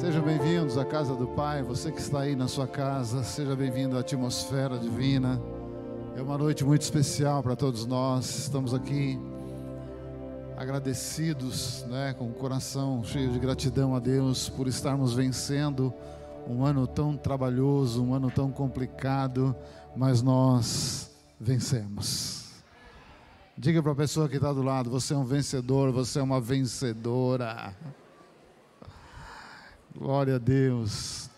Sejam 0.00 0.22
bem-vindos 0.22 0.78
à 0.78 0.84
casa 0.84 1.14
do 1.14 1.26
Pai. 1.28 1.62
Você 1.62 1.92
que 1.92 2.00
está 2.00 2.20
aí 2.20 2.34
na 2.34 2.48
sua 2.48 2.66
casa, 2.66 3.22
seja 3.22 3.54
bem-vindo 3.54 3.98
à 3.98 4.00
atmosfera 4.00 4.78
divina. 4.78 5.38
É 6.16 6.22
uma 6.22 6.38
noite 6.38 6.64
muito 6.64 6.80
especial 6.80 7.42
para 7.42 7.54
todos 7.54 7.84
nós. 7.84 8.38
Estamos 8.38 8.72
aqui 8.72 9.20
agradecidos, 10.56 11.84
né, 11.86 12.14
com 12.14 12.30
o 12.30 12.32
coração 12.32 13.04
cheio 13.04 13.30
de 13.30 13.38
gratidão 13.38 13.94
a 13.94 13.98
Deus 13.98 14.48
por 14.48 14.66
estarmos 14.66 15.12
vencendo 15.12 15.92
um 16.48 16.64
ano 16.64 16.86
tão 16.86 17.14
trabalhoso, 17.14 18.02
um 18.02 18.14
ano 18.14 18.30
tão 18.30 18.50
complicado, 18.50 19.54
mas 19.94 20.22
nós 20.22 21.10
vencemos. 21.38 22.46
Diga 23.54 23.82
para 23.82 23.92
a 23.92 23.96
pessoa 23.96 24.30
que 24.30 24.36
está 24.36 24.50
do 24.50 24.62
lado: 24.62 24.88
você 24.88 25.12
é 25.12 25.16
um 25.18 25.26
vencedor, 25.26 25.92
você 25.92 26.20
é 26.20 26.22
uma 26.22 26.40
vencedora. 26.40 27.76
Glória 29.96 30.36
a 30.36 30.38
Deus. 30.38 31.28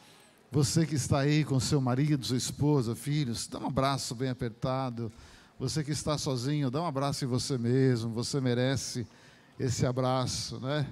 Você 0.50 0.84
que 0.84 0.94
está 0.94 1.20
aí 1.20 1.43
com 1.43 1.58
seu 1.58 1.80
marido, 1.80 2.24
sua 2.24 2.36
esposa, 2.36 2.94
filhos, 2.94 3.46
dá 3.46 3.58
um 3.58 3.66
abraço 3.66 4.14
bem 4.14 4.29
apertado. 4.29 5.10
Você 5.58 5.82
que 5.82 5.90
está 5.90 6.18
sozinho, 6.18 6.70
dá 6.70 6.82
um 6.82 6.86
abraço 6.86 7.24
em 7.24 7.29
você 7.29 7.57
mesmo. 7.57 8.12
Você 8.12 8.40
merece 8.40 9.07
esse 9.58 9.86
abraço, 9.86 10.60
né? 10.60 10.86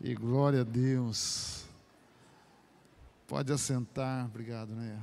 E 0.00 0.14
glória 0.14 0.62
a 0.62 0.64
Deus. 0.64 1.64
Pode 3.28 3.52
assentar, 3.52 4.24
obrigado, 4.24 4.70
né? 4.70 4.98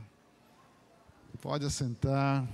Pode 1.40 1.66
assentar. 1.66 2.48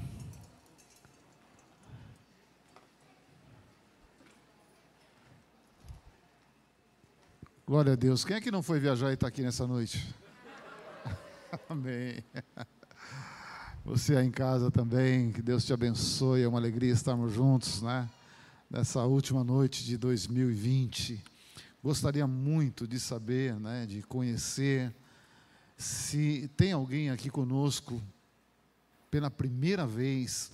Glória 7.66 7.94
a 7.94 7.96
Deus. 7.96 8.26
Quem 8.26 8.36
é 8.36 8.42
que 8.42 8.52
não 8.52 8.62
foi 8.62 8.78
viajar 8.78 9.10
e 9.12 9.14
está 9.14 9.30
aqui 9.30 9.42
nessa 9.42 9.66
noite? 9.66 10.14
Amém. 11.70 12.22
Você 13.86 14.18
aí 14.18 14.28
em 14.28 14.32
casa 14.32 14.70
também, 14.70 15.32
que 15.32 15.42
Deus 15.42 15.64
te 15.64 15.72
abençoe. 15.72 16.42
É 16.42 16.48
uma 16.48 16.60
alegria 16.60 16.92
estarmos 16.92 17.32
juntos, 17.32 17.82
né? 17.82 18.10
Nessa 18.70 19.06
última 19.06 19.46
noite 19.46 19.86
de 19.86 19.96
2020. 19.96 21.24
Gostaria 21.82 22.28
muito 22.28 22.86
de 22.86 23.00
saber, 23.00 23.58
né? 23.58 23.86
De 23.86 24.02
conhecer 24.02 24.94
se 25.78 26.52
tem 26.58 26.74
alguém 26.74 27.12
aqui 27.12 27.30
conosco 27.30 28.04
pela 29.10 29.32
primeira 29.32 29.88
vez 29.88 30.52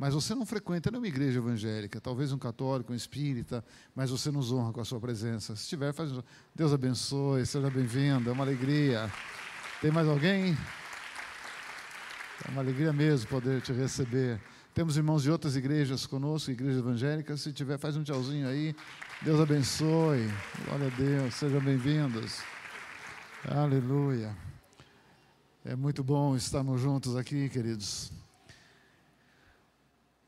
mas 0.00 0.14
você 0.14 0.34
não 0.34 0.46
frequenta 0.46 0.90
nenhuma 0.90 1.08
igreja 1.08 1.40
evangélica, 1.40 2.00
talvez 2.00 2.32
um 2.32 2.38
católico, 2.38 2.90
um 2.90 2.96
espírita, 2.96 3.62
mas 3.94 4.08
você 4.08 4.30
nos 4.30 4.50
honra 4.50 4.72
com 4.72 4.80
a 4.80 4.84
sua 4.84 4.98
presença. 4.98 5.54
Se 5.54 5.68
tiver, 5.68 5.92
faz. 5.92 6.10
Deus 6.54 6.72
abençoe, 6.72 7.44
seja 7.44 7.68
bem-vindo, 7.68 8.30
é 8.30 8.32
uma 8.32 8.42
alegria. 8.42 9.12
Tem 9.78 9.90
mais 9.90 10.08
alguém? 10.08 10.56
É 12.46 12.50
uma 12.50 12.62
alegria 12.62 12.94
mesmo 12.94 13.28
poder 13.28 13.60
te 13.60 13.74
receber. 13.74 14.40
Temos 14.72 14.96
irmãos 14.96 15.22
de 15.22 15.30
outras 15.30 15.54
igrejas 15.54 16.06
conosco, 16.06 16.50
igrejas 16.50 16.78
evangélicas. 16.78 17.42
Se 17.42 17.52
tiver, 17.52 17.76
faz 17.76 17.94
um 17.94 18.02
tchauzinho 18.02 18.48
aí. 18.48 18.74
Deus 19.20 19.38
abençoe. 19.38 20.26
Glória 20.64 20.86
a 20.86 20.96
Deus. 20.96 21.34
Sejam 21.34 21.60
bem-vindos. 21.60 22.38
Aleluia. 23.46 24.34
É 25.62 25.76
muito 25.76 26.02
bom 26.02 26.34
estarmos 26.34 26.80
juntos 26.80 27.16
aqui, 27.16 27.50
queridos. 27.50 28.10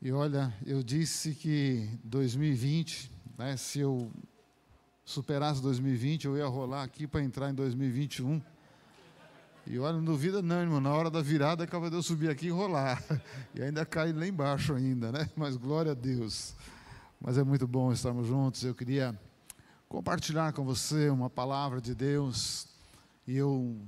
E 0.05 0.11
olha, 0.11 0.53
eu 0.65 0.83
disse 0.83 1.33
que 1.33 1.89
2020, 2.03 3.09
né, 3.37 3.55
se 3.55 3.79
eu 3.79 4.11
superasse 5.05 5.61
2020, 5.61 6.25
eu 6.25 6.35
ia 6.35 6.45
rolar 6.45 6.83
aqui 6.83 7.07
para 7.07 7.23
entrar 7.23 7.49
em 7.49 7.53
2021. 7.53 8.41
E 9.65 9.79
olha, 9.79 9.93
não 9.93 10.03
duvida 10.03 10.41
não, 10.41 10.59
irmão, 10.59 10.81
na 10.81 10.91
hora 10.93 11.09
da 11.09 11.21
virada 11.21 11.63
acaba 11.63 11.89
de 11.89 11.95
eu 11.95 12.03
subir 12.03 12.29
aqui 12.29 12.47
e 12.47 12.49
rolar. 12.49 13.01
E 13.55 13.63
ainda 13.63 13.85
cai 13.85 14.11
lá 14.11 14.27
embaixo 14.27 14.73
ainda, 14.73 15.09
né? 15.09 15.29
Mas 15.37 15.55
glória 15.55 15.93
a 15.93 15.95
Deus. 15.95 16.53
Mas 17.17 17.37
é 17.37 17.43
muito 17.45 17.65
bom 17.65 17.93
estarmos 17.93 18.27
juntos. 18.27 18.61
Eu 18.61 18.75
queria 18.75 19.17
compartilhar 19.87 20.51
com 20.51 20.65
você 20.65 21.07
uma 21.07 21.29
palavra 21.29 21.79
de 21.79 21.95
Deus. 21.95 22.67
E 23.25 23.37
eu, 23.37 23.79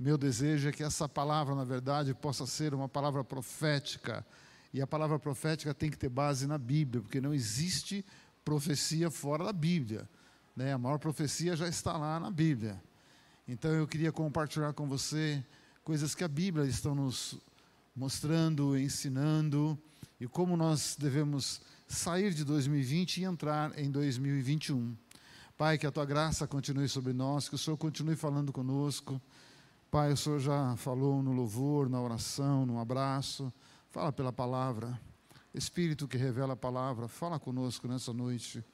meu 0.00 0.16
desejo 0.16 0.70
é 0.70 0.72
que 0.72 0.82
essa 0.82 1.06
palavra, 1.06 1.54
na 1.54 1.64
verdade, 1.64 2.14
possa 2.14 2.46
ser 2.46 2.72
uma 2.72 2.88
palavra 2.88 3.22
profética 3.22 4.24
e 4.72 4.80
a 4.82 4.86
palavra 4.86 5.18
profética 5.18 5.72
tem 5.72 5.90
que 5.90 5.96
ter 5.96 6.08
base 6.08 6.46
na 6.46 6.58
Bíblia, 6.58 7.02
porque 7.02 7.20
não 7.20 7.32
existe 7.32 8.04
profecia 8.44 9.10
fora 9.10 9.44
da 9.44 9.52
Bíblia. 9.52 10.08
Né? 10.56 10.72
A 10.72 10.78
maior 10.78 10.98
profecia 10.98 11.56
já 11.56 11.68
está 11.68 11.96
lá 11.96 12.18
na 12.20 12.30
Bíblia. 12.30 12.80
Então 13.46 13.70
eu 13.70 13.86
queria 13.86 14.12
compartilhar 14.12 14.72
com 14.72 14.86
você 14.86 15.42
coisas 15.82 16.14
que 16.14 16.22
a 16.22 16.28
Bíblia 16.28 16.66
está 16.66 16.94
nos 16.94 17.38
mostrando, 17.96 18.76
ensinando, 18.76 19.78
e 20.20 20.26
como 20.26 20.56
nós 20.56 20.96
devemos 20.98 21.60
sair 21.86 22.34
de 22.34 22.44
2020 22.44 23.18
e 23.18 23.24
entrar 23.24 23.76
em 23.78 23.90
2021. 23.90 24.94
Pai, 25.56 25.78
que 25.78 25.86
a 25.86 25.90
tua 25.90 26.04
graça 26.04 26.46
continue 26.46 26.88
sobre 26.88 27.12
nós, 27.12 27.48
que 27.48 27.54
o 27.54 27.58
Senhor 27.58 27.76
continue 27.76 28.14
falando 28.14 28.52
conosco. 28.52 29.20
Pai, 29.90 30.12
o 30.12 30.16
Senhor 30.16 30.38
já 30.38 30.76
falou 30.76 31.22
no 31.22 31.32
louvor, 31.32 31.88
na 31.88 32.00
oração, 32.00 32.66
no 32.66 32.78
abraço. 32.78 33.52
Fala 33.90 34.12
pela 34.12 34.32
palavra. 34.32 34.98
Espírito 35.54 36.06
que 36.06 36.16
revela 36.16 36.52
a 36.52 36.56
palavra, 36.56 37.08
fala 37.08 37.38
conosco 37.38 37.88
nessa 37.88 38.12
noite. 38.12 38.64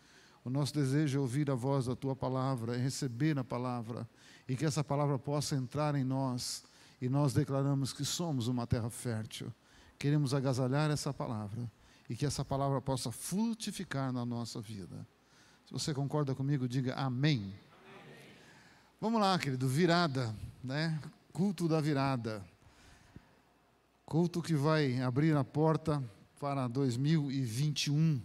O 0.44 0.50
nosso 0.50 0.75
desejo 0.75 1.19
é 1.19 1.20
ouvir 1.20 1.50
a 1.50 1.54
voz 1.54 1.86
da 1.86 1.97
tua 1.97 2.14
palavra, 2.14 2.76
é 2.76 2.78
receber 2.78 3.38
a 3.38 3.44
palavra 3.44 4.08
e 4.48 4.56
que 4.56 4.64
essa 4.64 4.84
palavra 4.84 5.19
possa 5.19 5.54
entrar 5.54 5.94
em 5.94 6.04
nós 6.04 6.64
e 7.00 7.08
nós 7.08 7.32
declaramos 7.32 7.92
que 7.92 8.04
somos 8.04 8.48
uma 8.48 8.66
terra 8.66 8.91
fértil. 8.91 9.53
Queremos 9.98 10.34
agasalhar 10.34 10.91
essa 10.91 11.14
palavra 11.14 11.70
e 12.10 12.16
que 12.16 12.26
essa 12.26 12.44
palavra 12.44 12.80
possa 12.80 13.10
frutificar 13.10 14.12
na 14.12 14.26
nossa 14.26 14.60
vida. 14.60 15.06
Se 15.64 15.72
você 15.72 15.94
concorda 15.94 16.34
comigo, 16.34 16.69
diga 16.69 16.94
amém. 16.94 17.38
amém. 17.38 17.54
Vamos 19.00 19.20
lá, 19.20 19.38
querido, 19.38 19.66
virada, 19.66 20.34
né? 20.62 21.00
Culto 21.32 21.66
da 21.66 21.80
virada. 21.80 22.44
Culto 24.06 24.42
que 24.42 24.54
vai 24.54 25.00
abrir 25.00 25.34
a 25.34 25.42
porta 25.42 26.03
para 26.38 26.69
2021. 26.69 28.20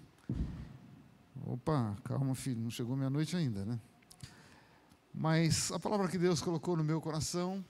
Opa, 1.46 1.96
calma, 2.04 2.36
filho, 2.36 2.60
não 2.60 2.70
chegou 2.70 2.98
meia-noite 2.98 3.36
ainda, 3.38 3.64
né? 3.64 3.80
Mas 5.14 5.72
a 5.72 5.80
palavra 5.80 6.10
que 6.10 6.18
Deus 6.18 6.42
colocou 6.42 6.76
no 6.76 6.84
meu 6.84 7.00
coração 7.00 7.64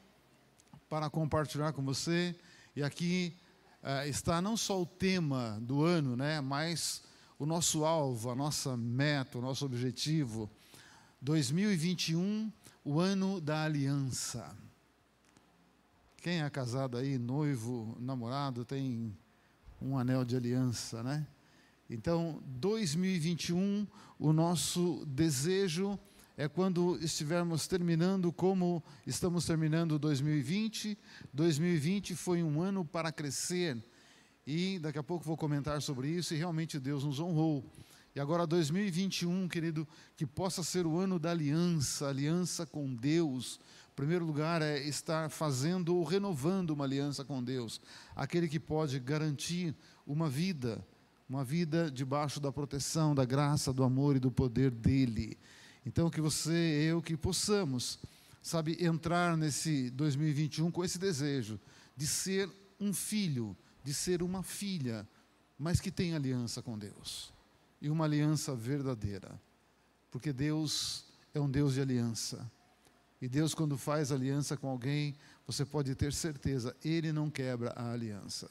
para 0.89 1.07
compartilhar 1.07 1.71
com 1.71 1.83
você, 1.83 2.35
e 2.75 2.81
aqui 2.81 3.37
uh, 3.83 4.09
está 4.09 4.41
não 4.41 4.57
só 4.57 4.81
o 4.81 4.87
tema 4.87 5.59
do 5.61 5.83
ano, 5.83 6.15
né, 6.17 6.41
mas 6.41 7.03
o 7.37 7.45
nosso 7.45 7.85
alvo, 7.85 8.31
a 8.31 8.35
nossa 8.35 8.75
meta, 8.75 9.37
o 9.37 9.41
nosso 9.41 9.65
objetivo. 9.65 10.49
2021, 11.21 12.51
o 12.83 12.99
ano 12.99 13.39
da 13.39 13.63
aliança. 13.63 14.57
Quem 16.21 16.41
é 16.41 16.49
casado 16.49 16.97
aí, 16.97 17.17
noivo, 17.17 17.95
namorado, 17.97 18.65
tem 18.65 19.17
um 19.81 19.97
anel 19.97 20.25
de 20.25 20.35
aliança, 20.35 21.01
né? 21.01 21.25
Então, 21.89 22.43
2021, 22.45 23.87
o 24.19 24.33
nosso 24.33 25.05
desejo 25.05 25.97
é 26.35 26.45
quando 26.49 26.99
estivermos 27.01 27.67
terminando 27.67 28.33
como 28.33 28.83
estamos 29.07 29.45
terminando 29.45 29.97
2020. 29.97 30.97
2020 31.33 32.13
foi 32.15 32.43
um 32.43 32.61
ano 32.61 32.83
para 32.83 33.13
crescer 33.13 33.81
e 34.45 34.77
daqui 34.79 34.99
a 34.99 35.03
pouco 35.03 35.23
vou 35.23 35.37
comentar 35.37 35.81
sobre 35.81 36.09
isso 36.09 36.33
e 36.33 36.37
realmente 36.37 36.79
Deus 36.79 37.05
nos 37.05 37.21
honrou. 37.21 37.63
E 38.13 38.19
agora 38.19 38.45
2021, 38.45 39.47
querido, 39.47 39.87
que 40.17 40.25
possa 40.25 40.63
ser 40.63 40.85
o 40.85 40.97
ano 40.97 41.17
da 41.17 41.31
aliança, 41.31 42.09
aliança 42.09 42.65
com 42.65 42.93
Deus, 42.93 43.59
primeiro 43.99 44.23
lugar 44.23 44.61
é 44.61 44.79
estar 44.87 45.29
fazendo 45.29 45.93
ou 45.93 46.05
renovando 46.05 46.69
uma 46.69 46.85
aliança 46.85 47.25
com 47.25 47.43
Deus, 47.43 47.81
aquele 48.15 48.47
que 48.47 48.57
pode 48.57 48.97
garantir 48.97 49.75
uma 50.07 50.29
vida, 50.29 50.81
uma 51.27 51.43
vida 51.43 51.91
debaixo 51.91 52.39
da 52.39 52.49
proteção, 52.49 53.13
da 53.13 53.25
graça, 53.25 53.73
do 53.73 53.83
amor 53.83 54.15
e 54.15 54.19
do 54.21 54.31
poder 54.31 54.71
dele. 54.71 55.37
Então 55.85 56.09
que 56.09 56.21
você, 56.21 56.87
eu, 56.89 57.01
que 57.01 57.17
possamos, 57.17 57.99
sabe, 58.41 58.77
entrar 58.79 59.35
nesse 59.35 59.89
2021 59.89 60.71
com 60.71 60.81
esse 60.81 60.97
desejo 60.97 61.59
de 61.93 62.07
ser 62.07 62.49
um 62.79 62.93
filho, 62.93 63.53
de 63.83 63.93
ser 63.93 64.23
uma 64.23 64.41
filha, 64.41 65.05
mas 65.57 65.81
que 65.81 65.91
tem 65.91 66.15
aliança 66.15 66.61
com 66.61 66.79
Deus. 66.79 67.33
E 67.81 67.89
uma 67.89 68.05
aliança 68.05 68.55
verdadeira. 68.55 69.37
Porque 70.09 70.31
Deus 70.31 71.03
é 71.33 71.39
um 71.41 71.51
Deus 71.51 71.73
de 71.73 71.81
aliança. 71.81 72.49
E 73.21 73.27
Deus, 73.27 73.53
quando 73.53 73.77
faz 73.77 74.11
aliança 74.11 74.55
com 74.55 74.69
alguém, 74.69 75.15
você 75.45 75.65
pode 75.65 75.93
ter 75.95 76.13
certeza, 76.13 76.75
Ele 76.83 77.11
não 77.11 77.29
quebra 77.29 77.73
a 77.75 77.91
aliança. 77.91 78.49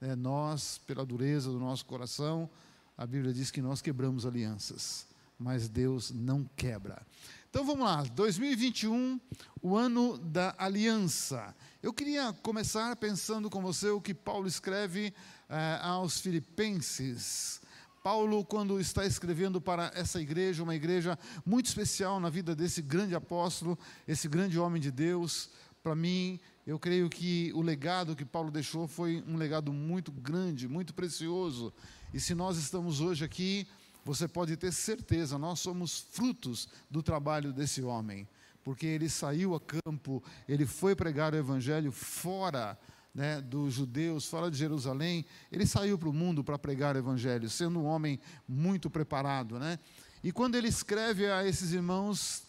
É, 0.00 0.14
nós, 0.14 0.78
pela 0.86 1.06
dureza 1.06 1.50
do 1.50 1.58
nosso 1.58 1.86
coração, 1.86 2.50
a 2.96 3.06
Bíblia 3.06 3.32
diz 3.32 3.50
que 3.50 3.62
nós 3.62 3.80
quebramos 3.80 4.26
alianças, 4.26 5.06
mas 5.38 5.68
Deus 5.68 6.10
não 6.10 6.44
quebra. 6.56 7.00
Então 7.48 7.64
vamos 7.64 7.86
lá, 7.86 8.02
2021, 8.02 9.18
o 9.62 9.76
ano 9.76 10.18
da 10.18 10.54
aliança. 10.58 11.54
Eu 11.82 11.92
queria 11.92 12.32
começar 12.42 12.94
pensando 12.96 13.48
com 13.48 13.62
você 13.62 13.88
o 13.88 14.00
que 14.00 14.12
Paulo 14.12 14.46
escreve 14.46 15.14
eh, 15.48 15.78
aos 15.80 16.20
Filipenses. 16.20 17.60
Paulo, 18.06 18.44
quando 18.44 18.78
está 18.78 19.04
escrevendo 19.04 19.60
para 19.60 19.90
essa 19.92 20.20
igreja, 20.20 20.62
uma 20.62 20.76
igreja 20.76 21.18
muito 21.44 21.66
especial 21.66 22.20
na 22.20 22.30
vida 22.30 22.54
desse 22.54 22.80
grande 22.80 23.16
apóstolo, 23.16 23.76
esse 24.06 24.28
grande 24.28 24.60
homem 24.60 24.80
de 24.80 24.92
Deus, 24.92 25.50
para 25.82 25.92
mim, 25.92 26.38
eu 26.64 26.78
creio 26.78 27.10
que 27.10 27.50
o 27.52 27.60
legado 27.60 28.14
que 28.14 28.24
Paulo 28.24 28.48
deixou 28.48 28.86
foi 28.86 29.24
um 29.26 29.36
legado 29.36 29.72
muito 29.72 30.12
grande, 30.12 30.68
muito 30.68 30.94
precioso. 30.94 31.74
E 32.14 32.20
se 32.20 32.32
nós 32.32 32.56
estamos 32.58 33.00
hoje 33.00 33.24
aqui, 33.24 33.66
você 34.04 34.28
pode 34.28 34.56
ter 34.56 34.72
certeza, 34.72 35.36
nós 35.36 35.58
somos 35.58 36.06
frutos 36.12 36.68
do 36.88 37.02
trabalho 37.02 37.52
desse 37.52 37.82
homem, 37.82 38.28
porque 38.62 38.86
ele 38.86 39.08
saiu 39.08 39.52
a 39.52 39.60
campo, 39.60 40.22
ele 40.48 40.64
foi 40.64 40.94
pregar 40.94 41.34
o 41.34 41.36
evangelho 41.36 41.90
fora 41.90 42.78
né, 43.16 43.40
dos 43.40 43.72
judeus, 43.72 44.26
fora 44.26 44.50
de 44.50 44.58
Jerusalém, 44.58 45.24
ele 45.50 45.66
saiu 45.66 45.96
para 45.96 46.10
o 46.10 46.12
mundo 46.12 46.44
para 46.44 46.58
pregar 46.58 46.94
o 46.94 46.98
evangelho, 46.98 47.48
sendo 47.48 47.80
um 47.80 47.86
homem 47.86 48.20
muito 48.46 48.90
preparado. 48.90 49.58
Né? 49.58 49.78
E 50.22 50.30
quando 50.30 50.54
ele 50.54 50.68
escreve 50.68 51.26
a 51.26 51.42
esses 51.46 51.72
irmãos, 51.72 52.42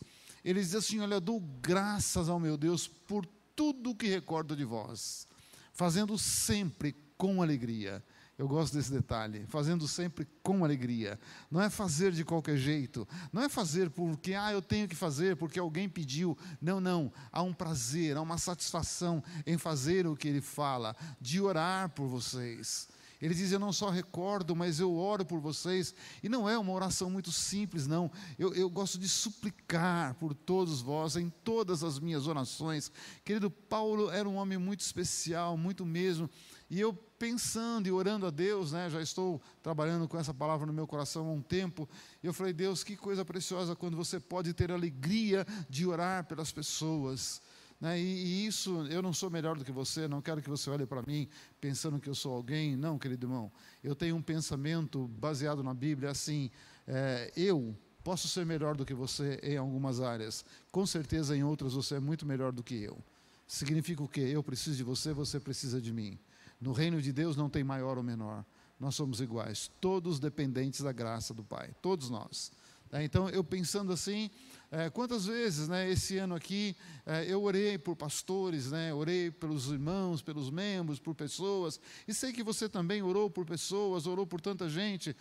ele 0.43 0.59
diz 0.59 0.75
assim: 0.75 0.99
Olha, 0.99 1.21
dou 1.21 1.39
graças 1.61 2.27
ao 2.27 2.37
meu 2.37 2.57
Deus 2.57 2.85
por 2.85 3.25
tudo 3.55 3.95
que 3.95 4.07
recordo 4.07 4.57
de 4.57 4.65
vós, 4.65 5.25
fazendo 5.71 6.17
sempre 6.17 6.93
com 7.17 7.41
alegria 7.41 8.03
eu 8.37 8.47
gosto 8.47 8.73
desse 8.73 8.91
detalhe, 8.91 9.45
fazendo 9.47 9.87
sempre 9.87 10.27
com 10.43 10.63
alegria. 10.63 11.19
Não 11.49 11.59
é 11.59 11.71
fazer 11.71 12.11
de 12.11 12.23
qualquer 12.23 12.55
jeito, 12.55 13.07
não 13.33 13.41
é 13.41 13.49
fazer 13.49 13.89
porque 13.89 14.35
ah, 14.35 14.51
eu 14.51 14.61
tenho 14.61 14.87
que 14.87 14.95
fazer 14.95 15.35
porque 15.35 15.59
alguém 15.59 15.89
pediu. 15.89 16.37
Não, 16.61 16.79
não. 16.79 17.11
Há 17.31 17.41
um 17.41 17.51
prazer, 17.51 18.15
há 18.15 18.21
uma 18.21 18.37
satisfação 18.37 19.23
em 19.45 19.57
fazer 19.57 20.05
o 20.05 20.15
que 20.15 20.27
ele 20.27 20.41
fala, 20.41 20.95
de 21.19 21.41
orar 21.41 21.89
por 21.89 22.07
vocês. 22.07 22.87
Ele 23.19 23.33
diz: 23.33 23.51
Eu 23.51 23.59
não 23.59 23.73
só 23.73 23.89
recordo, 23.89 24.55
mas 24.55 24.79
eu 24.79 24.93
oro 24.95 25.25
por 25.25 25.39
vocês. 25.39 25.95
E 26.21 26.29
não 26.29 26.47
é 26.47 26.57
uma 26.57 26.73
oração 26.73 27.09
muito 27.09 27.31
simples, 27.31 27.87
não. 27.87 28.11
Eu, 28.37 28.53
eu 28.53 28.69
gosto 28.69 28.99
de 28.99 29.09
suplicar 29.09 30.13
por 30.15 30.35
todos 30.35 30.81
vós 30.81 31.15
em 31.15 31.29
todas 31.43 31.83
as 31.83 31.99
minhas 31.99 32.27
orações. 32.27 32.91
Querido, 33.25 33.49
Paulo 33.49 34.11
era 34.11 34.29
um 34.29 34.35
homem 34.35 34.57
muito 34.57 34.81
especial, 34.81 35.57
muito 35.57 35.83
mesmo. 35.83 36.29
E 36.69 36.79
eu 36.79 36.93
pensando 37.17 37.87
e 37.87 37.91
orando 37.91 38.25
a 38.25 38.29
Deus, 38.29 38.71
né, 38.71 38.89
já 38.89 39.01
estou 39.01 39.41
trabalhando 39.61 40.07
com 40.07 40.17
essa 40.17 40.33
palavra 40.33 40.65
no 40.65 40.73
meu 40.73 40.87
coração 40.87 41.27
há 41.27 41.31
um 41.31 41.41
tempo, 41.41 41.89
eu 42.23 42.33
falei, 42.33 42.53
Deus, 42.53 42.83
que 42.83 42.95
coisa 42.95 43.25
preciosa 43.25 43.75
quando 43.75 43.97
você 43.97 44.19
pode 44.19 44.53
ter 44.53 44.71
alegria 44.71 45.45
de 45.69 45.85
orar 45.85 46.25
pelas 46.25 46.51
pessoas. 46.51 47.41
Né, 47.79 47.99
e, 47.99 48.03
e, 48.03 48.47
isso, 48.47 48.87
eu 48.87 49.01
não 49.01 49.13
sou 49.13 49.29
melhor 49.29 49.57
do 49.57 49.65
que 49.65 49.71
você, 49.71 50.07
não 50.07 50.21
quero 50.21 50.41
que 50.41 50.49
você 50.49 50.69
olhe 50.69 50.85
para 50.85 51.03
mim 51.03 51.27
pensando 51.61 51.99
que 51.99 52.09
eu 52.09 52.15
sou 52.15 52.33
alguém, 52.33 52.75
não, 52.75 52.97
querido 52.97 53.25
irmão. 53.25 53.51
Eu 53.83 53.95
tenho 53.95 54.15
um 54.15 54.21
pensamento 54.21 55.07
baseado 55.07 55.63
na 55.63 55.73
Bíblia 55.73 56.09
assim: 56.09 56.49
é, 56.87 57.31
eu 57.35 57.77
posso 58.03 58.27
ser 58.27 58.45
melhor 58.45 58.75
do 58.75 58.85
que 58.85 58.95
você 58.95 59.39
em 59.43 59.57
algumas 59.57 59.99
áreas, 59.99 60.43
com 60.71 60.85
certeza 60.87 61.37
em 61.37 61.43
outras 61.43 61.73
você 61.73 61.95
é 61.95 61.99
muito 61.99 62.25
melhor 62.25 62.51
do 62.51 62.63
que 62.63 62.75
eu. 62.75 62.97
Significa 63.45 64.01
o 64.03 64.07
quê? 64.07 64.21
Eu 64.21 64.41
preciso 64.41 64.75
de 64.75 64.83
você, 64.83 65.13
você 65.13 65.39
precisa 65.39 65.79
de 65.79 65.93
mim. 65.93 66.19
No 66.59 66.71
reino 66.71 67.01
de 67.01 67.13
Deus 67.13 67.35
não 67.35 67.49
tem 67.49 67.63
maior 67.63 67.97
ou 67.97 68.03
menor. 68.03 68.45
Nós 68.79 68.95
somos 68.95 69.21
iguais, 69.21 69.71
todos 69.81 70.19
dependentes 70.19 70.81
da 70.81 70.91
graça 70.91 71.33
do 71.33 71.43
Pai, 71.43 71.73
todos 71.81 72.09
nós. 72.09 72.51
É, 72.91 73.03
então, 73.03 73.27
eu 73.29 73.43
pensando 73.43 73.91
assim, 73.91 74.29
é, 74.71 74.89
quantas 74.89 75.25
vezes, 75.25 75.67
né, 75.67 75.89
esse 75.89 76.17
ano 76.17 76.35
aqui, 76.35 76.75
é, 77.05 77.25
eu 77.25 77.43
orei 77.43 77.77
por 77.77 77.95
pastores, 77.95 78.71
né, 78.71 78.93
orei 78.93 79.29
pelos 79.29 79.67
irmãos, 79.67 80.21
pelos 80.21 80.49
membros, 80.49 80.99
por 80.99 81.13
pessoas, 81.13 81.79
e 82.07 82.13
sei 82.13 82.31
que 82.31 82.43
você 82.43 82.69
também 82.69 83.01
orou 83.01 83.29
por 83.29 83.45
pessoas, 83.45 84.07
orou 84.07 84.25
por 84.25 84.39
tanta 84.39 84.69
gente. 84.69 85.15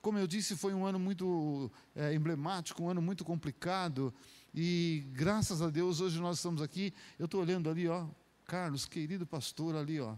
Como 0.00 0.18
eu 0.18 0.26
disse, 0.26 0.56
foi 0.56 0.74
um 0.74 0.84
ano 0.84 0.98
muito 0.98 1.70
é, 1.94 2.12
emblemático, 2.12 2.82
um 2.82 2.88
ano 2.88 3.00
muito 3.00 3.24
complicado, 3.24 4.12
e 4.52 5.04
graças 5.12 5.62
a 5.62 5.70
Deus, 5.70 6.00
hoje 6.00 6.20
nós 6.20 6.38
estamos 6.38 6.60
aqui. 6.60 6.92
Eu 7.18 7.26
estou 7.26 7.40
olhando 7.40 7.70
ali, 7.70 7.86
ó, 7.86 8.06
Carlos, 8.44 8.84
querido 8.84 9.24
pastor, 9.24 9.76
ali, 9.76 10.00
ó, 10.00 10.16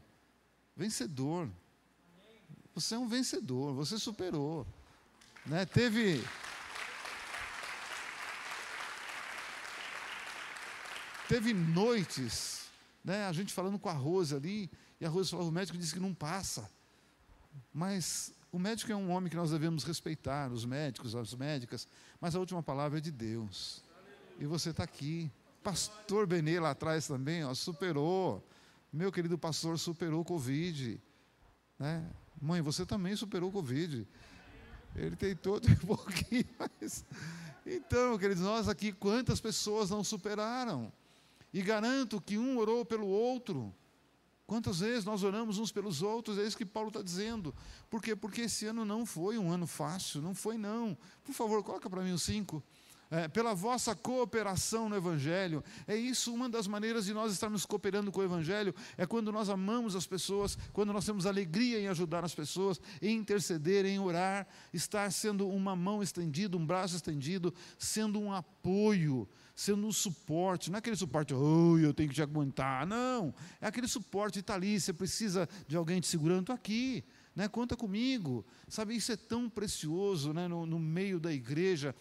Vencedor. 0.76 1.48
Você 2.74 2.94
é 2.94 2.98
um 2.98 3.06
vencedor, 3.06 3.72
você 3.72 3.98
superou. 3.98 4.66
Né? 5.46 5.64
Teve. 5.64 6.24
Teve 11.28 11.54
noites, 11.54 12.66
né? 13.02 13.26
a 13.26 13.32
gente 13.32 13.54
falando 13.54 13.78
com 13.78 13.88
a 13.88 13.92
Rose 13.92 14.34
ali, 14.34 14.70
e 15.00 15.06
a 15.06 15.08
Rose 15.08 15.30
falou: 15.30 15.48
o 15.48 15.52
médico 15.52 15.78
disse 15.78 15.94
que 15.94 16.00
não 16.00 16.12
passa. 16.12 16.68
Mas 17.72 18.32
o 18.52 18.58
médico 18.58 18.92
é 18.92 18.96
um 18.96 19.10
homem 19.10 19.30
que 19.30 19.36
nós 19.36 19.50
devemos 19.50 19.84
respeitar, 19.84 20.52
os 20.52 20.64
médicos, 20.64 21.14
as 21.14 21.34
médicas, 21.34 21.88
mas 22.20 22.34
a 22.34 22.40
última 22.40 22.62
palavra 22.62 22.98
é 22.98 23.00
de 23.00 23.10
Deus. 23.10 23.82
E 24.38 24.46
você 24.46 24.70
está 24.70 24.82
aqui. 24.82 25.30
Pastor 25.62 26.26
Benê 26.26 26.60
lá 26.60 26.70
atrás 26.70 27.06
também, 27.06 27.44
ó, 27.44 27.54
superou. 27.54 28.44
Meu 28.94 29.10
querido 29.10 29.36
pastor 29.36 29.76
superou 29.76 30.20
o 30.20 30.24
Covid. 30.24 31.02
Né? 31.80 32.08
Mãe, 32.40 32.62
você 32.62 32.86
também 32.86 33.16
superou 33.16 33.48
o 33.48 33.52
Covid. 33.52 34.06
Ele 34.94 35.16
tem 35.16 35.34
todo 35.34 35.66
um 35.82 35.86
pouquinho, 35.96 36.44
mas. 36.56 37.04
Então, 37.66 38.16
queridos, 38.16 38.44
nós 38.44 38.68
aqui, 38.68 38.92
quantas 38.92 39.40
pessoas 39.40 39.90
não 39.90 40.04
superaram? 40.04 40.92
E 41.52 41.60
garanto 41.60 42.20
que 42.20 42.38
um 42.38 42.56
orou 42.56 42.84
pelo 42.84 43.08
outro. 43.08 43.74
Quantas 44.46 44.78
vezes 44.78 45.04
nós 45.04 45.24
oramos 45.24 45.58
uns 45.58 45.72
pelos 45.72 46.00
outros? 46.00 46.38
É 46.38 46.46
isso 46.46 46.56
que 46.56 46.64
Paulo 46.64 46.86
está 46.90 47.02
dizendo. 47.02 47.52
Por 47.90 48.00
quê? 48.00 48.14
Porque 48.14 48.42
esse 48.42 48.64
ano 48.66 48.84
não 48.84 49.04
foi 49.04 49.38
um 49.38 49.50
ano 49.50 49.66
fácil, 49.66 50.22
não 50.22 50.36
foi 50.36 50.56
não. 50.56 50.96
Por 51.24 51.32
favor, 51.34 51.64
coloca 51.64 51.90
para 51.90 52.02
mim 52.02 52.12
os 52.12 52.22
cinco 52.22 52.62
é, 53.10 53.28
pela 53.28 53.54
vossa 53.54 53.94
cooperação 53.94 54.88
no 54.88 54.96
Evangelho. 54.96 55.62
É 55.86 55.96
isso 55.96 56.32
uma 56.32 56.48
das 56.48 56.66
maneiras 56.66 57.04
de 57.04 57.14
nós 57.14 57.32
estarmos 57.32 57.64
cooperando 57.66 58.10
com 58.10 58.20
o 58.20 58.24
Evangelho, 58.24 58.74
é 58.96 59.06
quando 59.06 59.30
nós 59.32 59.48
amamos 59.48 59.94
as 59.94 60.06
pessoas, 60.06 60.58
quando 60.72 60.92
nós 60.92 61.04
temos 61.04 61.26
alegria 61.26 61.80
em 61.80 61.88
ajudar 61.88 62.24
as 62.24 62.34
pessoas, 62.34 62.80
em 63.00 63.16
interceder, 63.16 63.84
em 63.86 63.98
orar, 63.98 64.46
estar 64.72 65.10
sendo 65.12 65.48
uma 65.48 65.76
mão 65.76 66.02
estendida, 66.02 66.56
um 66.56 66.66
braço 66.66 66.96
estendido, 66.96 67.52
sendo 67.78 68.20
um 68.20 68.32
apoio, 68.32 69.28
sendo 69.54 69.86
um 69.86 69.92
suporte, 69.92 70.70
não 70.70 70.76
é 70.76 70.78
aquele 70.78 70.96
suporte, 70.96 71.32
oh, 71.32 71.78
eu 71.78 71.94
tenho 71.94 72.08
que 72.08 72.14
te 72.14 72.22
aguentar, 72.22 72.86
não, 72.86 73.32
é 73.60 73.66
aquele 73.66 73.86
suporte, 73.86 74.40
está 74.40 74.54
ali, 74.54 74.80
você 74.80 74.92
precisa 74.92 75.48
de 75.68 75.76
alguém 75.76 76.00
te 76.00 76.08
segurando, 76.08 76.40
estou 76.40 76.54
aqui, 76.54 77.04
né, 77.34 77.48
conta 77.48 77.76
comigo, 77.76 78.44
sabe, 78.68 78.96
isso 78.96 79.12
é 79.12 79.16
tão 79.16 79.48
precioso 79.48 80.32
né, 80.32 80.48
no, 80.48 80.66
no 80.66 80.78
meio 80.78 81.18
da 81.18 81.32
igreja, 81.32 81.94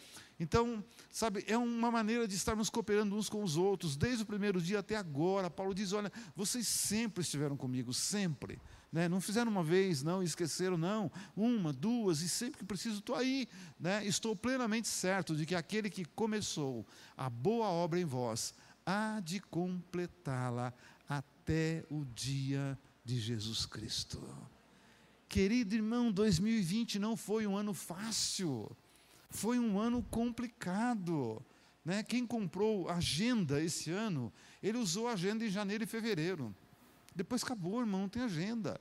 então, 0.43 0.83
sabe, 1.09 1.41
é 1.47 1.57
uma 1.57 1.89
maneira 1.89 2.27
de 2.27 2.35
estarmos 2.35 2.69
cooperando 2.69 3.15
uns 3.15 3.29
com 3.29 3.41
os 3.41 3.55
outros, 3.55 3.95
desde 3.95 4.23
o 4.23 4.25
primeiro 4.25 4.61
dia 4.61 4.79
até 4.79 4.97
agora. 4.97 5.49
Paulo 5.49 5.73
diz: 5.73 5.93
olha, 5.93 6.11
vocês 6.35 6.67
sempre 6.67 7.21
estiveram 7.21 7.55
comigo, 7.55 7.93
sempre. 7.93 8.59
Né? 8.91 9.07
Não 9.07 9.21
fizeram 9.21 9.49
uma 9.49 9.63
vez, 9.63 10.03
não, 10.03 10.21
esqueceram, 10.21 10.77
não. 10.77 11.09
Uma, 11.33 11.71
duas, 11.71 12.19
e 12.19 12.27
sempre 12.27 12.59
que 12.59 12.65
preciso 12.65 12.99
estou 12.99 13.15
aí. 13.15 13.47
Né? 13.79 14.05
Estou 14.05 14.35
plenamente 14.35 14.89
certo 14.89 15.33
de 15.33 15.45
que 15.45 15.55
aquele 15.55 15.89
que 15.89 16.03
começou 16.03 16.85
a 17.15 17.29
boa 17.29 17.67
obra 17.67 18.01
em 18.01 18.05
vós 18.05 18.53
há 18.85 19.21
de 19.21 19.39
completá-la 19.39 20.73
até 21.07 21.85
o 21.89 22.03
dia 22.03 22.77
de 23.05 23.17
Jesus 23.17 23.65
Cristo. 23.65 24.21
Querido 25.29 25.73
irmão, 25.73 26.11
2020 26.11 26.99
não 26.99 27.15
foi 27.15 27.47
um 27.47 27.55
ano 27.55 27.73
fácil 27.73 28.69
foi 29.33 29.59
um 29.59 29.79
ano 29.79 30.01
complicado. 30.03 31.43
Né? 31.83 32.03
Quem 32.03 32.25
comprou 32.25 32.87
agenda 32.87 33.61
esse 33.61 33.91
ano, 33.91 34.31
ele 34.61 34.77
usou 34.77 35.07
agenda 35.07 35.43
em 35.43 35.49
janeiro 35.49 35.83
e 35.83 35.87
fevereiro. 35.87 36.55
Depois 37.15 37.43
acabou, 37.43 37.79
irmão, 37.81 38.01
não 38.01 38.09
tem 38.09 38.21
agenda. 38.21 38.79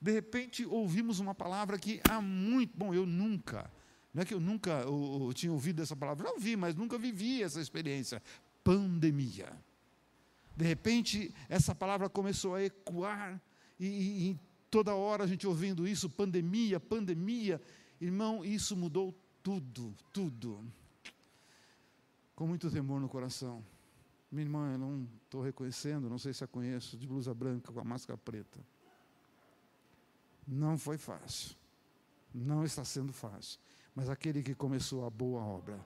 De 0.00 0.12
repente 0.12 0.64
ouvimos 0.64 1.18
uma 1.18 1.34
palavra 1.34 1.78
que 1.78 2.00
há 2.08 2.20
muito. 2.20 2.76
Bom, 2.76 2.94
eu 2.94 3.04
nunca. 3.04 3.70
Não 4.14 4.22
é 4.22 4.24
que 4.24 4.34
eu 4.34 4.40
nunca 4.40 4.70
eu, 4.82 5.26
eu 5.26 5.32
tinha 5.32 5.52
ouvido 5.52 5.82
essa 5.82 5.96
palavra, 5.96 6.28
já 6.28 6.32
ouvi, 6.32 6.54
mas 6.54 6.74
nunca 6.74 6.96
vivi 6.96 7.42
essa 7.42 7.60
experiência. 7.60 8.22
Pandemia. 8.62 9.50
De 10.56 10.64
repente, 10.64 11.34
essa 11.48 11.74
palavra 11.74 12.08
começou 12.08 12.54
a 12.54 12.62
ecoar, 12.62 13.40
e, 13.78 13.86
e, 13.86 14.40
toda 14.70 14.94
hora 14.94 15.24
a 15.24 15.26
gente 15.26 15.46
ouvindo 15.46 15.86
isso, 15.86 16.10
pandemia, 16.10 16.80
pandemia. 16.80 17.60
Irmão, 18.00 18.44
isso 18.44 18.76
mudou 18.76 19.16
tudo, 19.48 19.94
tudo, 20.12 20.72
com 22.36 22.46
muito 22.46 22.70
temor 22.70 23.00
no 23.00 23.08
coração. 23.08 23.64
Minha 24.30 24.44
irmã, 24.44 24.72
eu 24.72 24.78
não 24.78 25.08
estou 25.24 25.40
reconhecendo, 25.40 26.10
não 26.10 26.18
sei 26.18 26.34
se 26.34 26.44
a 26.44 26.46
conheço, 26.46 26.98
de 26.98 27.06
blusa 27.06 27.32
branca 27.32 27.72
com 27.72 27.80
a 27.80 27.84
máscara 27.84 28.18
preta. 28.18 28.58
Não 30.46 30.76
foi 30.76 30.98
fácil. 30.98 31.56
Não 32.34 32.62
está 32.62 32.84
sendo 32.84 33.10
fácil. 33.10 33.58
Mas 33.94 34.10
aquele 34.10 34.42
que 34.42 34.54
começou 34.54 35.06
a 35.06 35.08
boa 35.08 35.40
obra, 35.40 35.80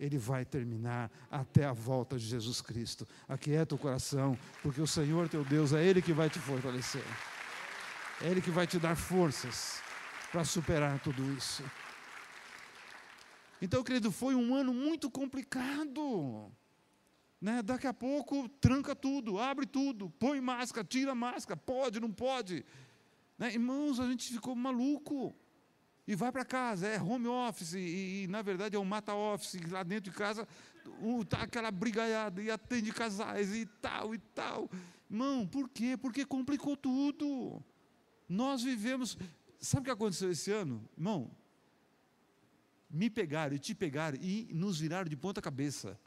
ele 0.00 0.18
vai 0.18 0.44
terminar 0.44 1.08
até 1.30 1.66
a 1.66 1.72
volta 1.72 2.18
de 2.18 2.26
Jesus 2.26 2.60
Cristo. 2.60 3.06
Aquieta 3.28 3.76
o 3.76 3.78
coração, 3.78 4.36
porque 4.60 4.80
o 4.80 4.88
Senhor 4.88 5.28
teu 5.28 5.44
Deus 5.44 5.72
é 5.72 5.84
Ele 5.84 6.02
que 6.02 6.12
vai 6.12 6.28
te 6.28 6.40
fortalecer, 6.40 7.04
é 8.20 8.26
Ele 8.26 8.42
que 8.42 8.50
vai 8.50 8.66
te 8.66 8.80
dar 8.80 8.96
forças 8.96 9.80
para 10.32 10.44
superar 10.44 10.98
tudo 10.98 11.22
isso. 11.34 11.62
Então, 13.64 13.82
querido, 13.82 14.12
foi 14.12 14.34
um 14.34 14.54
ano 14.54 14.74
muito 14.74 15.10
complicado. 15.10 16.52
Né? 17.40 17.62
Daqui 17.62 17.86
a 17.86 17.94
pouco 17.94 18.46
tranca 18.46 18.94
tudo, 18.94 19.38
abre 19.38 19.64
tudo, 19.64 20.10
põe 20.18 20.38
máscara, 20.38 20.86
tira 20.86 21.14
máscara, 21.14 21.56
pode, 21.56 21.98
não 21.98 22.12
pode. 22.12 22.62
Né? 23.38 23.54
Irmãos, 23.54 23.98
a 23.98 24.06
gente 24.06 24.30
ficou 24.30 24.54
maluco. 24.54 25.34
E 26.06 26.14
vai 26.14 26.30
para 26.30 26.44
casa, 26.44 26.86
é 26.86 27.00
home 27.00 27.26
office, 27.26 27.72
e, 27.72 28.24
e, 28.24 28.26
na 28.28 28.42
verdade 28.42 28.76
é 28.76 28.78
um 28.78 28.84
mata 28.84 29.14
office, 29.14 29.58
lá 29.70 29.82
dentro 29.82 30.10
de 30.10 30.18
casa 30.18 30.46
está 31.22 31.40
aquela 31.40 31.70
brigaiada, 31.70 32.42
e 32.42 32.50
atende 32.50 32.92
casais, 32.92 33.54
e 33.56 33.64
tal, 33.64 34.14
e 34.14 34.18
tal. 34.18 34.70
Irmão, 35.10 35.46
por 35.46 35.70
quê? 35.70 35.96
Porque 35.96 36.26
complicou 36.26 36.76
tudo. 36.76 37.64
Nós 38.28 38.62
vivemos. 38.62 39.16
Sabe 39.58 39.80
o 39.80 39.84
que 39.84 39.90
aconteceu 39.90 40.30
esse 40.30 40.50
ano? 40.50 40.86
Irmão, 40.98 41.30
me 42.94 43.10
pegaram 43.10 43.54
e 43.56 43.58
te 43.58 43.74
pegaram 43.74 44.18
e 44.20 44.48
nos 44.52 44.78
viraram 44.78 45.08
de 45.08 45.16
ponta 45.16 45.42
cabeça. 45.42 45.98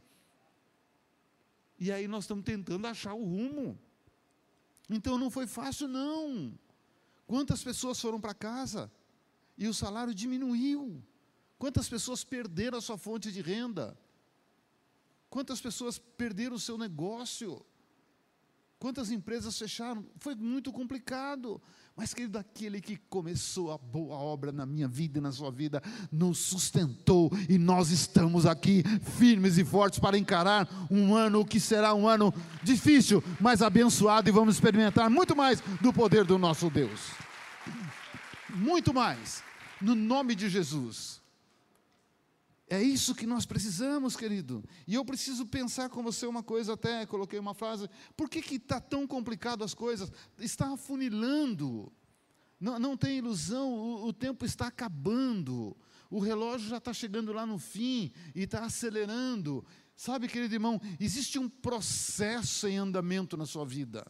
E 1.79 1.91
aí 1.91 2.07
nós 2.07 2.23
estamos 2.23 2.43
tentando 2.43 2.87
achar 2.87 3.13
o 3.13 3.23
rumo. 3.23 3.77
Então 4.89 5.17
não 5.17 5.29
foi 5.29 5.45
fácil, 5.45 5.87
não. 5.87 6.57
Quantas 7.27 7.63
pessoas 7.63 7.99
foram 7.99 8.19
para 8.19 8.33
casa? 8.33 8.91
e 9.57 9.67
o 9.67 9.73
salário 9.73 10.13
diminuiu. 10.13 11.03
Quantas 11.57 11.89
pessoas 11.89 12.23
perderam 12.23 12.77
a 12.77 12.81
sua 12.81 12.97
fonte 12.97 13.31
de 13.31 13.41
renda? 13.41 13.97
Quantas 15.29 15.59
pessoas 15.59 15.97
perderam 15.97 16.55
o 16.55 16.59
seu 16.59 16.77
negócio? 16.77 17.65
Quantas 18.77 19.09
empresas 19.09 19.57
fecharam? 19.57 20.05
Foi 20.17 20.35
muito 20.35 20.71
complicado. 20.71 21.59
Mas, 21.97 22.13
querido, 22.13 22.37
aquele 22.37 22.79
que 22.79 22.95
começou 23.09 23.71
a 23.71 23.77
boa 23.77 24.15
obra 24.17 24.51
na 24.51 24.67
minha 24.67 24.87
vida 24.87 25.17
e 25.17 25.21
na 25.21 25.31
sua 25.31 25.49
vida, 25.49 25.81
nos 26.11 26.37
sustentou 26.37 27.31
e 27.49 27.57
nós 27.57 27.89
estamos 27.89 28.45
aqui 28.45 28.83
firmes 29.17 29.57
e 29.57 29.65
fortes 29.65 29.97
para 29.97 30.15
encarar 30.15 30.69
um 30.91 31.15
ano 31.15 31.43
que 31.43 31.59
será 31.59 31.95
um 31.95 32.07
ano 32.07 32.31
difícil, 32.61 33.23
mas 33.41 33.63
abençoado 33.63 34.29
e 34.29 34.31
vamos 34.31 34.53
experimentar 34.53 35.09
muito 35.09 35.35
mais 35.35 35.59
do 35.81 35.91
poder 35.91 36.23
do 36.23 36.37
nosso 36.37 36.69
Deus. 36.69 37.01
Muito 38.53 38.93
mais 38.93 39.41
no 39.81 39.95
nome 39.95 40.35
de 40.35 40.49
Jesus. 40.49 41.16
É 42.69 42.81
isso 42.81 43.15
que 43.15 43.25
nós 43.25 43.45
precisamos, 43.45 44.17
querido. 44.17 44.61
E 44.85 44.95
eu 44.95 45.05
preciso 45.05 45.45
pensar 45.45 45.89
com 45.89 46.03
você 46.03 46.25
uma 46.25 46.43
coisa, 46.43 46.73
até 46.73 47.05
coloquei 47.05 47.39
uma 47.39 47.53
frase. 47.53 47.89
Por 48.15 48.29
que 48.29 48.39
está 48.55 48.81
tão 48.81 49.07
complicado 49.07 49.63
as 49.63 49.73
coisas? 49.73 50.11
Está 50.37 50.73
afunilando. 50.73 51.91
Não, 52.59 52.77
não 52.77 52.97
tem 52.97 53.19
ilusão, 53.19 53.71
o, 53.71 54.07
o 54.07 54.13
tempo 54.13 54.45
está 54.45 54.67
acabando. 54.67 55.77
O 56.09 56.19
relógio 56.19 56.67
já 56.67 56.77
está 56.77 56.93
chegando 56.93 57.31
lá 57.31 57.45
no 57.45 57.57
fim 57.57 58.11
e 58.35 58.43
está 58.43 58.65
acelerando. 58.65 59.65
Sabe, 59.95 60.27
querido 60.27 60.53
irmão, 60.53 60.79
existe 60.99 61.39
um 61.39 61.47
processo 61.47 62.67
em 62.67 62.77
andamento 62.77 63.37
na 63.37 63.45
sua 63.45 63.65
vida. 63.65 64.05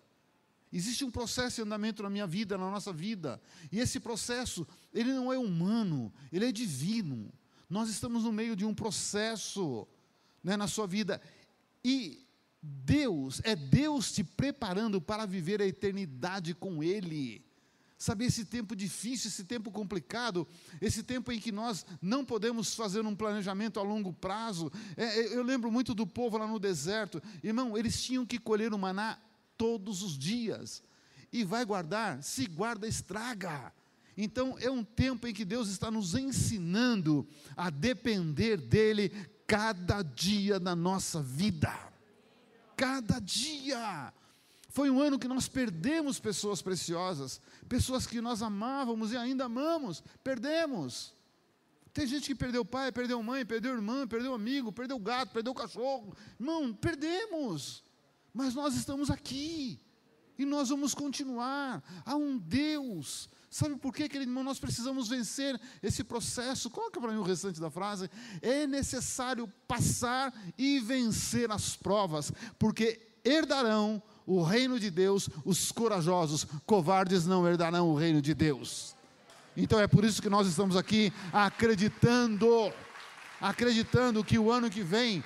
Existe 0.73 1.05
um 1.05 1.11
processo 1.11 1.61
em 1.61 1.63
andamento 1.63 2.01
na 2.01 2.09
minha 2.09 2.27
vida, 2.27 2.57
na 2.57 2.69
nossa 2.71 2.91
vida. 2.91 3.39
E 3.71 3.79
esse 3.79 3.99
processo, 3.99 4.67
ele 4.93 5.13
não 5.13 5.31
é 5.31 5.37
humano, 5.37 6.11
ele 6.31 6.45
é 6.45 6.51
divino. 6.51 7.31
Nós 7.69 7.89
estamos 7.89 8.23
no 8.23 8.31
meio 8.31 8.55
de 8.55 8.65
um 8.65 8.73
processo 8.73 9.87
né, 10.43 10.55
na 10.55 10.67
sua 10.67 10.87
vida. 10.87 11.21
E 11.83 12.25
Deus, 12.61 13.41
é 13.43 13.55
Deus 13.55 14.11
te 14.11 14.23
preparando 14.23 15.01
para 15.01 15.25
viver 15.25 15.61
a 15.61 15.67
eternidade 15.67 16.53
com 16.53 16.83
Ele. 16.83 17.45
Sabe, 17.97 18.25
esse 18.25 18.45
tempo 18.45 18.75
difícil, 18.75 19.27
esse 19.27 19.43
tempo 19.43 19.71
complicado, 19.71 20.47
esse 20.79 21.01
tempo 21.01 21.31
em 21.31 21.39
que 21.39 21.51
nós 21.51 21.83
não 21.99 22.23
podemos 22.23 22.75
fazer 22.75 23.03
um 23.03 23.15
planejamento 23.15 23.79
a 23.79 23.83
longo 23.83 24.13
prazo. 24.13 24.71
É, 24.95 25.03
é 25.03 25.35
eu 25.35 25.41
lembro 25.41 25.71
muito 25.71 25.95
do 25.95 26.05
povo 26.05 26.37
lá 26.37 26.45
no 26.45 26.59
deserto, 26.59 27.21
irmão, 27.43 27.75
eles 27.75 28.01
tinham 28.01 28.25
que 28.25 28.37
colher 28.37 28.71
o 28.71 28.77
maná 28.77 29.17
todos 29.57 30.03
os 30.03 30.17
dias. 30.17 30.83
E 31.33 31.43
vai 31.43 31.65
guardar, 31.65 32.21
se 32.23 32.45
guarda, 32.45 32.87
estraga. 32.87 33.73
Então 34.17 34.57
é 34.59 34.69
um 34.71 34.83
tempo 34.83 35.27
em 35.27 35.33
que 35.33 35.45
Deus 35.45 35.69
está 35.69 35.91
nos 35.91 36.15
ensinando 36.15 37.27
a 37.55 37.69
depender 37.69 38.57
dEle 38.57 39.09
cada 39.45 40.01
dia 40.01 40.59
da 40.59 40.75
nossa 40.75 41.21
vida. 41.21 41.71
Cada 42.75 43.19
dia. 43.19 44.11
Foi 44.69 44.89
um 44.89 45.01
ano 45.01 45.17
que 45.17 45.27
nós 45.27 45.47
perdemos 45.47 46.19
pessoas 46.19 46.61
preciosas, 46.61 47.39
pessoas 47.69 48.05
que 48.05 48.19
nós 48.19 48.41
amávamos 48.41 49.11
e 49.11 49.17
ainda 49.17 49.45
amamos, 49.45 50.03
perdemos. 50.23 51.15
Tem 51.93 52.05
gente 52.05 52.27
que 52.27 52.35
perdeu 52.35 52.63
pai, 52.63 52.91
perdeu 52.91 53.21
mãe, 53.23 53.43
perdeu 53.43 53.73
irmã, 53.73 54.07
perdeu 54.07 54.33
amigo, 54.33 54.71
perdeu 54.71 54.99
gato, 54.99 55.31
perdeu 55.31 55.53
cachorro. 55.53 56.15
Irmão, 56.39 56.71
perdemos. 56.73 57.83
Mas 58.31 58.53
nós 58.53 58.75
estamos 58.75 59.09
aqui. 59.09 59.79
E 60.37 60.45
nós 60.45 60.69
vamos 60.69 60.93
continuar. 60.93 61.83
Há 62.05 62.15
um 62.15 62.37
Deus. 62.37 63.27
Sabe 63.49 63.77
por 63.77 63.93
quê, 63.93 64.09
querido 64.09 64.29
irmão? 64.29 64.43
Nós 64.43 64.59
precisamos 64.59 65.07
vencer 65.07 65.59
esse 65.81 66.03
processo. 66.03 66.69
Coloca 66.69 66.99
para 66.99 67.11
mim 67.11 67.19
o 67.19 67.23
restante 67.23 67.61
da 67.61 67.69
frase. 67.69 68.09
É 68.41 68.67
necessário 68.67 69.47
passar 69.67 70.33
e 70.57 70.79
vencer 70.79 71.49
as 71.51 71.75
provas, 71.75 72.31
porque 72.59 72.99
herdarão 73.23 74.01
o 74.25 74.43
reino 74.43 74.79
de 74.79 74.91
Deus 74.91 75.29
os 75.45 75.71
corajosos, 75.71 76.45
covardes 76.65 77.25
não 77.25 77.47
herdarão 77.47 77.89
o 77.89 77.95
reino 77.95 78.21
de 78.21 78.33
Deus. 78.33 78.95
Então 79.55 79.79
é 79.79 79.87
por 79.87 80.03
isso 80.03 80.21
que 80.21 80.29
nós 80.29 80.47
estamos 80.47 80.75
aqui 80.75 81.11
acreditando, 81.31 82.71
acreditando 83.39 84.23
que 84.23 84.37
o 84.37 84.51
ano 84.51 84.69
que 84.69 84.83
vem 84.83 85.23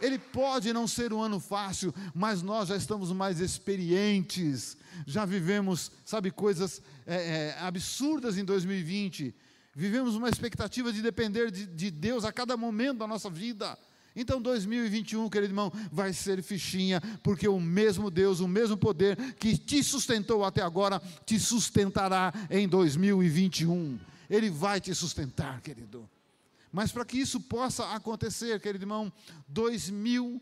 ele 0.00 0.18
pode 0.18 0.72
não 0.72 0.86
ser 0.86 1.12
um 1.12 1.22
ano 1.22 1.40
fácil, 1.40 1.94
mas 2.14 2.42
nós 2.42 2.68
já 2.68 2.76
estamos 2.76 3.10
mais 3.12 3.40
experientes, 3.40 4.76
já 5.06 5.24
vivemos, 5.24 5.90
sabe, 6.04 6.30
coisas 6.30 6.82
é, 7.06 7.14
é, 7.14 7.58
absurdas 7.60 8.38
em 8.38 8.44
2020. 8.44 9.34
Vivemos 9.74 10.14
uma 10.14 10.28
expectativa 10.28 10.92
de 10.92 11.02
depender 11.02 11.50
de, 11.50 11.66
de 11.66 11.90
Deus 11.90 12.24
a 12.24 12.32
cada 12.32 12.56
momento 12.56 12.98
da 12.98 13.06
nossa 13.06 13.28
vida. 13.28 13.76
Então 14.16 14.40
2021, 14.40 15.28
querido 15.28 15.50
irmão, 15.50 15.72
vai 15.90 16.12
ser 16.12 16.40
fichinha, 16.42 17.00
porque 17.22 17.48
o 17.48 17.58
mesmo 17.58 18.10
Deus, 18.10 18.38
o 18.38 18.46
mesmo 18.46 18.76
poder 18.76 19.16
que 19.34 19.58
te 19.58 19.82
sustentou 19.82 20.44
até 20.44 20.62
agora, 20.62 21.02
te 21.26 21.38
sustentará 21.40 22.32
em 22.48 22.68
2021. 22.68 23.98
Ele 24.30 24.50
vai 24.50 24.80
te 24.80 24.94
sustentar, 24.94 25.60
querido. 25.60 26.08
Mas 26.72 26.92
para 26.92 27.04
que 27.04 27.18
isso 27.18 27.40
possa 27.40 27.92
acontecer, 27.92 28.60
querido 28.60 28.84
irmão, 28.84 29.12
2021 29.48 30.40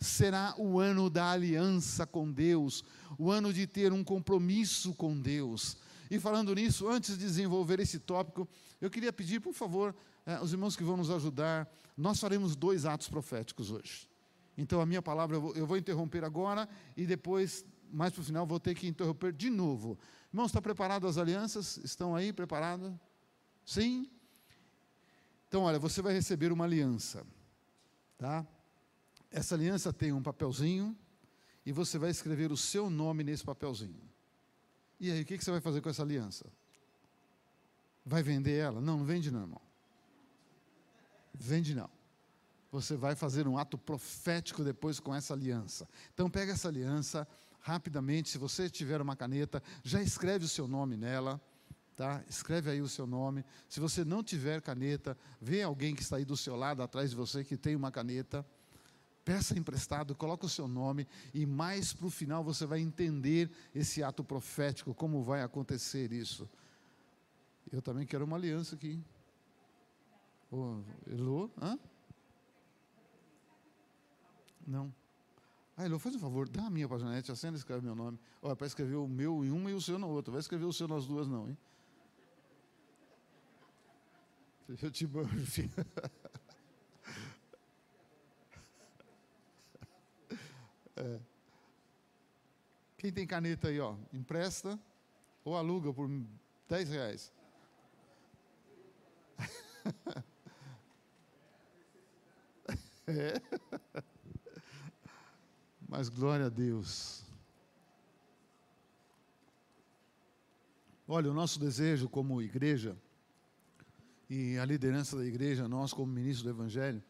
será 0.00 0.54
o 0.58 0.78
ano 0.78 1.08
da 1.08 1.30
aliança 1.30 2.06
com 2.06 2.30
Deus, 2.30 2.84
o 3.18 3.30
ano 3.30 3.52
de 3.52 3.66
ter 3.66 3.92
um 3.92 4.02
compromisso 4.02 4.94
com 4.94 5.18
Deus. 5.18 5.76
E 6.10 6.18
falando 6.18 6.54
nisso, 6.54 6.88
antes 6.88 7.16
de 7.16 7.24
desenvolver 7.24 7.78
esse 7.78 7.98
tópico, 7.98 8.48
eu 8.80 8.90
queria 8.90 9.12
pedir, 9.12 9.40
por 9.40 9.54
favor, 9.54 9.94
eh, 10.26 10.40
os 10.40 10.52
irmãos 10.52 10.74
que 10.74 10.82
vão 10.82 10.96
nos 10.96 11.10
ajudar, 11.10 11.70
nós 11.96 12.18
faremos 12.18 12.56
dois 12.56 12.84
atos 12.84 13.08
proféticos 13.08 13.70
hoje. 13.70 14.08
Então, 14.58 14.80
a 14.80 14.86
minha 14.86 15.00
palavra 15.00 15.36
eu 15.36 15.40
vou, 15.40 15.54
eu 15.54 15.66
vou 15.66 15.76
interromper 15.76 16.24
agora 16.24 16.68
e 16.96 17.06
depois, 17.06 17.64
mais 17.92 18.12
para 18.12 18.22
o 18.22 18.24
final, 18.24 18.46
vou 18.46 18.58
ter 18.58 18.74
que 18.74 18.88
interromper 18.88 19.32
de 19.32 19.48
novo. 19.48 19.98
Irmãos, 20.32 20.46
está 20.46 20.60
preparado 20.60 21.06
as 21.06 21.16
alianças? 21.16 21.78
Estão 21.78 22.14
aí 22.14 22.32
preparados? 22.32 22.92
Sim? 23.64 24.10
Então, 25.48 25.62
olha, 25.62 25.78
você 25.78 26.02
vai 26.02 26.12
receber 26.12 26.52
uma 26.52 26.64
aliança, 26.64 27.24
tá? 28.18 28.46
Essa 29.30 29.54
aliança 29.54 29.92
tem 29.92 30.12
um 30.12 30.22
papelzinho 30.22 30.96
e 31.64 31.72
você 31.72 31.98
vai 31.98 32.10
escrever 32.10 32.50
o 32.50 32.56
seu 32.56 32.90
nome 32.90 33.22
nesse 33.22 33.44
papelzinho. 33.44 34.00
E 34.98 35.10
aí, 35.10 35.22
o 35.22 35.24
que 35.24 35.38
você 35.38 35.50
vai 35.50 35.60
fazer 35.60 35.80
com 35.80 35.88
essa 35.88 36.02
aliança? 36.02 36.46
Vai 38.04 38.22
vender 38.22 38.56
ela? 38.56 38.80
Não, 38.80 38.98
não 38.98 39.04
vende 39.04 39.30
não, 39.30 39.40
irmão. 39.40 39.60
Vende 41.32 41.74
não. 41.74 41.88
Você 42.72 42.96
vai 42.96 43.14
fazer 43.14 43.46
um 43.46 43.56
ato 43.56 43.78
profético 43.78 44.62
depois 44.62 45.00
com 45.00 45.14
essa 45.14 45.32
aliança. 45.32 45.88
Então 46.12 46.28
pega 46.28 46.52
essa 46.52 46.68
aliança 46.68 47.26
rapidamente, 47.60 48.30
se 48.30 48.38
você 48.38 48.68
tiver 48.70 49.00
uma 49.00 49.14
caneta, 49.14 49.62
já 49.84 50.02
escreve 50.02 50.44
o 50.44 50.48
seu 50.48 50.66
nome 50.66 50.96
nela 50.96 51.40
tá? 52.00 52.24
Escreve 52.30 52.70
aí 52.70 52.80
o 52.80 52.88
seu 52.88 53.06
nome. 53.06 53.44
Se 53.68 53.78
você 53.78 54.06
não 54.06 54.24
tiver 54.24 54.62
caneta, 54.62 55.14
vê 55.38 55.60
alguém 55.60 55.94
que 55.94 56.00
está 56.00 56.16
aí 56.16 56.24
do 56.24 56.34
seu 56.34 56.56
lado, 56.56 56.82
atrás 56.82 57.10
de 57.10 57.16
você, 57.16 57.44
que 57.44 57.58
tem 57.58 57.76
uma 57.76 57.92
caneta. 57.92 58.42
Peça 59.30 59.56
emprestado, 59.56 60.12
coloca 60.12 60.44
o 60.44 60.48
seu 60.48 60.66
nome 60.66 61.06
e 61.32 61.46
mais 61.46 61.92
para 61.92 62.08
o 62.08 62.10
final 62.10 62.42
você 62.42 62.66
vai 62.66 62.80
entender 62.80 63.48
esse 63.72 64.02
ato 64.02 64.24
profético, 64.24 64.92
como 64.92 65.22
vai 65.22 65.40
acontecer 65.40 66.10
isso. 66.10 66.50
Eu 67.70 67.80
também 67.80 68.04
quero 68.04 68.24
uma 68.24 68.36
aliança 68.36 68.74
aqui. 68.74 69.00
Ô, 70.50 70.80
Elô, 71.06 71.48
hã? 71.62 71.78
Não. 74.66 74.92
Ah, 75.76 75.84
Elô, 75.84 76.00
faz 76.00 76.16
um 76.16 76.18
favor, 76.18 76.48
dá 76.48 76.66
a 76.66 76.70
minha 76.70 76.88
para 76.88 76.96
a 76.96 77.00
Janete, 77.00 77.30
acenda 77.30 77.56
e 77.56 77.60
escreve 77.60 77.84
meu 77.84 77.94
nome. 77.94 78.18
Olha, 78.42 78.56
para 78.56 78.66
escrever 78.66 78.96
o 78.96 79.06
meu 79.06 79.44
em 79.44 79.52
uma 79.52 79.70
e 79.70 79.74
o 79.74 79.80
seu 79.80 79.96
na 79.96 80.08
outra. 80.08 80.32
Vai 80.32 80.40
escrever 80.40 80.64
o 80.64 80.72
seu 80.72 80.88
nas 80.88 81.06
duas, 81.06 81.28
não, 81.28 81.48
hein? 81.48 81.56
Eu 84.82 84.90
te 84.90 85.06
filho. 85.46 85.70
É. 91.00 91.20
Quem 92.98 93.10
tem 93.10 93.26
caneta 93.26 93.68
aí, 93.68 93.80
ó, 93.80 93.96
empresta 94.12 94.78
ou 95.42 95.56
aluga 95.56 95.92
por 95.92 96.08
10 96.68 96.88
reais. 96.90 97.32
É. 103.06 103.42
Mas 105.88 106.08
glória 106.08 106.46
a 106.46 106.48
Deus. 106.48 107.24
Olha, 111.08 111.28
o 111.28 111.34
nosso 111.34 111.58
desejo 111.58 112.08
como 112.08 112.40
igreja, 112.40 112.96
e 114.28 114.56
a 114.58 114.64
liderança 114.64 115.16
da 115.16 115.24
igreja, 115.24 115.66
nós 115.66 115.92
como 115.92 116.12
ministros 116.12 116.44
do 116.44 116.50
Evangelho, 116.50 117.02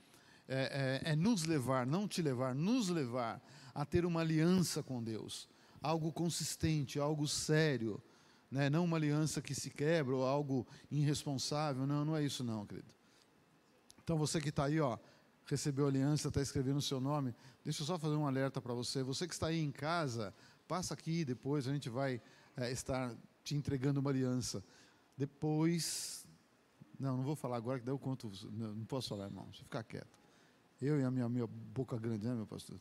é, 0.49 1.03
é, 1.05 1.13
é 1.13 1.17
nos 1.17 1.45
levar, 1.45 1.87
não 1.87 2.09
te 2.09 2.23
levar, 2.23 2.55
nos 2.55 2.89
levar 2.89 3.43
a 3.75 3.85
ter 3.85 4.05
uma 4.05 4.21
aliança 4.21 4.83
com 4.83 5.03
Deus, 5.03 5.49
algo 5.83 6.13
consistente, 6.13 6.99
algo 6.99 7.27
sério, 7.27 8.03
né? 8.51 8.69
não 8.69 8.85
uma 8.85 8.97
aliança 8.97 9.41
que 9.41 9.55
se 9.55 9.71
quebra 9.71 10.15
ou 10.15 10.27
algo 10.27 10.67
irresponsável, 10.91 11.87
não, 11.87 12.05
não 12.05 12.17
é 12.17 12.25
isso 12.25 12.43
não, 12.43 12.67
querido. 12.67 12.93
Então 14.03 14.19
você 14.19 14.41
que 14.41 14.49
está 14.49 14.65
aí, 14.65 14.81
ó, 14.81 14.99
recebeu 15.47 15.87
a 15.87 15.89
aliança, 15.89 16.29
está 16.29 16.41
escrevendo 16.41 16.79
o 16.79 16.83
seu 16.83 17.01
nome, 17.01 17.35
deixa 17.65 17.83
eu 17.83 17.87
só 17.87 17.99
fazer 17.99 18.17
um 18.17 18.27
alerta 18.27 18.61
para 18.61 18.75
você. 18.75 19.03
Você 19.03 19.27
que 19.27 19.35
está 19.35 19.49
aí 19.49 19.61
em 19.61 19.71
casa, 19.71 20.35
passa 20.67 20.95
aqui, 20.95 21.25
depois 21.25 21.67
a 21.67 21.73
gente 21.73 21.89
vai 21.89 22.21
é, 22.57 22.71
estar 22.71 23.15
te 23.43 23.55
entregando 23.55 24.01
uma 24.01 24.11
aliança. 24.11 24.63
Depois, 25.17 26.27
não, 26.99 27.19
não 27.19 27.25
vou 27.25 27.37
falar 27.37 27.57
agora, 27.57 27.79
que 27.79 27.85
daí 27.85 27.95
eu 27.95 27.99
conto, 27.99 28.31
não, 28.53 28.85
posso 28.85 29.09
falar, 29.09 29.25
irmão, 29.25 29.45
deixa 29.45 29.61
eu 29.61 29.65
ficar 29.65 29.83
quieto. 29.83 30.19
Eu 30.81 30.99
e 30.99 31.05
a 31.05 31.11
minha, 31.11 31.29
minha 31.29 31.47
boca 31.47 31.99
grande, 31.99 32.27
né, 32.27 32.35
meu 32.35 32.47
pastor? 32.47 32.79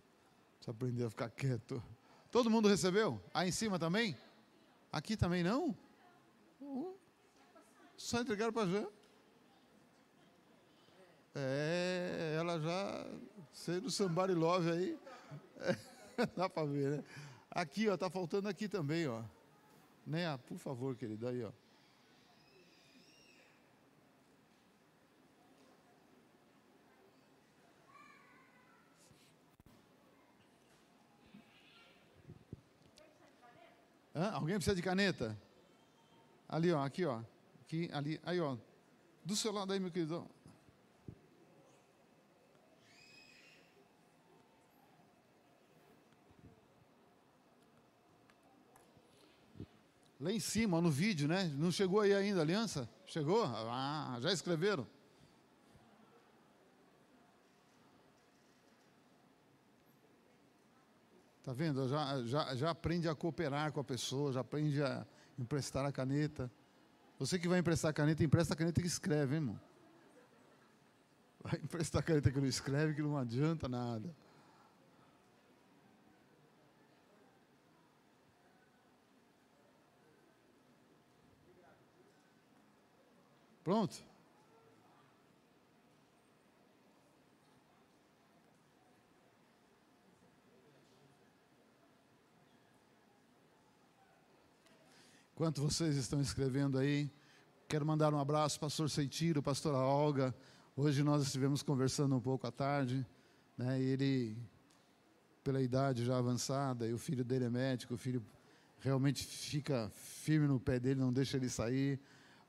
Precisa 0.70 0.72
aprender 0.72 1.06
a 1.06 1.10
ficar 1.10 1.30
quieto. 1.30 1.84
Todo 2.32 2.50
mundo 2.50 2.68
recebeu? 2.68 3.20
Aí 3.34 3.50
em 3.50 3.52
cima 3.52 3.80
também? 3.80 4.16
Aqui 4.92 5.18
também 5.18 5.44
não? 5.44 5.76
Uh, 6.62 6.96
só 7.98 8.22
entregaram 8.22 8.54
para 8.54 8.68
Jean. 8.68 8.88
É, 11.36 12.36
ela 12.38 12.60
já 12.60 13.06
sendo 13.52 13.90
somebody 13.90 14.34
love 14.34 14.70
aí. 14.70 15.00
É, 15.60 16.26
dá 16.36 16.50
para 16.50 16.66
ver, 16.66 16.98
né? 16.98 17.04
Aqui, 17.50 17.90
ó, 17.90 17.98
tá 17.98 18.10
faltando 18.10 18.48
aqui 18.48 18.68
também, 18.68 19.08
ó. 19.08 19.24
Né? 20.06 20.38
Por 20.48 20.58
favor, 20.58 20.96
querido, 20.96 21.28
aí, 21.28 21.44
ó. 21.44 21.52
Hã? 34.20 34.32
Alguém 34.32 34.56
precisa 34.56 34.76
de 34.76 34.82
caneta? 34.82 35.40
Ali, 36.50 36.74
ó, 36.74 36.84
aqui, 36.84 37.06
ó. 37.06 37.22
Aqui, 37.62 37.90
ali, 37.94 38.20
aí, 38.26 38.38
ó. 38.42 38.58
Do 39.24 39.34
seu 39.34 39.54
lado 39.54 39.72
aí, 39.72 39.80
meu 39.80 39.90
querido. 39.90 40.30
Lá 50.20 50.34
em 50.34 50.40
cima, 50.42 50.82
no 50.82 50.92
vídeo, 50.92 51.26
né? 51.26 51.46
Não 51.56 51.72
chegou 51.72 52.02
aí 52.02 52.14
ainda 52.14 52.40
a 52.40 52.42
aliança? 52.42 52.90
Chegou? 53.06 53.46
Ah, 53.46 54.18
já 54.22 54.34
escreveram? 54.34 54.86
Tá 61.50 61.54
vendo? 61.54 61.88
Já, 61.88 62.24
já, 62.26 62.56
já 62.56 62.70
aprende 62.70 63.10
a 63.10 63.16
cooperar 63.16 63.72
com 63.72 63.80
a 63.80 63.84
pessoa, 63.84 64.32
já 64.32 64.42
aprende 64.42 64.84
a 64.84 65.04
emprestar 65.36 65.84
a 65.84 65.92
caneta. 65.92 66.52
Você 67.18 67.40
que 67.40 67.48
vai 67.48 67.58
emprestar 67.58 67.90
a 67.90 67.94
caneta, 67.94 68.24
empresta 68.24 68.54
a 68.54 68.56
caneta 68.56 68.80
que 68.80 68.86
escreve, 68.86 69.36
hein, 69.36 69.42
irmão? 69.42 69.60
Vai 71.42 71.56
emprestar 71.66 72.02
a 72.02 72.04
caneta 72.04 72.30
que 72.30 72.40
não 72.40 72.46
escreve, 72.46 72.94
que 72.94 73.02
não 73.02 73.18
adianta 73.18 73.68
nada. 73.68 74.16
Pronto? 83.64 84.09
Enquanto 95.40 95.62
vocês 95.62 95.96
estão 95.96 96.20
escrevendo 96.20 96.78
aí, 96.78 97.10
quero 97.66 97.86
mandar 97.86 98.14
um 98.14 98.20
abraço 98.20 98.60
pastor 98.60 98.90
Seitiro, 98.90 99.42
pastora 99.42 99.78
Olga. 99.78 100.36
Hoje 100.76 101.02
nós 101.02 101.24
estivemos 101.24 101.64
conversando 101.64 102.14
um 102.14 102.20
pouco 102.20 102.46
à 102.46 102.52
tarde, 102.52 103.08
né? 103.58 103.82
ele, 103.82 104.36
pela 105.42 105.62
idade 105.62 106.04
já 106.04 106.18
avançada, 106.18 106.86
e 106.86 106.94
o 106.94 106.98
filho 106.98 107.24
dele 107.24 107.46
é 107.46 107.50
médico, 107.50 107.94
o 107.94 107.98
filho 107.98 108.22
realmente 108.82 109.26
fica 109.26 109.90
firme 109.96 110.46
no 110.46 110.60
pé 110.60 110.78
dele, 110.78 111.00
não 111.00 111.14
deixa 111.14 111.38
ele 111.38 111.48
sair. 111.48 111.98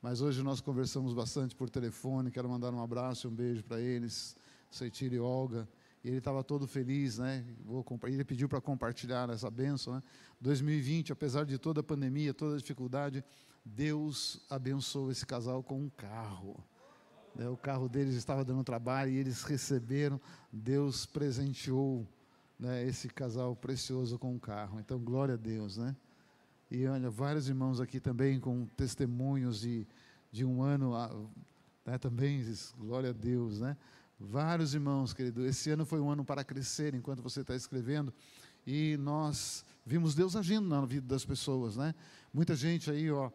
Mas 0.03 0.20
hoje 0.20 0.42
nós 0.42 0.61
conversamos 0.61 1.14
bastante 1.14 1.55
por 1.55 1.70
telefone. 1.70 2.29
Quero 2.29 2.48
mandar 2.48 2.74
um 2.74 2.83
abraço 2.83 3.29
e 3.29 3.31
um 3.31 3.33
beijo 3.33 3.62
para 3.62 3.81
eles, 3.81 4.37
Seitira 4.68 5.14
e 5.14 5.20
Olga. 5.20 5.68
E 6.02 6.08
ele 6.08 6.18
estava 6.18 6.42
todo 6.42 6.66
feliz, 6.66 7.18
né? 7.18 7.44
Ele 8.04 8.24
pediu 8.24 8.48
para 8.48 8.60
compartilhar 8.60 9.28
essa 9.30 9.50
benção, 9.50 9.94
né? 9.94 10.02
2020, 10.40 11.12
apesar 11.12 11.44
de 11.44 11.58
toda 11.58 11.80
a 11.80 11.84
pandemia, 11.84 12.32
toda 12.32 12.54
a 12.54 12.58
dificuldade, 12.58 13.22
Deus 13.64 14.40
abençoou 14.48 15.10
esse 15.10 15.26
casal 15.26 15.62
com 15.62 15.78
um 15.78 15.90
carro. 15.90 16.56
Né? 17.34 17.48
O 17.48 17.56
carro 17.56 17.88
deles 17.88 18.14
estava 18.14 18.44
dando 18.44 18.64
trabalho 18.64 19.10
e 19.10 19.16
eles 19.16 19.42
receberam. 19.42 20.20
Deus 20.50 21.04
presenteou 21.04 22.06
né, 22.58 22.84
esse 22.86 23.08
casal 23.08 23.54
precioso 23.54 24.18
com 24.18 24.34
um 24.34 24.38
carro. 24.38 24.80
Então, 24.80 24.98
glória 24.98 25.34
a 25.34 25.36
Deus, 25.36 25.76
né? 25.76 25.94
E 26.70 26.86
olha, 26.86 27.10
vários 27.10 27.48
irmãos 27.48 27.80
aqui 27.80 27.98
também 27.98 28.38
com 28.38 28.64
testemunhos 28.76 29.60
de, 29.60 29.86
de 30.30 30.44
um 30.44 30.62
ano, 30.62 30.92
né, 31.84 31.98
também, 31.98 32.44
glória 32.78 33.10
a 33.10 33.12
Deus, 33.12 33.60
né? 33.60 33.76
Vários 34.22 34.74
irmãos, 34.74 35.14
querido, 35.14 35.46
esse 35.46 35.70
ano 35.70 35.87
foi 35.87 35.98
um 35.98 36.11
ano 36.11 36.22
para 36.22 36.44
crescer, 36.44 36.94
enquanto 36.94 37.22
você 37.22 37.40
está 37.40 37.56
escrevendo, 37.56 38.12
e 38.66 38.98
nós 38.98 39.64
vimos 39.85 40.14
Deus 40.14 40.37
agindo 40.37 40.68
na 40.68 40.85
vida 40.85 41.06
das 41.06 41.24
pessoas, 41.24 41.74
né? 41.74 41.94
Muita 42.30 42.54
gente 42.54 42.90
aí, 42.90 43.11
ó, 43.11 43.30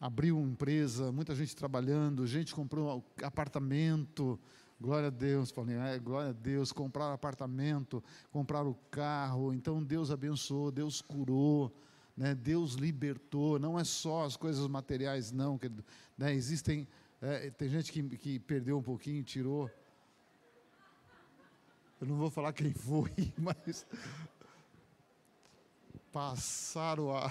abriu 0.00 0.40
empresa, 0.40 1.12
muita 1.12 1.34
gente 1.34 1.54
trabalhando, 1.54 2.26
gente 2.26 2.54
comprou 2.54 3.04
apartamento, 3.22 4.40
glória 4.80 5.08
a 5.08 5.10
Deus, 5.10 5.50
falei, 5.50 5.76
é, 5.76 5.98
glória 5.98 6.30
a 6.30 6.32
Deus, 6.32 6.72
comprar 6.72 7.12
apartamento, 7.12 8.02
comprar 8.32 8.62
o 8.62 8.74
carro, 8.90 9.52
então 9.52 9.84
Deus 9.84 10.10
abençoou, 10.10 10.72
Deus 10.72 11.02
curou, 11.02 11.70
né? 12.16 12.34
Deus 12.34 12.76
libertou, 12.76 13.58
não 13.58 13.78
é 13.78 13.84
só 13.84 14.24
as 14.24 14.38
coisas 14.38 14.66
materiais, 14.68 15.30
não, 15.30 15.58
querido. 15.58 15.84
Né? 16.16 16.32
Existem, 16.32 16.88
é, 17.20 17.50
tem 17.50 17.68
gente 17.68 17.92
que, 17.92 18.02
que 18.16 18.38
perdeu 18.38 18.78
um 18.78 18.82
pouquinho, 18.82 19.22
tirou. 19.22 19.70
Eu 22.00 22.06
não 22.06 22.16
vou 22.16 22.30
falar 22.30 22.52
quem 22.52 22.72
foi, 22.72 23.10
mas 23.38 23.86
passaram 26.12 27.16
a, 27.16 27.30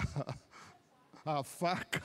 a 1.24 1.42
faca. 1.42 2.02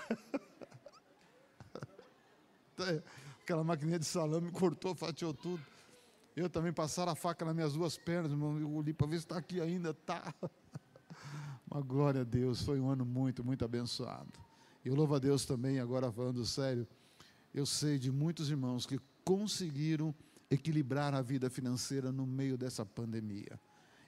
Aquela 3.42 3.64
maquininha 3.64 4.00
de 4.00 4.06
salame 4.06 4.52
cortou, 4.52 4.96
fatiou 4.96 5.34
tudo. 5.34 5.62
Eu 6.36 6.50
também 6.50 6.72
passaram 6.72 7.12
a 7.12 7.16
faca 7.16 7.44
nas 7.44 7.54
minhas 7.54 7.74
duas 7.74 7.98
pernas, 7.98 8.32
irmão. 8.32 8.58
Eu 8.60 8.72
olhei 8.74 8.94
para 8.94 9.08
ver 9.08 9.18
se 9.18 9.26
está 9.26 9.38
aqui 9.38 9.60
ainda. 9.60 9.94
Tá. 9.94 10.34
Uma 11.70 11.82
glória 11.82 12.22
a 12.22 12.24
Deus, 12.24 12.64
foi 12.64 12.80
um 12.80 12.90
ano 12.90 13.06
muito, 13.06 13.44
muito 13.44 13.66
abençoado. 13.66 14.32
Eu 14.84 14.96
louvo 14.96 15.16
a 15.16 15.20
Deus 15.20 15.46
também, 15.46 15.80
agora 15.80 16.12
falando 16.12 16.46
sério, 16.46 16.88
eu 17.54 17.66
sei 17.66 18.00
de 18.00 18.12
muitos 18.12 18.50
irmãos 18.50 18.86
que 18.86 19.00
conseguiram 19.24 20.16
equilibrar 20.50 21.14
a 21.14 21.22
vida 21.22 21.50
financeira 21.50 22.12
no 22.12 22.26
meio 22.26 22.58
dessa 22.58 22.86
pandemia. 22.86 23.60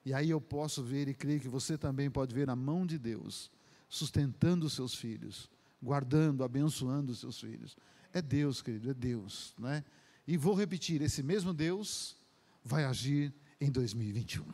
E 0.04 0.14
aí 0.14 0.30
eu 0.30 0.42
posso 0.42 0.84
ver 0.84 1.08
e 1.08 1.14
creio 1.14 1.40
que 1.40 1.48
você 1.48 1.78
também 1.78 2.10
pode 2.10 2.34
ver 2.34 2.50
a 2.50 2.56
mão 2.56 2.86
de 2.86 2.98
Deus 2.98 3.52
sustentando 3.88 4.66
os 4.66 4.74
seus 4.74 4.96
filhos, 4.96 5.50
guardando, 5.82 6.44
abençoando 6.44 7.12
os 7.12 7.20
seus 7.20 7.40
filhos. 7.40 7.78
É 8.14 8.22
Deus, 8.22 8.62
querido, 8.62 8.90
é 8.90 8.94
Deus, 8.94 9.54
não 9.60 9.70
é? 9.70 9.84
E 10.28 10.38
vou 10.38 10.56
repetir, 10.56 11.02
esse 11.02 11.22
mesmo 11.22 11.54
Deus 11.54 12.16
vai 12.64 12.86
agir 12.86 13.34
em 13.60 13.70
2021. 13.70 14.46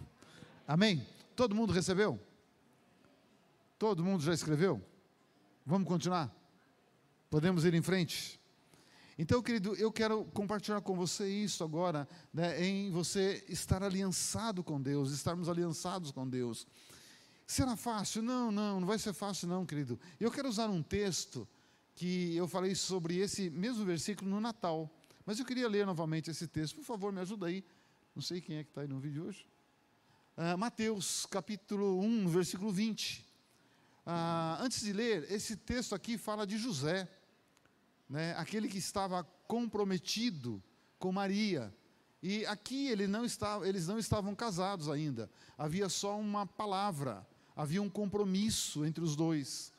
Amém? 0.67 1.05
Todo 1.35 1.55
mundo 1.55 1.71
recebeu? 1.71 2.19
Todo 3.77 4.03
mundo 4.03 4.23
já 4.23 4.33
escreveu? 4.33 4.81
Vamos 5.65 5.87
continuar? 5.87 6.33
Podemos 7.29 7.63
ir 7.63 7.73
em 7.73 7.81
frente? 7.81 8.36
Então, 9.19 9.41
querido, 9.41 9.75
eu 9.75 9.91
quero 9.91 10.25
compartilhar 10.25 10.79
com 10.81 10.95
você 10.95 11.27
isso 11.27 11.63
agora, 11.63 12.07
né, 12.31 12.63
em 12.63 12.91
você 12.91 13.43
estar 13.49 13.81
aliançado 13.81 14.63
com 14.63 14.79
Deus, 14.79 15.11
estarmos 15.11 15.49
aliançados 15.49 16.11
com 16.11 16.29
Deus. 16.29 16.67
Será 17.47 17.75
fácil? 17.75 18.21
Não, 18.21 18.51
não, 18.51 18.79
não 18.79 18.87
vai 18.87 18.99
ser 18.99 19.13
fácil, 19.13 19.47
não, 19.47 19.65
querido. 19.65 19.99
Eu 20.19 20.29
quero 20.29 20.47
usar 20.47 20.69
um 20.69 20.83
texto 20.83 21.47
que 21.95 22.35
eu 22.35 22.47
falei 22.47 22.75
sobre 22.75 23.17
esse 23.17 23.49
mesmo 23.49 23.83
versículo 23.83 24.29
no 24.29 24.39
Natal, 24.39 24.87
mas 25.25 25.39
eu 25.39 25.45
queria 25.45 25.67
ler 25.67 25.83
novamente 25.83 26.29
esse 26.29 26.47
texto. 26.47 26.75
Por 26.75 26.83
favor, 26.83 27.11
me 27.11 27.19
ajuda 27.19 27.47
aí. 27.47 27.65
Não 28.13 28.21
sei 28.21 28.39
quem 28.39 28.57
é 28.57 28.63
que 28.63 28.69
está 28.69 28.81
aí 28.81 28.87
no 28.87 28.99
vídeo 28.99 29.25
hoje. 29.25 29.47
Uh, 30.37 30.55
Mateus, 30.59 31.25
capítulo 31.25 31.99
1, 32.01 32.27
versículo 32.27 32.71
20. 32.71 33.19
Uh, 33.19 33.23
ah, 34.05 34.59
antes 34.61 34.81
de 34.81 34.93
ler, 34.93 35.25
esse 35.31 35.55
texto 35.55 35.95
aqui 35.95 36.19
fala 36.19 36.45
de 36.45 36.59
José 36.59 37.09
né, 38.09 38.33
aquele 38.37 38.67
que 38.67 38.77
estava 38.77 39.23
comprometido 39.47 40.61
com 40.99 41.11
Maria. 41.11 41.73
E 42.21 42.45
aqui 42.45 42.87
ele 42.87 43.07
não 43.07 43.23
estava, 43.23 43.67
eles 43.67 43.87
não 43.87 43.99
estavam 43.99 44.33
casados 44.35 44.89
ainda, 44.89 45.29
havia 45.57 45.87
só 45.87 46.19
uma 46.19 46.45
palavra, 46.45 47.25
havia 47.55 47.81
um 47.81 47.89
compromisso 47.89 48.85
entre 48.85 49.03
os 49.03 49.15
dois. 49.15 49.71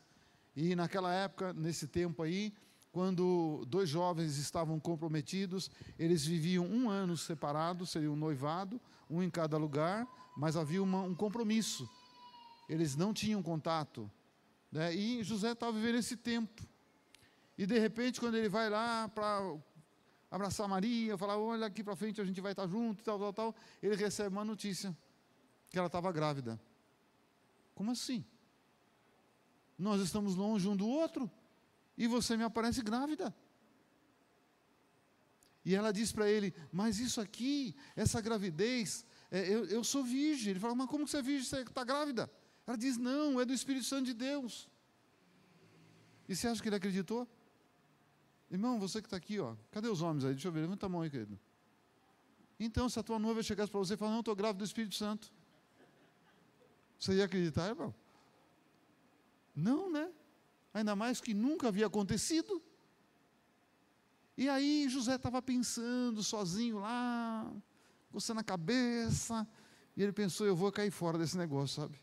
E 0.54 0.74
naquela 0.74 1.12
época, 1.12 1.52
nesse 1.52 1.86
tempo 1.86 2.22
aí, 2.22 2.52
quando 2.90 3.64
dois 3.68 3.88
jovens 3.88 4.38
estavam 4.38 4.80
comprometidos, 4.80 5.70
eles 5.98 6.24
viviam 6.24 6.66
um 6.66 6.88
ano 6.88 7.16
separados, 7.16 7.90
seria 7.90 8.10
um 8.10 8.16
noivado, 8.16 8.80
um 9.10 9.22
em 9.22 9.30
cada 9.30 9.56
lugar, 9.56 10.06
mas 10.36 10.56
havia 10.56 10.82
uma, 10.82 11.02
um 11.02 11.14
compromisso. 11.14 11.88
Eles 12.68 12.96
não 12.96 13.12
tinham 13.12 13.42
contato. 13.42 14.10
Né? 14.70 14.94
E 14.94 15.22
José 15.22 15.52
estava 15.52 15.72
vivendo 15.72 15.96
esse 15.96 16.16
tempo. 16.16 16.66
E 17.58 17.66
de 17.66 17.76
repente, 17.76 18.20
quando 18.20 18.36
ele 18.36 18.48
vai 18.48 18.70
lá 18.70 19.08
para 19.08 19.58
abraçar 20.30 20.68
Maria, 20.68 21.18
falar, 21.18 21.36
olha 21.36 21.66
aqui 21.66 21.82
para 21.82 21.96
frente, 21.96 22.20
a 22.20 22.24
gente 22.24 22.40
vai 22.40 22.52
estar 22.52 22.68
junto, 22.68 23.02
tal, 23.02 23.18
tal, 23.18 23.32
tal, 23.32 23.56
ele 23.82 23.96
recebe 23.96 24.28
uma 24.28 24.44
notícia 24.44 24.96
que 25.68 25.76
ela 25.76 25.88
estava 25.88 26.12
grávida. 26.12 26.60
Como 27.74 27.90
assim? 27.90 28.24
Nós 29.76 30.00
estamos 30.00 30.36
longe 30.36 30.68
um 30.68 30.76
do 30.76 30.86
outro 30.86 31.28
e 31.96 32.06
você 32.06 32.36
me 32.36 32.44
aparece 32.44 32.80
grávida. 32.80 33.34
E 35.64 35.74
ela 35.74 35.92
diz 35.92 36.12
para 36.12 36.30
ele: 36.30 36.54
Mas 36.72 37.00
isso 37.00 37.20
aqui, 37.20 37.74
essa 37.96 38.20
gravidez, 38.20 39.04
é, 39.30 39.52
eu, 39.52 39.64
eu, 39.66 39.82
sou 39.82 40.04
virgem. 40.04 40.52
Ele 40.52 40.60
fala: 40.60 40.76
Mas 40.76 40.88
como 40.88 41.04
que 41.04 41.10
você 41.10 41.18
é 41.18 41.22
virgem? 41.22 41.44
Você 41.44 41.60
está 41.62 41.82
grávida? 41.84 42.30
Ela 42.66 42.76
diz: 42.76 42.96
Não, 42.96 43.40
é 43.40 43.44
do 43.44 43.52
Espírito 43.52 43.84
Santo 43.84 44.06
de 44.06 44.14
Deus. 44.14 44.68
E 46.28 46.36
você 46.36 46.46
acha 46.46 46.62
que 46.62 46.68
ele 46.68 46.76
acreditou? 46.76 47.28
Irmão, 48.50 48.78
você 48.80 49.02
que 49.02 49.06
está 49.06 49.16
aqui, 49.16 49.38
ó, 49.38 49.54
cadê 49.70 49.88
os 49.88 50.00
homens 50.00 50.24
aí? 50.24 50.32
Deixa 50.32 50.48
eu 50.48 50.52
ver, 50.52 50.61
levanta 50.61 50.87
a 50.87 50.88
mão 50.88 51.02
aí, 51.02 51.11
querido. 51.11 51.38
Então, 52.58 52.88
se 52.88 52.98
a 52.98 53.02
tua 53.02 53.18
noiva 53.18 53.42
chegasse 53.42 53.70
para 53.70 53.78
você 53.78 53.94
e 53.94 53.96
falar, 53.96 54.12
não, 54.12 54.20
estou 54.20 54.34
grávida 54.34 54.58
do 54.58 54.64
Espírito 54.64 54.94
Santo. 54.94 55.30
Você 56.98 57.14
ia 57.14 57.26
acreditar, 57.26 57.68
irmão? 57.68 57.94
Não, 59.54 59.90
né? 59.90 60.11
Ainda 60.72 60.96
mais 60.96 61.20
que 61.20 61.34
nunca 61.34 61.68
havia 61.68 61.87
acontecido. 61.87 62.62
E 64.37 64.48
aí 64.48 64.88
José 64.88 65.16
estava 65.16 65.42
pensando 65.42 66.22
sozinho 66.22 66.78
lá, 66.78 67.52
coçando 68.11 68.40
a 68.40 68.44
cabeça, 68.44 69.46
e 69.96 70.02
ele 70.02 70.12
pensou, 70.12 70.46
eu 70.46 70.56
vou 70.56 70.72
cair 70.72 70.90
fora 70.90 71.18
desse 71.18 71.37
negócio, 71.37 71.82
sabe? 71.82 72.00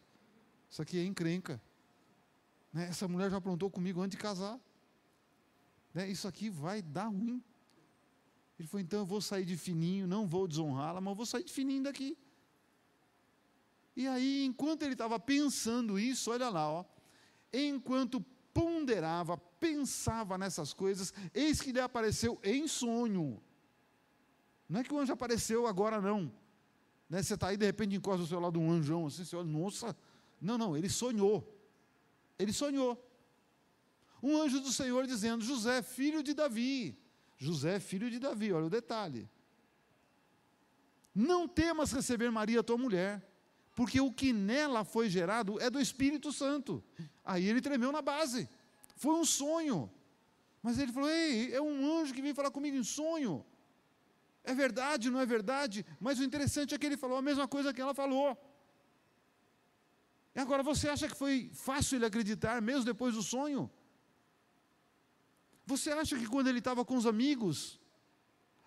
Isso 0.70 0.82
aqui 0.82 1.00
é 1.00 1.04
encrenca. 1.06 1.62
Né? 2.72 2.88
Essa 2.88 3.08
mulher 3.08 3.32
já 3.32 3.38
aprontou 3.38 3.70
comigo 3.70 4.02
antes 4.02 4.18
de 4.18 4.22
casar 4.22 4.60
né, 5.96 6.10
isso 6.10 6.28
aqui 6.28 6.50
vai 6.50 6.82
dar 6.82 7.08
ruim. 7.08 7.42
Ele 8.60 8.68
falou, 8.68 8.82
então 8.82 9.00
eu 9.00 9.06
vou 9.06 9.22
sair 9.22 9.46
de 9.46 9.56
fininho, 9.56 10.06
não 10.06 10.28
vou 10.28 10.46
desonrá-la, 10.46 11.00
mas 11.00 11.12
eu 11.12 11.16
vou 11.16 11.26
sair 11.26 11.46
de 11.46 11.54
fininho 11.54 11.84
daqui. 11.84 12.18
E 13.96 14.06
aí, 14.06 14.44
enquanto 14.44 14.84
ele 14.84 14.92
estava 14.92 15.18
pensando 15.18 15.98
isso, 15.98 16.32
olha 16.32 16.50
lá, 16.50 16.70
ó, 16.70 16.86
enquanto 17.54 18.20
ponderava, 18.54 19.38
pensava 19.38 20.38
nessas 20.38 20.74
coisas, 20.74 21.14
eis 21.34 21.62
que 21.62 21.72
lhe 21.72 21.80
apareceu 21.80 22.38
em 22.44 22.68
sonho. 22.68 23.42
Não 24.68 24.82
é 24.82 24.84
que 24.84 24.94
o 24.94 25.00
anjo 25.00 25.14
apareceu 25.14 25.66
agora, 25.66 26.02
não. 26.02 26.30
Né, 27.10 27.24
você 27.24 27.36
está 27.36 27.48
aí, 27.48 27.58
de 27.58 27.66
repente, 27.66 27.96
encosta 27.96 28.22
o 28.22 28.28
seu 28.28 28.40
lado 28.42 28.60
um 28.60 28.70
anjão, 28.70 29.06
assim, 29.06 29.24
você 29.24 29.36
olha, 29.36 29.48
nossa. 29.48 29.96
Não, 30.42 30.58
não, 30.58 30.76
ele 30.76 30.90
sonhou. 30.90 31.58
Ele 32.38 32.52
sonhou 32.52 33.02
um 34.26 34.42
anjo 34.42 34.60
do 34.60 34.72
Senhor 34.72 35.06
dizendo: 35.06 35.44
José, 35.44 35.82
filho 35.82 36.24
de 36.24 36.34
Davi. 36.34 36.98
José, 37.38 37.80
filho 37.80 38.10
de 38.10 38.18
Davi, 38.18 38.52
olha 38.52 38.66
o 38.66 38.70
detalhe. 38.70 39.30
Não 41.14 41.48
temas 41.48 41.92
receber 41.92 42.32
Maria, 42.32 42.64
tua 42.64 42.78
mulher, 42.78 43.24
porque 43.76 44.02
o 44.02 44.12
que 44.12 44.34
nela 44.34 44.84
foi 44.84 45.10
gerado 45.10 45.62
é 45.62 45.70
do 45.70 45.80
Espírito 45.80 46.32
Santo. 46.32 46.84
Aí 47.24 47.46
ele 47.48 47.62
tremeu 47.62 47.92
na 47.92 48.02
base. 48.02 48.50
Foi 48.96 49.14
um 49.14 49.26
sonho. 49.26 49.92
Mas 50.64 50.80
ele 50.80 50.92
falou: 50.92 51.10
Ei, 51.10 51.54
é 51.54 51.62
um 51.62 52.00
anjo 52.00 52.14
que 52.14 52.22
veio 52.22 52.34
falar 52.34 52.50
comigo 52.50 52.76
em 52.76 52.84
sonho. 52.84 53.46
É 54.44 54.54
verdade, 54.54 55.10
não 55.10 55.20
é 55.20 55.26
verdade? 55.26 55.86
Mas 56.00 56.20
o 56.20 56.24
interessante 56.24 56.74
é 56.74 56.78
que 56.78 56.86
ele 56.86 56.98
falou 56.98 57.18
a 57.18 57.22
mesma 57.22 57.48
coisa 57.48 57.74
que 57.74 57.82
ela 57.82 57.94
falou. 57.94 58.36
E 60.36 60.40
agora 60.40 60.64
você 60.64 60.90
acha 60.90 61.08
que 61.08 61.16
foi 61.16 61.50
fácil 61.54 61.98
ele 61.98 62.06
acreditar, 62.06 62.62
mesmo 62.62 62.84
depois 62.84 63.14
do 63.14 63.24
sonho? 63.24 63.70
Você 65.66 65.92
acha 65.92 66.18
que 66.18 66.28
quando 66.28 66.48
ele 66.48 66.60
estava 66.60 66.86
com 66.86 66.96
os 66.96 67.06
amigos, 67.06 67.80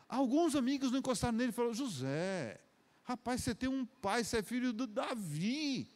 alguns 0.09 0.57
amigos 0.57 0.91
não 0.91 0.99
encostaram 0.99 1.37
nele 1.37 1.51
e 1.51 1.53
falaram: 1.53 1.75
José, 1.75 2.61
rapaz, 3.05 3.43
você 3.43 3.55
tem 3.55 3.69
um 3.69 3.85
pai, 3.87 4.25
você 4.25 4.39
é 4.39 4.43
filho 4.43 4.73
do 4.73 4.87
Davi. 4.87 5.89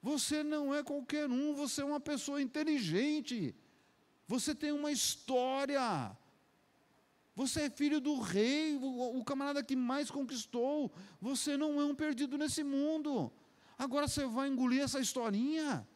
Você 0.00 0.42
não 0.42 0.74
é 0.74 0.82
qualquer 0.82 1.28
um, 1.28 1.54
você 1.54 1.82
é 1.82 1.84
uma 1.84 2.00
pessoa 2.00 2.40
inteligente. 2.40 3.54
Você 4.26 4.54
tem 4.54 4.72
uma 4.72 4.92
história. 4.92 6.16
Você 7.34 7.62
é 7.62 7.70
filho 7.70 8.00
do 8.00 8.18
rei, 8.20 8.76
o, 8.80 9.24
camarada 9.24 9.62
que 9.62 9.76
mais 9.76 10.10
conquistou. 10.10 10.92
Você 11.20 11.56
não 11.56 11.80
é 11.80 11.84
um 11.84 11.94
perdido 11.94 12.36
nesse 12.36 12.64
mundo. 12.64 13.32
Agora 13.78 14.08
você 14.08 14.26
vai 14.26 14.48
engolir 14.48 14.82
essa 14.82 14.98
historinha. 14.98 15.86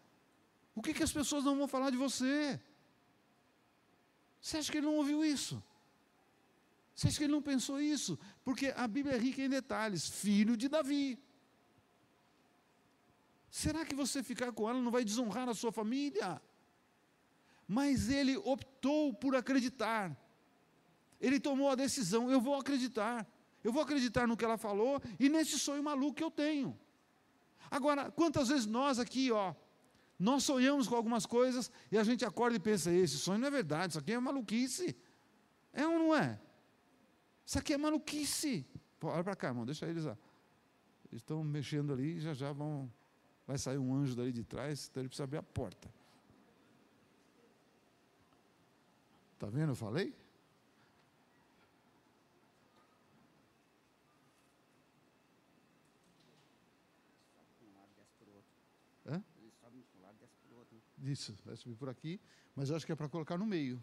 O 0.74 0.80
que, 0.80 0.94
que 0.94 1.02
as 1.02 1.12
pessoas 1.12 1.44
não 1.44 1.56
vão 1.56 1.68
falar 1.68 1.90
de 1.90 1.96
você? 1.96 2.60
Você 4.42 4.58
acha 4.58 4.72
que 4.72 4.78
ele 4.78 4.86
não 4.86 4.96
ouviu 4.96 5.24
isso? 5.24 5.62
Você 6.94 7.06
acha 7.06 7.16
que 7.16 7.24
ele 7.24 7.32
não 7.32 7.40
pensou 7.40 7.80
isso? 7.80 8.18
Porque 8.44 8.74
a 8.76 8.88
Bíblia 8.88 9.14
é 9.14 9.18
rica 9.18 9.40
em 9.40 9.48
detalhes. 9.48 10.08
Filho 10.08 10.56
de 10.56 10.68
Davi. 10.68 11.16
Será 13.48 13.84
que 13.84 13.94
você 13.94 14.20
ficar 14.20 14.50
com 14.52 14.68
ela 14.68 14.80
não 14.80 14.90
vai 14.90 15.04
desonrar 15.04 15.48
a 15.48 15.54
sua 15.54 15.70
família? 15.70 16.42
Mas 17.68 18.10
ele 18.10 18.36
optou 18.36 19.14
por 19.14 19.36
acreditar. 19.36 20.16
Ele 21.20 21.38
tomou 21.38 21.70
a 21.70 21.76
decisão: 21.76 22.28
eu 22.28 22.40
vou 22.40 22.56
acreditar. 22.56 23.24
Eu 23.62 23.72
vou 23.72 23.80
acreditar 23.80 24.26
no 24.26 24.36
que 24.36 24.44
ela 24.44 24.58
falou 24.58 25.00
e 25.20 25.28
nesse 25.28 25.56
sonho 25.56 25.84
maluco 25.84 26.14
que 26.14 26.24
eu 26.24 26.32
tenho. 26.32 26.76
Agora, 27.70 28.10
quantas 28.10 28.48
vezes 28.48 28.66
nós 28.66 28.98
aqui, 28.98 29.30
ó, 29.30 29.54
nós 30.22 30.44
sonhamos 30.44 30.86
com 30.86 30.94
algumas 30.94 31.26
coisas 31.26 31.68
e 31.90 31.98
a 31.98 32.04
gente 32.04 32.24
acorda 32.24 32.56
e 32.56 32.60
pensa: 32.60 32.92
esse 32.92 33.18
sonho 33.18 33.40
não 33.40 33.48
é 33.48 33.50
verdade, 33.50 33.92
isso 33.92 33.98
aqui 33.98 34.12
é 34.12 34.20
maluquice. 34.20 34.96
É 35.72 35.84
ou 35.84 35.98
não 35.98 36.14
é? 36.14 36.40
Isso 37.44 37.58
aqui 37.58 37.72
é 37.72 37.76
maluquice. 37.76 38.64
Pô, 39.00 39.08
olha 39.08 39.24
para 39.24 39.34
cá, 39.34 39.48
irmão, 39.48 39.66
deixa 39.66 39.84
eles 39.84 40.04
lá. 40.04 40.16
Eles 41.10 41.22
estão 41.22 41.42
mexendo 41.42 41.92
ali 41.92 42.18
e 42.18 42.20
já 42.20 42.32
já 42.34 42.52
vão. 42.52 42.88
Vai 43.48 43.58
sair 43.58 43.78
um 43.78 43.92
anjo 43.92 44.14
dali 44.14 44.30
de 44.30 44.44
trás, 44.44 44.88
então 44.88 45.00
ele 45.00 45.08
precisa 45.08 45.24
abrir 45.24 45.38
a 45.38 45.42
porta. 45.42 45.92
Está 49.34 49.48
vendo? 49.48 49.72
Eu 49.72 49.74
falei? 49.74 50.14
Isso, 61.02 61.36
vai 61.44 61.56
subir 61.56 61.74
por 61.74 61.88
aqui, 61.88 62.20
mas 62.54 62.70
eu 62.70 62.76
acho 62.76 62.86
que 62.86 62.92
é 62.92 62.94
para 62.94 63.08
colocar 63.08 63.36
no 63.36 63.44
meio. 63.44 63.82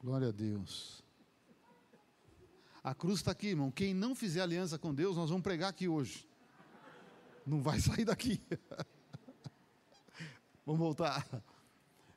Glória 0.00 0.28
a 0.28 0.32
Deus. 0.32 1.02
A 2.82 2.94
cruz 2.94 3.20
está 3.20 3.32
aqui, 3.32 3.48
irmão. 3.48 3.70
Quem 3.70 3.92
não 3.92 4.14
fizer 4.14 4.40
aliança 4.40 4.78
com 4.78 4.94
Deus, 4.94 5.16
nós 5.16 5.28
vamos 5.28 5.42
pregar 5.42 5.70
aqui 5.70 5.86
hoje. 5.86 6.28
Não 7.46 7.62
vai 7.62 7.80
sair 7.80 8.04
daqui. 8.04 8.40
vamos 10.64 10.80
voltar. 10.80 11.26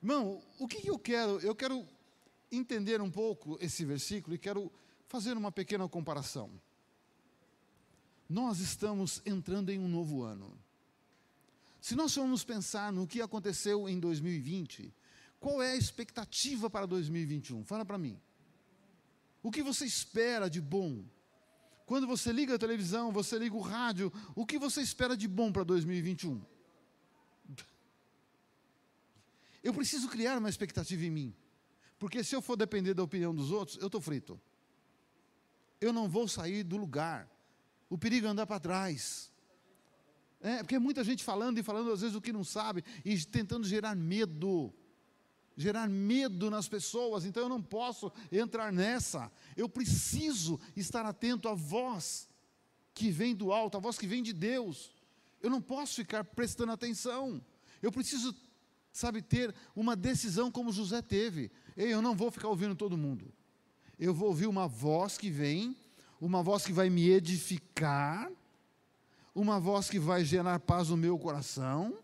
Irmão, 0.02 0.42
o 0.60 0.68
que 0.68 0.88
eu 0.88 0.98
quero? 0.98 1.40
Eu 1.40 1.56
quero 1.56 1.86
entender 2.52 3.02
um 3.02 3.12
pouco 3.12 3.58
esse 3.60 3.84
versículo 3.84 4.36
e 4.36 4.40
quero 4.40 4.72
fazer 5.08 5.36
uma 5.36 5.52
pequena 5.52 5.88
comparação. 5.90 6.50
Nós 8.30 8.60
estamos 8.60 9.22
entrando 9.26 9.70
em 9.70 9.80
um 9.80 9.88
novo 9.88 10.24
ano. 10.24 10.58
Se 11.80 11.96
nós 11.96 12.14
formos 12.14 12.44
pensar 12.44 12.92
no 12.92 13.08
que 13.08 13.22
aconteceu 13.22 13.88
em 13.88 14.00
2020, 14.00 14.94
qual 15.40 15.62
é 15.62 15.72
a 15.72 15.76
expectativa 15.76 16.70
para 16.70 16.86
2021? 16.86 17.64
Fala 17.64 17.86
para 17.86 17.98
mim. 17.98 18.20
O 19.42 19.52
que 19.52 19.64
você 19.64 19.86
espera 19.86 20.50
de 20.50 20.60
bom? 20.60 21.06
Quando 21.86 22.06
você 22.06 22.34
liga 22.34 22.56
a 22.56 22.60
televisão, 22.60 23.12
você 23.14 23.40
liga 23.40 23.56
o 23.56 23.62
rádio, 23.62 24.12
o 24.36 24.46
que 24.46 24.60
você 24.60 24.82
espera 24.82 25.16
de 25.16 25.28
bom 25.28 25.52
para 25.52 25.64
2021? 25.64 26.44
Eu 29.64 29.74
preciso 29.74 30.10
criar 30.10 30.38
uma 30.38 30.50
expectativa 30.50 31.06
em 31.06 31.10
mim. 31.10 31.36
Porque 31.98 32.24
se 32.24 32.36
eu 32.36 32.42
for 32.42 32.56
depender 32.56 32.94
da 32.94 33.04
opinião 33.04 33.34
dos 33.34 33.52
outros, 33.52 33.78
eu 33.78 33.88
estou 33.88 34.02
frito. 34.02 34.40
Eu 35.80 35.94
não 35.94 36.10
vou 36.10 36.28
sair 36.28 36.64
do 36.64 36.78
lugar. 36.78 37.30
O 37.90 37.98
perigo 37.98 38.28
é 38.28 38.30
andar 38.30 38.46
para 38.46 38.60
trás. 38.60 39.32
É, 40.40 40.58
porque 40.58 40.78
muita 40.78 41.04
gente 41.04 41.24
falando 41.24 41.58
e 41.58 41.64
falando 41.64 41.92
às 41.92 42.02
vezes 42.02 42.16
o 42.16 42.22
que 42.22 42.32
não 42.32 42.44
sabe 42.44 42.84
e 43.04 43.18
tentando 43.26 43.68
gerar 43.68 43.96
medo. 43.96 44.74
Gerar 45.56 45.90
medo 45.90 46.52
nas 46.52 46.68
pessoas, 46.68 47.26
então 47.26 47.42
eu 47.42 47.50
não 47.50 47.62
posso 47.62 48.12
entrar 48.32 48.72
nessa. 48.72 49.32
Eu 49.56 49.68
preciso 49.68 50.60
estar 50.76 51.04
atento 51.04 51.50
à 51.50 51.56
voz 51.56 52.30
que 52.94 53.10
vem 53.10 53.36
do 53.36 53.52
alto, 53.52 53.76
a 53.76 53.80
voz 53.80 53.98
que 53.98 54.06
vem 54.06 54.22
de 54.22 54.34
Deus. 54.34 54.92
Eu 55.42 55.50
não 55.50 55.60
posso 55.60 55.96
ficar 55.96 56.24
prestando 56.24 56.72
atenção. 56.72 57.44
Eu 57.82 57.92
preciso, 57.92 58.36
sabe, 58.92 59.22
ter 59.22 59.54
uma 59.76 59.96
decisão 59.96 60.52
como 60.52 60.72
José 60.72 61.02
teve. 61.02 61.52
Ei, 61.76 61.92
eu 61.92 62.04
não 62.04 62.16
vou 62.16 62.30
ficar 62.30 62.50
ouvindo 62.50 62.76
todo 62.76 62.98
mundo. 62.98 63.34
Eu 64.00 64.14
vou 64.14 64.30
ouvir 64.30 64.46
uma 64.46 64.68
voz 64.68 65.18
que 65.18 65.32
vem, 65.32 65.76
uma 66.20 66.42
voz 66.42 66.66
que 66.66 66.74
vai 66.74 66.90
me 66.90 67.10
edificar, 67.10 68.32
uma 69.34 69.60
voz 69.60 69.90
que 69.90 70.00
vai 70.00 70.26
gerar 70.26 70.60
paz 70.60 70.90
no 70.90 70.98
meu 70.98 71.18
coração 71.18 71.98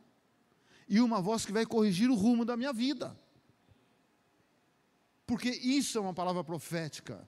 e 0.88 1.00
uma 1.00 1.22
voz 1.22 1.46
que 1.46 1.52
vai 1.52 1.66
corrigir 1.66 2.10
o 2.10 2.16
rumo 2.16 2.46
da 2.46 2.56
minha 2.56 2.72
vida. 2.72 3.18
Porque 5.26 5.50
isso 5.50 5.98
é 5.98 6.02
uma 6.02 6.14
palavra 6.14 6.44
profética. 6.44 7.28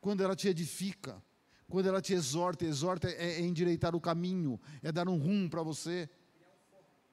Quando 0.00 0.22
ela 0.22 0.34
te 0.34 0.48
edifica, 0.48 1.22
quando 1.68 1.86
ela 1.86 2.02
te 2.02 2.12
exorta, 2.12 2.64
exorta 2.64 3.08
é, 3.08 3.34
é 3.34 3.40
endireitar 3.40 3.94
o 3.94 4.00
caminho, 4.00 4.60
é 4.82 4.90
dar 4.90 5.08
um 5.08 5.16
rumo 5.16 5.48
para 5.48 5.62
você. 5.62 6.10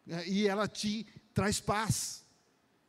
É, 0.08 0.28
e 0.28 0.48
ela 0.48 0.68
te 0.68 1.06
traz 1.34 1.60
paz. 1.60 2.26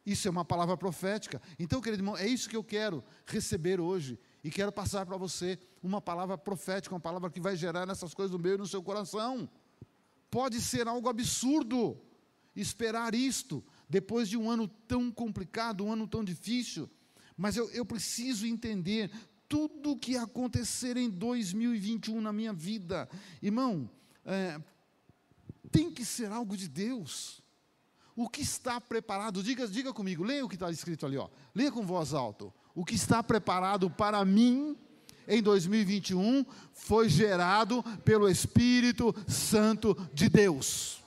Isso 0.07 0.27
é 0.27 0.31
uma 0.31 0.45
palavra 0.45 0.75
profética. 0.75 1.43
Então, 1.59 1.83
querido 1.83 2.03
irmão, 2.03 2.17
é 2.17 2.27
isso 2.27 2.49
que 2.49 2.57
eu 2.57 2.65
quero 2.65 3.05
receber 3.27 3.79
hoje. 3.79 4.19
E 4.43 4.51
quero 4.51 4.73
passar 4.73 5.05
para 5.05 5.19
você 5.19 5.59
uma 5.83 6.01
palavra 6.01 6.37
profética, 6.37 6.95
uma 6.95 7.01
palavra 7.01 7.31
que 7.31 7.41
vai 7.41 7.57
gerar 7.57 7.89
essas 7.89 8.15
coisas 8.15 8.33
no 8.33 8.39
meio 8.39 8.57
e 8.57 8.59
no 8.59 8.67
seu 8.67 8.83
coração. 8.83 9.49
Pode 10.31 10.61
ser 10.61 10.87
algo 10.89 11.09
absurdo 11.09 11.97
esperar 12.55 13.15
isto, 13.15 13.65
depois 13.89 14.29
de 14.29 14.37
um 14.37 14.51
ano 14.51 14.67
tão 14.67 15.11
complicado, 15.11 15.85
um 15.85 15.93
ano 15.93 16.07
tão 16.07 16.25
difícil. 16.25 16.91
Mas 17.37 17.57
eu, 17.57 17.71
eu 17.71 17.85
preciso 17.85 18.47
entender 18.47 19.11
tudo 19.49 19.93
o 19.93 19.99
que 19.99 20.17
acontecer 20.17 20.97
em 20.97 21.09
2021 21.09 22.21
na 22.21 22.33
minha 22.33 22.53
vida. 22.53 23.09
Irmão, 23.41 23.89
é, 24.25 24.61
tem 25.71 25.91
que 25.91 26.05
ser 26.05 26.33
algo 26.33 26.57
de 26.57 26.69
Deus 26.69 27.43
o 28.19 28.29
que 28.29 28.41
está 28.43 28.81
preparado, 28.81 29.45
diga, 29.45 29.69
diga 29.69 29.93
comigo, 29.93 30.25
leia 30.25 30.45
o 30.45 30.49
que 30.49 30.57
está 30.57 30.69
escrito 30.73 31.07
ali, 31.07 31.17
ó. 31.17 31.29
leia 31.55 31.71
com 31.71 31.87
voz 31.87 32.13
alta. 32.13 32.53
O 32.75 32.85
que 32.85 32.97
está 32.97 33.23
preparado 33.23 33.89
para 33.89 34.25
mim 34.25 34.77
em 35.29 35.43
2021 35.43 36.45
foi 36.73 37.09
gerado 37.09 37.83
pelo 38.05 38.29
Espírito 38.29 39.15
Santo 39.29 39.97
de 40.13 40.29
Deus. 40.29 41.03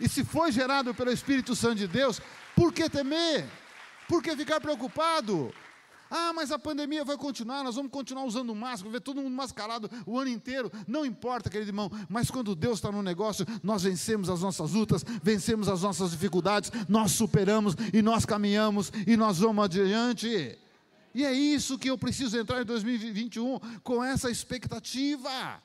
E 0.00 0.08
se 0.08 0.24
foi 0.24 0.52
gerado 0.52 0.94
pelo 0.94 1.10
Espírito 1.10 1.56
Santo 1.56 1.76
de 1.76 1.88
Deus, 1.88 2.20
por 2.54 2.72
que 2.72 2.90
temer? 2.90 3.46
Por 4.08 4.22
que 4.22 4.36
ficar 4.36 4.60
preocupado? 4.60 5.52
Ah, 6.10 6.32
mas 6.32 6.50
a 6.50 6.58
pandemia 6.58 7.04
vai 7.04 7.16
continuar, 7.16 7.62
nós 7.62 7.76
vamos 7.76 7.90
continuar 7.90 8.24
usando 8.24 8.54
máscara, 8.54 8.90
ver 8.90 9.00
todo 9.00 9.20
mundo 9.20 9.34
mascarado 9.34 9.90
o 10.06 10.18
ano 10.18 10.30
inteiro. 10.30 10.72
Não 10.86 11.04
importa, 11.04 11.50
querido 11.50 11.70
irmão, 11.70 11.90
mas 12.08 12.30
quando 12.30 12.54
Deus 12.54 12.78
está 12.78 12.90
no 12.90 13.02
negócio, 13.02 13.44
nós 13.62 13.82
vencemos 13.82 14.30
as 14.30 14.40
nossas 14.40 14.72
lutas, 14.72 15.04
vencemos 15.22 15.68
as 15.68 15.82
nossas 15.82 16.12
dificuldades, 16.12 16.72
nós 16.88 17.12
superamos 17.12 17.74
e 17.92 18.00
nós 18.00 18.24
caminhamos 18.24 18.90
e 19.06 19.16
nós 19.16 19.38
vamos 19.38 19.64
adiante. 19.64 20.58
E 21.18 21.24
é 21.24 21.32
isso 21.32 21.76
que 21.76 21.90
eu 21.90 21.98
preciso 21.98 22.38
entrar 22.38 22.62
em 22.62 22.64
2021 22.64 23.58
com 23.82 24.04
essa 24.04 24.30
expectativa. 24.30 25.60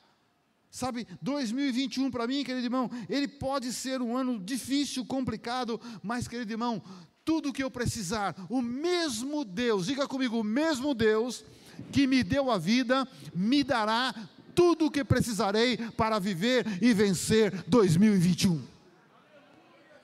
Sabe, 0.68 1.06
2021 1.22 2.10
para 2.10 2.26
mim, 2.26 2.42
querido 2.42 2.66
irmão, 2.66 2.90
ele 3.08 3.28
pode 3.28 3.72
ser 3.72 4.02
um 4.02 4.16
ano 4.16 4.40
difícil, 4.40 5.04
complicado, 5.04 5.80
mas, 6.02 6.26
querido 6.26 6.52
irmão, 6.52 6.82
tudo 7.24 7.50
o 7.50 7.52
que 7.52 7.62
eu 7.62 7.70
precisar, 7.70 8.34
o 8.50 8.60
mesmo 8.60 9.44
Deus, 9.44 9.86
diga 9.86 10.08
comigo, 10.08 10.40
o 10.40 10.42
mesmo 10.42 10.92
Deus 10.92 11.44
que 11.92 12.04
me 12.04 12.24
deu 12.24 12.50
a 12.50 12.58
vida, 12.58 13.06
me 13.32 13.62
dará 13.62 14.12
tudo 14.56 14.86
o 14.86 14.90
que 14.90 15.04
precisarei 15.04 15.76
para 15.76 16.18
viver 16.18 16.66
e 16.82 16.92
vencer 16.92 17.62
2021. 17.68 18.60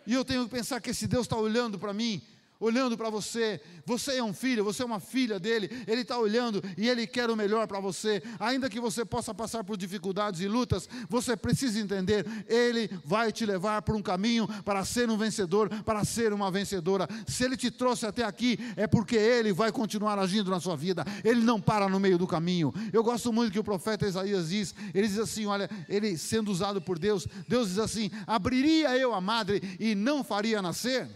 E 0.06 0.14
eu 0.14 0.24
tenho 0.24 0.44
que 0.44 0.50
pensar 0.52 0.80
que 0.80 0.90
esse 0.90 1.08
Deus 1.08 1.22
está 1.22 1.36
olhando 1.36 1.76
para 1.76 1.92
mim 1.92 2.22
olhando 2.61 2.96
para 2.96 3.09
você. 3.09 3.61
Você 3.87 4.18
é 4.18 4.23
um 4.23 4.35
filho, 4.35 4.62
você 4.62 4.83
é 4.83 4.87
uma 4.87 5.01
filha 5.01 5.40
dele. 5.40 5.70
Ele 5.87 6.03
está 6.03 6.18
olhando 6.18 6.62
e 6.77 6.88
ele 6.88 7.07
quer 7.07 7.31
o 7.31 7.37
melhor 7.37 7.66
para 7.66 7.81
você. 7.81 8.23
Ainda 8.38 8.68
que 8.68 8.79
você 8.79 9.05
possa 9.05 9.35
passar 9.35 9.64
por 9.64 9.77
dificuldades 9.77 10.40
e 10.40 10.46
lutas, 10.46 10.88
você 11.09 11.37
precisa 11.37 11.81
entender: 11.81 12.27
ele 12.46 12.90
vai 13.05 13.33
te 13.33 13.46
levar 13.46 13.83
por 13.83 13.96
um 13.96 14.03
caminho 14.03 14.46
para 14.62 14.85
ser 14.85 15.09
um 15.09 15.16
vencedor, 15.16 15.68
para 15.85 16.05
ser 16.05 16.33
uma 16.33 16.51
vencedora. 16.51 17.09
Se 17.27 17.44
ele 17.44 17.57
te 17.57 17.70
trouxe 17.70 18.07
até 18.07 18.23
aqui, 18.25 18.59
é 18.77 18.87
porque 18.87 19.16
ele 19.16 19.53
vai 19.53 19.73
continuar 19.73 20.18
agindo 20.18 20.51
na 20.51 20.61
sua 20.61 20.77
vida. 20.77 21.05
Ele 21.25 21.40
não 21.40 21.61
para 21.61 21.88
no 21.88 21.99
meio 21.99 22.18
do 22.18 22.27
caminho. 22.27 22.73
Eu 22.92 23.03
gosto 23.03 23.33
muito 23.33 23.53
que 23.53 23.59
o 23.59 23.64
profeta 23.64 24.07
Isaías 24.07 24.51
diz: 24.51 24.75
ele 24.94 25.09
diz 25.09 25.18
assim: 25.18 25.46
olha, 25.46 25.70
ele 25.88 26.18
sendo 26.18 26.51
usado 26.51 26.81
por 26.83 26.99
Deus, 26.99 27.27
Deus 27.49 27.68
diz 27.68 27.79
assim: 27.79 28.11
abriria 28.27 28.96
eu 28.96 29.14
a 29.14 29.20
madre 29.20 29.77
e 29.81 29.94
não 29.94 30.23
faria 30.23 30.61
nascer? 30.61 31.09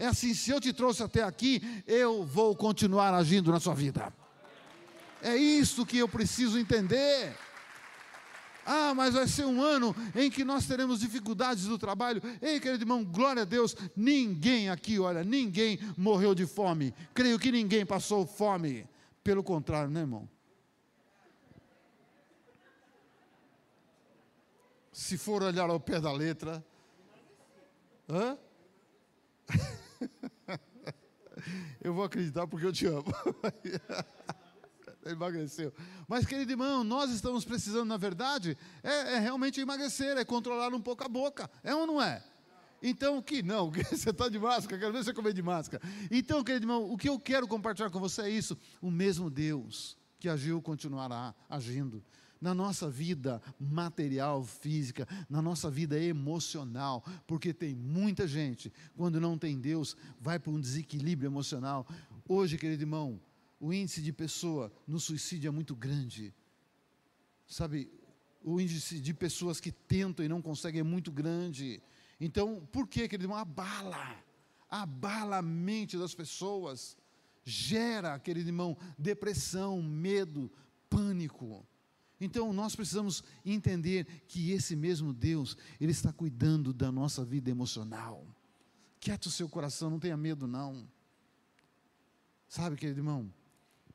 É 0.00 0.06
assim, 0.06 0.32
se 0.32 0.50
eu 0.50 0.58
te 0.58 0.72
trouxe 0.72 1.02
até 1.02 1.22
aqui, 1.22 1.60
eu 1.86 2.24
vou 2.24 2.56
continuar 2.56 3.12
agindo 3.12 3.52
na 3.52 3.60
sua 3.60 3.74
vida. 3.74 4.10
É 5.20 5.36
isso 5.36 5.84
que 5.84 5.98
eu 5.98 6.08
preciso 6.08 6.58
entender. 6.58 7.36
Ah, 8.64 8.94
mas 8.94 9.12
vai 9.12 9.28
ser 9.28 9.44
um 9.44 9.62
ano 9.62 9.94
em 10.14 10.30
que 10.30 10.42
nós 10.42 10.66
teremos 10.66 11.00
dificuldades 11.00 11.64
do 11.64 11.76
trabalho. 11.76 12.22
Ei, 12.40 12.58
querido 12.58 12.82
irmão, 12.82 13.04
glória 13.04 13.42
a 13.42 13.44
Deus, 13.44 13.76
ninguém 13.94 14.70
aqui, 14.70 14.98
olha, 14.98 15.22
ninguém 15.22 15.78
morreu 15.98 16.34
de 16.34 16.46
fome. 16.46 16.94
Creio 17.12 17.38
que 17.38 17.52
ninguém 17.52 17.84
passou 17.84 18.26
fome. 18.26 18.88
Pelo 19.22 19.44
contrário, 19.44 19.90
né, 19.90 20.00
irmão? 20.00 20.26
Se 24.90 25.18
for 25.18 25.42
olhar 25.42 25.68
ao 25.68 25.78
pé 25.78 26.00
da 26.00 26.10
letra, 26.10 26.64
hã? 28.08 28.38
eu 31.82 31.94
vou 31.94 32.04
acreditar 32.04 32.46
porque 32.46 32.66
eu 32.66 32.72
te 32.72 32.86
amo. 32.86 33.04
Emagreceu. 35.04 35.72
Mas, 36.06 36.26
querido 36.26 36.52
irmão, 36.52 36.84
nós 36.84 37.10
estamos 37.10 37.44
precisando, 37.44 37.88
na 37.88 37.96
verdade, 37.96 38.56
é, 38.82 39.14
é, 39.14 39.18
realmente 39.18 39.60
emagrecer, 39.60 40.16
é 40.16 40.24
controlar 40.24 40.74
um 40.74 40.80
pouco 40.80 41.04
a 41.04 41.08
boca. 41.08 41.50
É 41.64 41.74
ou 41.74 41.86
não 41.86 42.02
é? 42.02 42.22
Então, 42.82 43.18
o 43.18 43.22
que? 43.22 43.42
Não, 43.42 43.70
você 43.90 44.10
está 44.10 44.28
de 44.28 44.38
máscara, 44.38 44.78
quero 44.78 44.92
ver 44.92 45.04
você 45.04 45.12
comer 45.12 45.32
de 45.32 45.42
máscara. 45.42 45.82
Então, 46.10 46.44
querido 46.44 46.64
irmão, 46.64 46.90
o 46.90 46.96
que 46.96 47.08
eu 47.08 47.18
quero 47.18 47.48
compartilhar 47.48 47.90
com 47.90 47.98
você 47.98 48.22
é 48.22 48.30
isso: 48.30 48.56
o 48.80 48.90
mesmo 48.90 49.30
Deus 49.30 49.98
que 50.18 50.28
agiu 50.28 50.60
continuará 50.60 51.34
agindo 51.48 52.04
na 52.40 52.54
nossa 52.54 52.88
vida 52.88 53.42
material, 53.58 54.42
física, 54.42 55.06
na 55.28 55.42
nossa 55.42 55.70
vida 55.70 55.98
emocional, 56.00 57.04
porque 57.26 57.52
tem 57.52 57.74
muita 57.74 58.26
gente, 58.26 58.72
quando 58.96 59.20
não 59.20 59.36
tem 59.36 59.60
Deus, 59.60 59.96
vai 60.18 60.38
para 60.38 60.50
um 60.50 60.60
desequilíbrio 60.60 61.28
emocional. 61.28 61.86
Hoje, 62.26 62.56
querido 62.56 62.82
irmão, 62.82 63.20
o 63.58 63.72
índice 63.72 64.00
de 64.00 64.12
pessoa 64.12 64.72
no 64.86 64.98
suicídio 64.98 65.48
é 65.48 65.50
muito 65.50 65.76
grande. 65.76 66.32
Sabe, 67.46 67.90
o 68.42 68.58
índice 68.60 69.00
de 69.00 69.12
pessoas 69.12 69.60
que 69.60 69.70
tentam 69.70 70.24
e 70.24 70.28
não 70.28 70.40
conseguem 70.40 70.80
é 70.80 70.84
muito 70.84 71.12
grande. 71.12 71.82
Então, 72.18 72.66
por 72.72 72.88
que, 72.88 73.06
querido 73.06 73.24
irmão? 73.24 73.36
Abala, 73.36 74.16
abala 74.68 75.38
a 75.38 75.42
mente 75.42 75.98
das 75.98 76.14
pessoas, 76.14 76.96
gera, 77.44 78.18
querido 78.18 78.48
irmão, 78.48 78.78
depressão, 78.98 79.82
medo, 79.82 80.50
pânico. 80.88 81.66
Então 82.20 82.52
nós 82.52 82.76
precisamos 82.76 83.24
entender 83.44 84.04
que 84.28 84.50
esse 84.50 84.76
mesmo 84.76 85.12
Deus, 85.12 85.56
Ele 85.80 85.92
está 85.92 86.12
cuidando 86.12 86.72
da 86.72 86.92
nossa 86.92 87.24
vida 87.24 87.50
emocional. 87.50 88.26
Quiete 89.00 89.28
o 89.28 89.30
seu 89.30 89.48
coração, 89.48 89.88
não 89.88 89.98
tenha 89.98 90.16
medo, 90.16 90.46
não. 90.46 90.86
Sabe, 92.46 92.76
querido 92.76 93.00
irmão, 93.00 93.32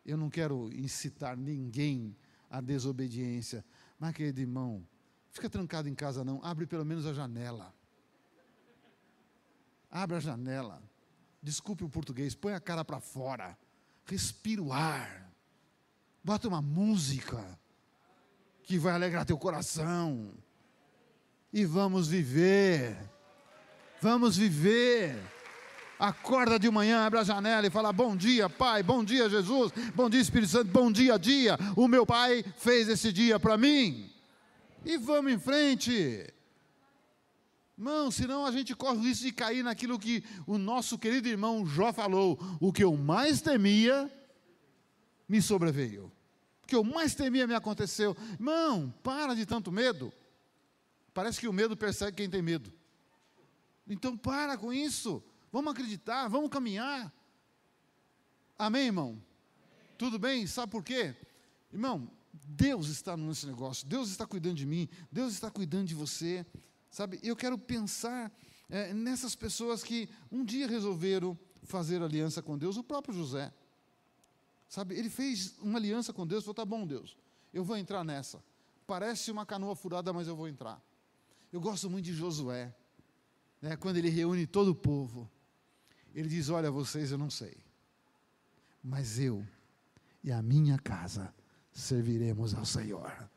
Eu 0.03 0.17
não 0.17 0.29
quero 0.29 0.71
incitar 0.71 1.35
ninguém 1.35 2.15
à 2.49 2.61
desobediência. 2.61 3.65
Mas, 3.99 4.13
querido 4.13 4.39
irmão, 4.39 4.87
fica 5.31 5.49
trancado 5.49 5.89
em 5.89 5.95
casa 5.95 6.23
não, 6.23 6.39
abre 6.43 6.67
pelo 6.67 6.85
menos 6.85 7.05
a 7.05 7.13
janela. 7.13 7.73
Abre 9.89 10.17
a 10.17 10.19
janela. 10.19 10.81
Desculpe 11.41 11.83
o 11.83 11.89
português, 11.89 12.35
põe 12.35 12.53
a 12.53 12.59
cara 12.59 12.85
para 12.85 12.99
fora. 12.99 13.57
Respira 14.05 14.61
o 14.61 14.71
ar. 14.71 15.31
Bota 16.23 16.47
uma 16.47 16.61
música 16.61 17.59
que 18.65 18.77
vai 18.77 18.93
alegrar 18.93 19.25
teu 19.25 19.37
coração. 19.37 20.31
E 21.53 21.63
vamos 21.65 22.07
viver. 22.07 22.97
Vamos 24.01 24.35
viver. 24.35 25.15
Acorda 25.97 26.59
de 26.59 26.69
manhã, 26.69 27.05
abre 27.05 27.19
a 27.19 27.23
janela 27.23 27.65
e 27.65 27.69
fala: 27.69 27.93
Bom 27.93 28.15
dia, 28.17 28.49
Pai, 28.49 28.83
bom 28.83 29.03
dia, 29.03 29.29
Jesus, 29.29 29.71
bom 29.93 30.09
dia, 30.09 30.19
Espírito 30.19 30.51
Santo, 30.51 30.69
bom 30.69 30.91
dia, 30.91 31.17
dia. 31.17 31.57
O 31.75 31.87
meu 31.87 32.05
Pai 32.05 32.43
fez 32.57 32.89
esse 32.89 33.13
dia 33.13 33.39
para 33.39 33.57
mim. 33.57 34.11
E 34.83 34.97
vamos 34.97 35.31
em 35.31 35.39
frente. 35.39 36.27
Não, 37.77 38.11
senão 38.11 38.45
a 38.45 38.51
gente 38.51 38.75
corre 38.75 38.97
o 38.97 39.01
risco 39.01 39.25
de 39.25 39.31
cair 39.31 39.63
naquilo 39.63 39.99
que 39.99 40.23
o 40.45 40.57
nosso 40.57 40.97
querido 40.97 41.29
irmão 41.29 41.65
Jó 41.65 41.93
falou: 41.93 42.37
o 42.59 42.73
que 42.73 42.83
eu 42.83 42.97
mais 42.97 43.39
temia 43.41 44.11
me 45.29 45.41
sobreveio. 45.41 46.11
Que 46.67 46.75
eu 46.75 46.83
mais 46.83 47.15
temia 47.15 47.47
me 47.47 47.53
aconteceu. 47.53 48.15
Irmão, 48.33 48.93
para 49.03 49.35
de 49.35 49.45
tanto 49.45 49.71
medo. 49.71 50.11
Parece 51.13 51.39
que 51.39 51.47
o 51.47 51.53
medo 51.53 51.77
persegue 51.77 52.17
quem 52.17 52.29
tem 52.29 52.41
medo. 52.41 52.73
Então 53.87 54.17
para 54.17 54.57
com 54.57 54.73
isso. 54.73 55.23
Vamos 55.51 55.71
acreditar, 55.71 56.27
vamos 56.27 56.49
caminhar. 56.49 57.13
Amém, 58.57 58.87
irmão? 58.87 59.21
Tudo 59.97 60.19
bem? 60.19 60.45
Sabe 60.47 60.71
por 60.71 60.83
quê? 60.83 61.15
Irmão, 61.71 62.09
Deus 62.47 62.89
está 62.89 63.15
nesse 63.15 63.45
negócio, 63.47 63.87
Deus 63.87 64.09
está 64.09 64.25
cuidando 64.25 64.55
de 64.55 64.65
mim, 64.65 64.89
Deus 65.11 65.33
está 65.33 65.49
cuidando 65.49 65.87
de 65.87 65.95
você, 65.95 66.45
sabe? 66.89 67.19
Eu 67.23 67.35
quero 67.35 67.57
pensar 67.57 68.31
é, 68.69 68.93
nessas 68.93 69.35
pessoas 69.35 69.83
que 69.83 70.09
um 70.31 70.43
dia 70.43 70.67
resolveram 70.67 71.37
fazer 71.63 72.01
aliança 72.01 72.41
com 72.41 72.57
Deus, 72.57 72.77
o 72.77 72.83
próprio 72.83 73.13
José, 73.13 73.53
sabe? 74.75 74.93
Ele 74.93 75.09
fez 75.09 75.57
uma 75.59 75.79
aliança 75.79 76.11
com 76.11 76.27
Deus, 76.27 76.43
falou: 76.43 76.53
tá 76.53 76.65
bom, 76.65 76.85
Deus, 76.85 77.17
eu 77.53 77.63
vou 77.63 77.77
entrar 77.77 78.03
nessa. 78.03 78.43
Parece 78.85 79.31
uma 79.31 79.45
canoa 79.45 79.73
furada, 79.73 80.11
mas 80.11 80.27
eu 80.27 80.35
vou 80.35 80.49
entrar. 80.49 80.83
Eu 81.51 81.61
gosto 81.61 81.89
muito 81.89 82.03
de 82.03 82.13
Josué, 82.13 82.75
né, 83.61 83.77
quando 83.77 83.95
ele 83.97 84.09
reúne 84.09 84.45
todo 84.45 84.71
o 84.71 84.75
povo. 84.75 85.31
Ele 86.13 86.27
diz: 86.27 86.49
Olha, 86.49 86.69
vocês 86.69 87.09
eu 87.09 87.17
não 87.17 87.29
sei, 87.29 87.55
mas 88.83 89.17
eu 89.17 89.47
e 90.21 90.29
a 90.29 90.41
minha 90.41 90.77
casa 90.77 91.33
serviremos 91.71 92.53
ao 92.53 92.65
Senhor. 92.65 93.29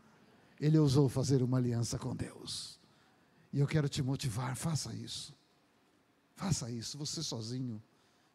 Ele 0.61 0.77
ousou 0.77 1.09
fazer 1.09 1.41
uma 1.41 1.59
aliança 1.59 1.97
com 2.01 2.17
Deus. 2.17 2.81
E 3.53 3.61
eu 3.61 3.67
quero 3.67 3.89
te 3.89 4.03
motivar, 4.03 4.57
faça 4.57 4.93
isso. 4.93 5.33
Faça 6.35 6.69
isso, 6.69 6.99
você 6.99 7.23
sozinho. 7.23 7.81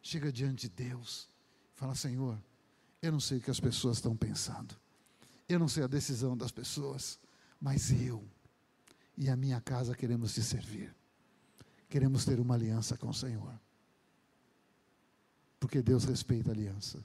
Chega 0.00 0.32
diante 0.32 0.68
de 0.68 0.74
Deus. 0.74 1.28
Fala, 1.74 1.94
Senhor, 1.94 2.42
eu 3.04 3.12
não 3.12 3.20
sei 3.20 3.36
o 3.36 3.40
que 3.40 3.50
as 3.50 3.60
pessoas 3.60 3.98
estão 3.98 4.16
pensando. 4.16 4.74
Eu 5.46 5.58
não 5.58 5.68
sei 5.68 5.84
a 5.84 5.86
decisão 5.86 6.34
das 6.34 6.50
pessoas. 6.50 7.18
Mas 7.60 7.90
eu 7.90 8.26
e 9.14 9.28
a 9.28 9.36
minha 9.36 9.60
casa 9.60 9.94
queremos 9.94 10.32
te 10.32 10.42
servir. 10.42 10.94
Queremos 11.86 12.24
ter 12.24 12.40
uma 12.40 12.54
aliança 12.54 12.96
com 12.96 13.10
o 13.10 13.14
Senhor. 13.14 13.60
Porque 15.60 15.82
Deus 15.82 16.04
respeita 16.04 16.50
a 16.50 16.54
aliança. 16.54 17.04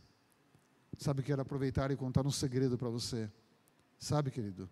Sabe, 0.98 1.22
quero 1.22 1.42
aproveitar 1.42 1.92
e 1.92 1.98
contar 1.98 2.26
um 2.26 2.32
segredo 2.32 2.78
para 2.78 2.90
você. 2.90 3.30
Sabe, 3.98 4.32
querido? 4.32 4.70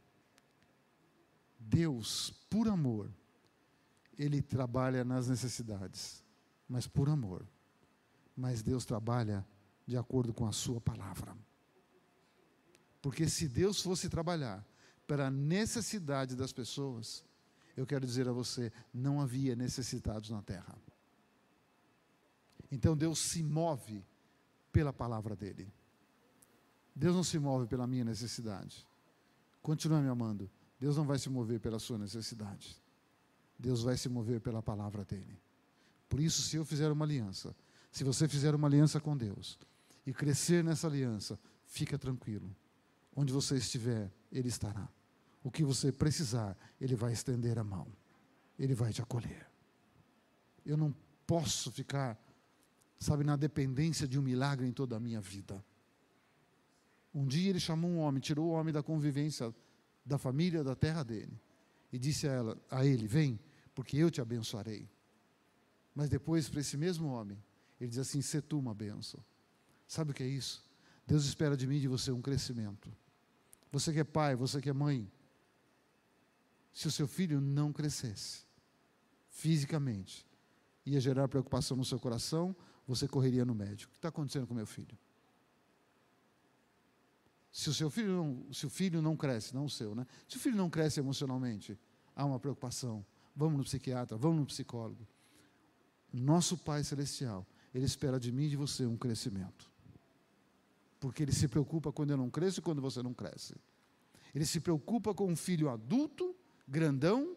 Deus, 1.59 2.31
por 2.49 2.69
amor, 2.69 3.11
Ele 4.17 4.41
trabalha 4.41 5.03
nas 5.03 5.27
necessidades, 5.27 6.23
mas 6.69 6.87
por 6.87 7.09
amor. 7.09 7.45
Mas 8.35 8.61
Deus 8.61 8.85
trabalha 8.85 9.45
de 9.87 9.95
acordo 9.97 10.33
com 10.33 10.45
a 10.45 10.51
Sua 10.51 10.81
palavra. 10.81 11.35
Porque 13.01 13.29
se 13.29 13.47
Deus 13.47 13.81
fosse 13.81 14.09
trabalhar 14.09 14.65
para 15.07 15.27
a 15.27 15.31
necessidade 15.31 16.35
das 16.35 16.51
pessoas, 16.51 17.23
eu 17.75 17.87
quero 17.87 18.05
dizer 18.05 18.27
a 18.27 18.33
você, 18.33 18.71
não 18.93 19.21
havia 19.21 19.55
necessitados 19.55 20.29
na 20.29 20.41
terra. 20.41 20.77
Então 22.69 22.97
Deus 22.97 23.19
se 23.19 23.41
move 23.41 24.05
pela 24.73 24.91
palavra 24.91 25.35
dele. 25.35 25.71
Deus 26.93 27.15
não 27.15 27.23
se 27.23 27.39
move 27.39 27.65
pela 27.67 27.87
minha 27.87 28.03
necessidade. 28.03 28.85
Continua 29.61 30.01
me 30.01 30.09
amando. 30.09 30.49
Deus 30.77 30.97
não 30.97 31.05
vai 31.05 31.17
se 31.17 31.29
mover 31.29 31.61
pela 31.61 31.79
sua 31.79 31.97
necessidade. 31.97 32.75
Deus 33.57 33.83
vai 33.83 33.95
se 33.95 34.09
mover 34.09 34.41
pela 34.41 34.61
palavra 34.61 35.05
dele. 35.05 35.39
Por 36.09 36.19
isso, 36.19 36.41
se 36.41 36.57
eu 36.57 36.65
fizer 36.65 36.91
uma 36.91 37.05
aliança, 37.05 37.55
se 37.91 38.03
você 38.03 38.27
fizer 38.27 38.53
uma 38.53 38.67
aliança 38.67 38.99
com 38.99 39.15
Deus 39.15 39.57
e 40.07 40.13
crescer 40.13 40.63
nessa 40.63 40.87
aliança, 40.87 41.37
fica 41.65 41.99
tranquilo. 41.99 42.55
Onde 43.13 43.33
você 43.33 43.57
estiver, 43.57 44.09
Ele 44.31 44.47
estará. 44.47 44.87
O 45.43 45.51
que 45.51 45.65
você 45.65 45.91
precisar, 45.91 46.57
Ele 46.79 46.95
vai 46.95 47.11
estender 47.11 47.59
a 47.59 47.63
mão. 47.63 47.85
Ele 48.57 48.73
vai 48.73 48.93
te 48.93 49.01
acolher. 49.01 49.45
Eu 50.65 50.77
não 50.77 50.95
posso 51.27 51.69
ficar 51.71 52.17
sabe, 52.97 53.23
na 53.23 53.35
dependência 53.35 54.07
de 54.07 54.17
um 54.17 54.21
milagre 54.21 54.65
em 54.65 54.71
toda 54.71 54.95
a 54.95 54.99
minha 54.99 55.19
vida. 55.19 55.63
Um 57.13 57.27
dia 57.27 57.49
ele 57.49 57.59
chamou 57.59 57.91
um 57.91 57.99
homem, 57.99 58.21
tirou 58.21 58.47
o 58.47 58.51
homem 58.51 58.73
da 58.73 58.81
convivência 58.81 59.53
da 60.05 60.17
família, 60.17 60.63
da 60.63 60.73
terra 60.73 61.03
dele, 61.03 61.37
e 61.91 61.99
disse 61.99 62.27
a, 62.27 62.31
ela, 62.31 62.57
a 62.71 62.85
ele: 62.85 63.07
Vem, 63.07 63.37
porque 63.75 63.97
eu 63.97 64.09
te 64.09 64.21
abençoarei. 64.21 64.89
Mas 65.93 66.09
depois, 66.09 66.47
para 66.47 66.61
esse 66.61 66.77
mesmo 66.77 67.07
homem, 67.09 67.37
ele 67.79 67.89
diz 67.89 67.99
assim: 67.99 68.21
Se 68.21 68.41
tu 68.41 68.57
uma 68.57 68.73
benção. 68.73 69.23
Sabe 69.87 70.11
o 70.11 70.13
que 70.13 70.23
é 70.23 70.27
isso? 70.27 70.63
Deus 71.05 71.25
espera 71.25 71.55
de 71.55 71.65
mim 71.65 71.77
e 71.77 71.81
de 71.81 71.87
você 71.87 72.11
um 72.11 72.21
crescimento. 72.21 72.91
Você 73.71 73.93
que 73.93 73.99
é 73.99 74.03
pai, 74.03 74.35
você 74.35 74.61
que 74.61 74.69
é 74.69 74.73
mãe, 74.73 75.09
se 76.73 76.87
o 76.87 76.91
seu 76.91 77.07
filho 77.07 77.39
não 77.39 77.71
crescesse 77.71 78.45
fisicamente, 79.29 80.27
ia 80.85 80.99
gerar 80.99 81.27
preocupação 81.27 81.77
no 81.77 81.85
seu 81.85 81.99
coração, 81.99 82.55
você 82.87 83.07
correria 83.07 83.45
no 83.45 83.55
médico. 83.55 83.89
O 83.89 83.93
que 83.93 83.97
está 83.97 84.09
acontecendo 84.09 84.47
com 84.47 84.53
meu 84.53 84.65
filho? 84.65 84.97
Se 87.51 87.69
o 87.69 87.73
seu 87.73 87.89
filho 87.89 88.11
não, 88.11 88.53
se 88.53 88.65
o 88.65 88.69
filho 88.69 89.01
não 89.01 89.17
cresce, 89.17 89.53
não 89.53 89.65
o 89.65 89.69
seu, 89.69 89.95
né? 89.95 90.05
Se 90.27 90.37
o 90.37 90.39
filho 90.39 90.55
não 90.55 90.69
cresce 90.69 90.99
emocionalmente, 90.99 91.77
há 92.15 92.23
uma 92.25 92.39
preocupação. 92.39 93.05
Vamos 93.35 93.57
no 93.57 93.63
psiquiatra, 93.63 94.17
vamos 94.17 94.39
no 94.39 94.45
psicólogo. 94.45 95.07
Nosso 96.11 96.57
Pai 96.57 96.83
Celestial, 96.83 97.45
Ele 97.73 97.85
espera 97.85 98.19
de 98.19 98.31
mim 98.31 98.45
e 98.45 98.49
de 98.49 98.57
você 98.57 98.85
um 98.85 98.97
crescimento. 98.97 99.69
Porque 100.99 101.23
Ele 101.23 101.31
se 101.31 101.47
preocupa 101.47 101.91
quando 101.91 102.11
eu 102.11 102.17
não 102.17 102.29
cresço 102.29 102.59
e 102.59 102.63
quando 102.63 102.81
você 102.81 103.01
não 103.03 103.13
cresce. 103.13 103.55
Ele 104.33 104.45
se 104.45 104.59
preocupa 104.59 105.13
com 105.13 105.25
um 105.25 105.35
filho 105.35 105.69
adulto, 105.69 106.35
grandão, 106.67 107.35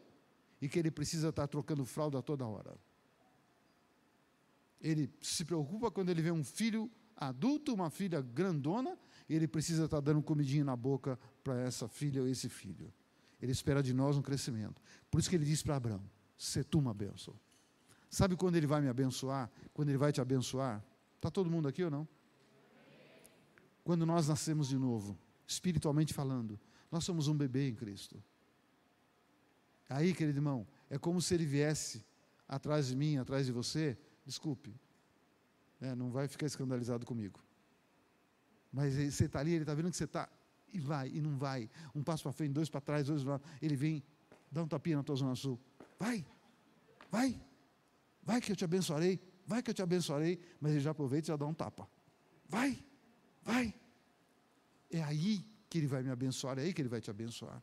e 0.60 0.68
que 0.68 0.78
ele 0.78 0.90
precisa 0.90 1.30
estar 1.30 1.46
trocando 1.46 1.84
fralda 1.84 2.22
toda 2.22 2.46
hora. 2.46 2.76
Ele 4.80 5.10
se 5.20 5.44
preocupa 5.44 5.90
quando 5.90 6.10
ele 6.10 6.22
vê 6.22 6.30
um 6.30 6.44
filho 6.44 6.90
adulto, 7.16 7.72
uma 7.72 7.90
filha 7.90 8.20
grandona, 8.20 8.98
e 9.28 9.34
ele 9.34 9.46
precisa 9.46 9.84
estar 9.84 10.00
dando 10.00 10.22
comidinha 10.22 10.64
na 10.64 10.76
boca 10.76 11.18
para 11.42 11.58
essa 11.60 11.88
filha 11.88 12.22
ou 12.22 12.28
esse 12.28 12.48
filho. 12.48 12.92
Ele 13.40 13.52
espera 13.52 13.82
de 13.82 13.94
nós 13.94 14.16
um 14.16 14.22
crescimento. 14.22 14.82
Por 15.10 15.20
isso 15.20 15.30
que 15.30 15.36
ele 15.36 15.44
diz 15.44 15.62
para 15.62 15.76
Abraão: 15.76 16.02
Se 16.36 16.62
tu 16.64 16.78
uma 16.78 16.92
bênção. 16.92 17.34
Sabe 18.10 18.36
quando 18.36 18.56
ele 18.56 18.66
vai 18.66 18.80
me 18.80 18.88
abençoar? 18.88 19.50
Quando 19.72 19.88
ele 19.88 19.98
vai 19.98 20.12
te 20.12 20.20
abençoar? 20.20 20.84
Está 21.16 21.30
todo 21.30 21.48
mundo 21.48 21.68
aqui 21.68 21.84
ou 21.84 21.90
não? 21.90 22.08
Quando 23.90 24.06
nós 24.06 24.28
nascemos 24.28 24.68
de 24.68 24.78
novo, 24.78 25.18
espiritualmente 25.48 26.14
falando, 26.14 26.60
nós 26.92 27.02
somos 27.02 27.26
um 27.26 27.36
bebê 27.36 27.68
em 27.70 27.74
Cristo. 27.74 28.22
Aí, 29.88 30.14
querido 30.14 30.38
irmão, 30.38 30.64
é 30.88 30.96
como 30.96 31.20
se 31.20 31.34
ele 31.34 31.44
viesse 31.44 32.06
atrás 32.46 32.86
de 32.86 32.94
mim, 32.94 33.16
atrás 33.16 33.46
de 33.46 33.50
você, 33.50 33.98
Desculpe. 34.24 34.72
É, 35.80 35.92
não 35.96 36.12
vai 36.12 36.28
ficar 36.28 36.46
escandalizado 36.46 37.04
comigo. 37.04 37.40
Mas 38.72 38.94
você 38.94 39.24
está 39.24 39.40
ali, 39.40 39.54
ele 39.54 39.64
está 39.64 39.74
vendo 39.74 39.90
que 39.90 39.96
você 39.96 40.04
está, 40.04 40.28
e 40.72 40.78
vai, 40.78 41.08
e 41.08 41.20
não 41.20 41.36
vai. 41.36 41.68
Um 41.92 42.04
passo 42.04 42.22
para 42.22 42.30
frente, 42.30 42.52
dois 42.52 42.68
para 42.68 42.80
trás, 42.80 43.08
dois 43.08 43.24
para 43.24 43.40
Ele 43.60 43.74
vem, 43.74 44.04
dá 44.52 44.62
um 44.62 44.68
tapinha 44.68 44.98
na 44.98 45.02
tua 45.02 45.16
zona 45.16 45.34
sul. 45.34 45.58
Vai, 45.98 46.24
vai, 47.10 47.42
vai 48.22 48.40
que 48.40 48.52
eu 48.52 48.56
te 48.56 48.64
abençoarei, 48.64 49.20
vai 49.44 49.64
que 49.64 49.70
eu 49.70 49.74
te 49.74 49.82
abençoarei. 49.82 50.38
Mas 50.60 50.70
ele 50.70 50.80
já 50.80 50.92
aproveita 50.92 51.26
e 51.26 51.30
já 51.30 51.36
dá 51.36 51.44
um 51.44 51.54
tapa. 51.54 51.90
Vai, 52.48 52.84
vai. 53.50 53.74
É 54.90 55.02
aí 55.02 55.44
que 55.68 55.78
ele 55.78 55.86
vai 55.86 56.02
me 56.02 56.10
abençoar, 56.10 56.58
é 56.58 56.62
aí 56.62 56.72
que 56.72 56.82
ele 56.82 56.88
vai 56.88 57.00
te 57.00 57.10
abençoar. 57.10 57.62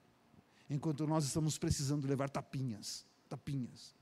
Enquanto 0.70 1.06
nós 1.08 1.26
estamos 1.26 1.58
precisando 1.58 2.08
levar 2.08 2.30
tapinhas, 2.30 3.06
tapinhas. 3.30 3.96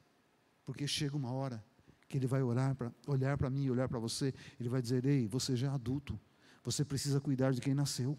Porque 0.64 0.88
chega 0.88 1.16
uma 1.16 1.32
hora 1.32 1.64
que 2.08 2.18
ele 2.18 2.28
vai 2.28 2.42
orar 2.42 2.76
pra, 2.76 2.92
olhar 3.08 3.38
para 3.38 3.50
mim, 3.50 3.70
olhar 3.70 3.88
para 3.88 4.00
você, 4.00 4.34
ele 4.60 4.70
vai 4.70 4.82
dizer: 4.82 5.06
Ei, 5.06 5.28
você 5.28 5.56
já 5.56 5.68
é 5.68 5.70
adulto, 5.70 6.20
Você 6.64 6.84
precisa 6.84 7.20
cuidar 7.22 7.52
de 7.52 7.62
quem 7.62 7.74
nasceu. 7.74 8.18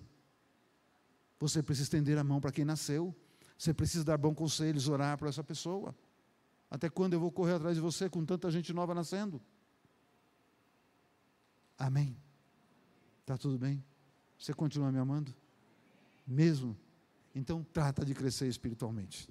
Você 1.38 1.62
precisa 1.62 1.84
estender 1.84 2.16
a 2.16 2.24
mão 2.24 2.40
para 2.40 2.52
quem 2.52 2.64
nasceu. 2.64 3.14
Você 3.58 3.74
precisa 3.74 4.04
dar 4.04 4.16
bons 4.16 4.34
conselhos, 4.34 4.88
orar 4.88 5.18
para 5.18 5.28
essa 5.28 5.42
pessoa. 5.42 5.94
Até 6.70 6.88
quando 6.88 7.14
eu 7.14 7.20
vou 7.20 7.32
correr 7.32 7.54
atrás 7.54 7.74
de 7.74 7.80
você 7.80 8.08
com 8.08 8.24
tanta 8.24 8.50
gente 8.50 8.72
nova 8.72 8.94
nascendo? 8.94 9.40
Amém. 11.78 12.16
Está 13.26 13.36
tudo 13.36 13.58
bem? 13.58 13.84
Você 14.38 14.54
continua 14.54 14.92
me 14.92 15.00
amando? 15.00 15.34
Mesmo? 16.24 16.78
Então 17.34 17.66
trata 17.72 18.04
de 18.04 18.14
crescer 18.14 18.46
espiritualmente. 18.46 19.28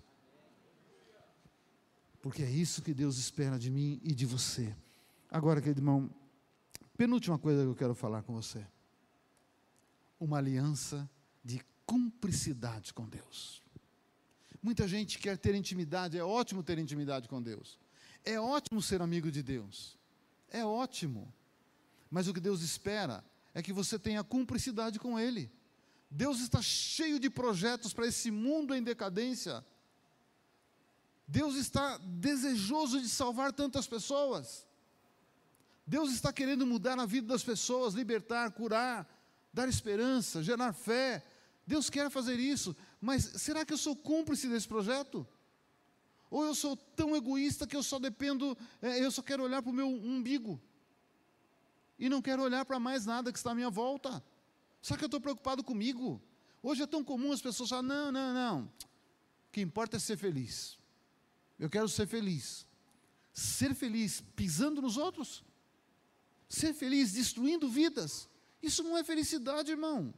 Porque 2.22 2.44
é 2.44 2.52
isso 2.52 2.82
que 2.82 2.94
Deus 2.94 3.18
espera 3.18 3.58
de 3.58 3.72
mim 3.72 4.02
e 4.04 4.14
de 4.14 4.26
você. 4.26 4.76
Agora, 5.32 5.62
querido 5.62 5.80
irmão, 5.80 6.14
penúltima 6.98 7.40
coisa 7.40 7.62
que 7.62 7.70
eu 7.70 7.74
quero 7.76 7.96
falar 7.96 8.22
com 8.24 8.34
você. 8.34 8.68
Uma 10.20 10.40
aliança 10.40 11.10
de 11.42 11.62
cumplicidade 11.86 12.94
com 12.94 13.08
Deus. 13.08 13.64
Muita 14.62 14.90
gente 14.90 15.20
quer 15.20 15.38
ter 15.38 15.56
intimidade, 15.56 16.18
é 16.18 16.24
ótimo 16.24 16.62
ter 16.62 16.78
intimidade 16.78 17.30
com 17.30 17.42
Deus. 17.42 17.80
É 18.26 18.38
ótimo 18.38 18.82
ser 18.82 19.02
amigo 19.02 19.32
de 19.32 19.42
Deus. 19.42 19.98
É 20.50 20.66
ótimo. 20.66 21.34
Mas 22.12 22.28
o 22.28 22.34
que 22.34 22.42
Deus 22.42 22.62
espera 22.62 23.24
é 23.56 23.64
que 23.64 23.72
você 23.72 23.98
tenha 23.98 24.22
cumplicidade 24.22 25.00
com 25.00 25.18
Ele. 25.18 25.50
Deus 26.12 26.42
está 26.42 26.62
cheio 26.62 27.18
de 27.18 27.30
projetos 27.30 27.94
para 27.94 28.06
esse 28.06 28.30
mundo 28.30 28.76
em 28.76 28.84
decadência. 28.84 29.66
Deus 31.26 31.56
está 31.56 31.98
desejoso 31.98 33.00
de 33.02 33.08
salvar 33.08 33.54
tantas 33.54 33.88
pessoas. 33.88 34.68
Deus 35.88 36.12
está 36.12 36.34
querendo 36.34 36.66
mudar 36.66 37.00
a 37.00 37.06
vida 37.06 37.28
das 37.28 37.44
pessoas, 37.44 37.94
libertar, 37.94 38.52
curar, 38.52 39.08
dar 39.54 39.70
esperança, 39.70 40.44
gerar 40.44 40.74
fé. 40.74 41.26
Deus 41.66 41.90
quer 41.90 42.12
fazer 42.12 42.38
isso, 42.38 42.76
mas 43.00 43.24
será 43.24 43.66
que 43.66 43.74
eu 43.74 43.78
sou 43.78 43.96
cúmplice 43.96 44.50
desse 44.50 44.68
projeto? 44.68 45.26
Ou 46.30 46.44
eu 46.44 46.54
sou 46.54 46.76
tão 46.76 47.16
egoísta 47.16 47.66
que 47.66 47.76
eu 47.76 47.82
só 47.82 48.00
dependo, 48.00 48.58
é, 48.82 49.04
eu 49.04 49.10
só 49.10 49.22
quero 49.22 49.44
olhar 49.44 49.62
para 49.62 49.72
o 49.72 49.74
meu 49.74 49.88
umbigo 49.88 50.62
e 51.98 52.10
não 52.10 52.22
quero 52.22 52.44
olhar 52.44 52.66
para 52.66 52.80
mais 52.80 53.06
nada 53.06 53.32
que 53.32 53.38
está 53.38 53.52
à 53.52 53.56
minha 53.56 53.70
volta? 53.70 54.24
Será 54.82 54.98
que 54.98 55.04
eu 55.04 55.08
estou 55.08 55.22
preocupado 55.22 55.64
comigo? 55.64 56.22
Hoje 56.62 56.84
é 56.84 56.88
tão 56.88 57.04
comum 57.04 57.32
as 57.32 57.42
pessoas 57.42 57.70
falarem: 57.70 57.90
não, 57.90 58.12
não, 58.12 58.34
não. 58.34 58.64
O 58.64 59.52
que 59.52 59.62
importa 59.62 59.98
é 59.98 60.00
ser 60.00 60.18
feliz. 60.18 60.78
Eu 61.58 61.70
quero 61.70 61.88
ser 61.88 62.08
feliz. 62.08 62.68
Ser 63.34 63.74
feliz 63.74 64.22
pisando 64.36 64.82
nos 64.82 64.98
outros? 64.98 65.44
Ser 66.48 66.74
feliz 66.74 67.14
destruindo 67.14 67.70
vidas? 67.70 68.30
Isso 68.62 68.84
não 68.84 68.98
é 68.98 69.04
felicidade, 69.04 69.72
irmão. 69.72 70.14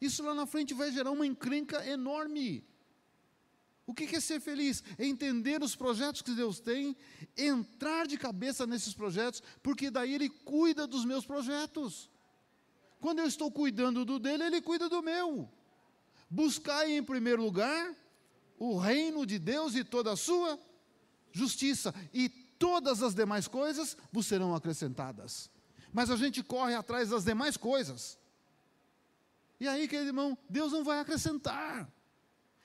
Isso 0.00 0.22
lá 0.22 0.34
na 0.34 0.46
frente 0.46 0.72
vai 0.72 0.90
gerar 0.90 1.10
uma 1.10 1.26
encrenca 1.26 1.86
enorme. 1.86 2.64
O 3.90 3.92
que 3.92 4.14
é 4.14 4.20
ser 4.20 4.40
feliz? 4.40 4.84
É 4.96 5.04
entender 5.04 5.60
os 5.64 5.74
projetos 5.74 6.22
que 6.22 6.30
Deus 6.30 6.60
tem, 6.60 6.96
entrar 7.36 8.06
de 8.06 8.16
cabeça 8.16 8.64
nesses 8.64 8.94
projetos, 8.94 9.42
porque 9.64 9.90
daí 9.90 10.14
Ele 10.14 10.28
cuida 10.28 10.86
dos 10.86 11.04
meus 11.04 11.26
projetos. 11.26 12.08
Quando 13.00 13.18
eu 13.18 13.26
estou 13.26 13.50
cuidando 13.50 14.04
do 14.04 14.20
dele, 14.20 14.44
Ele 14.44 14.62
cuida 14.62 14.88
do 14.88 15.02
meu. 15.02 15.50
Buscai 16.30 16.92
em 16.92 17.02
primeiro 17.02 17.42
lugar 17.42 17.92
o 18.60 18.78
reino 18.78 19.26
de 19.26 19.40
Deus 19.40 19.74
e 19.74 19.82
toda 19.82 20.12
a 20.12 20.16
sua 20.16 20.56
justiça, 21.32 21.92
e 22.14 22.28
todas 22.28 23.02
as 23.02 23.12
demais 23.12 23.48
coisas 23.48 23.96
vos 24.12 24.24
serão 24.24 24.54
acrescentadas. 24.54 25.50
Mas 25.92 26.10
a 26.10 26.16
gente 26.16 26.44
corre 26.44 26.76
atrás 26.76 27.08
das 27.08 27.24
demais 27.24 27.56
coisas. 27.56 28.16
E 29.58 29.66
aí, 29.66 29.88
querido 29.88 30.10
irmão, 30.10 30.38
Deus 30.48 30.70
não 30.70 30.84
vai 30.84 31.00
acrescentar. 31.00 31.92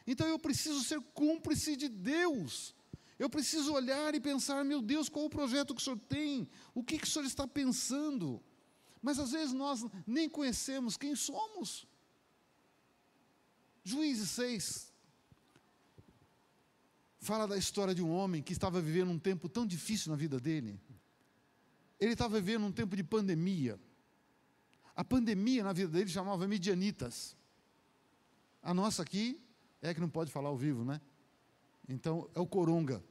Então 0.05 0.27
eu 0.27 0.37
preciso 0.37 0.83
ser 0.83 1.01
cúmplice 1.13 1.75
de 1.75 1.89
Deus. 1.89 2.75
Eu 3.17 3.29
preciso 3.29 3.73
olhar 3.73 4.13
e 4.13 4.19
pensar, 4.19 4.63
meu 4.63 4.81
Deus, 4.81 5.09
qual 5.09 5.25
o 5.25 5.29
projeto 5.29 5.73
que 5.73 5.81
o 5.81 5.83
Senhor 5.83 5.99
tem? 6.09 6.47
O 6.73 6.83
que, 6.83 6.97
que 6.97 7.05
o 7.05 7.09
Senhor 7.09 7.25
está 7.25 7.47
pensando? 7.47 8.43
Mas 9.01 9.19
às 9.19 9.31
vezes 9.31 9.53
nós 9.53 9.85
nem 10.05 10.27
conhecemos 10.27 10.97
quem 10.97 11.15
somos. 11.15 11.87
Juízes 13.83 14.29
6 14.31 14.93
fala 17.25 17.47
da 17.47 17.57
história 17.57 17.95
de 17.95 18.03
um 18.03 18.11
homem 18.11 18.43
que 18.43 18.53
estava 18.53 18.79
vivendo 18.79 19.09
um 19.09 19.17
tempo 19.17 19.49
tão 19.49 19.65
difícil 19.65 20.11
na 20.11 20.15
vida 20.15 20.39
dele. 20.39 20.79
Ele 21.99 22.13
estava 22.13 22.39
vivendo 22.39 22.65
um 22.65 22.71
tempo 22.71 22.95
de 22.95 23.03
pandemia. 23.03 23.79
A 24.95 25.03
pandemia 25.03 25.63
na 25.63 25.73
vida 25.73 25.91
dele 25.91 26.09
chamava 26.09 26.47
Midianitas. 26.47 27.35
A 28.61 28.73
nossa 28.73 29.01
aqui 29.01 29.41
é 29.82 29.93
que 29.93 29.99
não 29.99 30.09
pode 30.09 30.32
falar 30.32 30.49
ao 30.49 30.57
vivo, 30.57 30.84
né? 30.84 30.99
Então 31.88 32.30
é 32.34 32.39
o 32.39 32.47
coronga. 32.47 33.03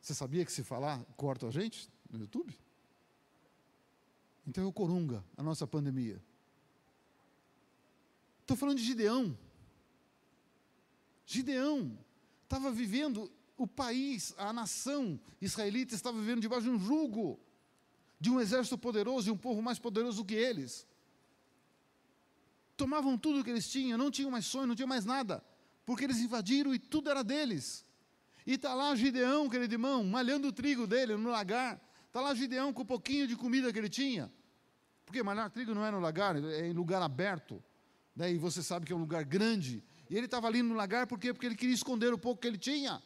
Você 0.00 0.14
sabia 0.14 0.44
que 0.44 0.52
se 0.52 0.62
falar 0.62 1.02
corta 1.16 1.48
a 1.48 1.50
gente 1.50 1.90
no 2.10 2.18
YouTube? 2.18 2.58
Então 4.46 4.64
é 4.64 4.66
o 4.66 4.72
coronga, 4.72 5.24
a 5.36 5.42
nossa 5.42 5.66
pandemia. 5.66 6.22
Estou 8.40 8.56
falando 8.56 8.76
de 8.76 8.84
Gideão. 8.84 9.36
Gideão 11.26 11.98
estava 12.42 12.70
vivendo, 12.70 13.30
o 13.56 13.66
país, 13.66 14.34
a 14.36 14.52
nação 14.52 15.18
israelita 15.40 15.94
estava 15.94 16.18
vivendo 16.18 16.42
debaixo 16.42 16.64
de 16.64 16.70
um 16.70 16.78
jugo 16.78 17.40
de 18.20 18.30
um 18.30 18.40
exército 18.40 18.78
poderoso 18.78 19.28
e 19.28 19.32
um 19.32 19.36
povo 19.36 19.60
mais 19.60 19.78
poderoso 19.78 20.18
do 20.18 20.24
que 20.24 20.34
eles. 20.34 20.86
Tomavam 22.76 23.16
tudo 23.16 23.40
o 23.40 23.44
que 23.44 23.50
eles 23.50 23.68
tinham, 23.68 23.96
não 23.96 24.10
tinham 24.10 24.30
mais 24.30 24.46
sonho, 24.46 24.66
não 24.66 24.74
tinham 24.74 24.88
mais 24.88 25.04
nada, 25.04 25.44
porque 25.86 26.04
eles 26.04 26.18
invadiram 26.18 26.74
e 26.74 26.78
tudo 26.78 27.10
era 27.10 27.22
deles. 27.22 27.84
E 28.46 28.54
está 28.54 28.74
lá 28.74 28.94
Gideão, 28.94 29.48
querido 29.48 29.74
irmão, 29.74 30.04
malhando 30.04 30.48
o 30.48 30.52
trigo 30.52 30.86
dele 30.86 31.16
no 31.16 31.30
lagar. 31.30 31.80
Está 32.06 32.20
lá 32.20 32.34
Gideão 32.34 32.72
com 32.72 32.82
o 32.82 32.84
pouquinho 32.84 33.26
de 33.26 33.36
comida 33.36 33.72
que 33.72 33.78
ele 33.78 33.88
tinha. 33.88 34.30
Porque 35.06 35.22
malhar 35.22 35.50
trigo 35.50 35.74
não 35.74 35.84
é 35.84 35.90
no 35.90 36.00
lagar, 36.00 36.36
é 36.36 36.68
em 36.68 36.72
lugar 36.72 37.00
aberto. 37.00 37.62
Daí 38.14 38.36
você 38.36 38.62
sabe 38.62 38.86
que 38.86 38.92
é 38.92 38.96
um 38.96 39.00
lugar 39.00 39.24
grande. 39.24 39.82
E 40.10 40.16
ele 40.16 40.26
estava 40.26 40.46
ali 40.46 40.62
no 40.62 40.74
lagar 40.74 41.06
por 41.06 41.18
quê? 41.18 41.32
Porque 41.32 41.46
ele 41.46 41.56
queria 41.56 41.74
esconder 41.74 42.12
o 42.12 42.18
pouco 42.18 42.42
que 42.42 42.48
ele 42.48 42.58
tinha 42.58 43.02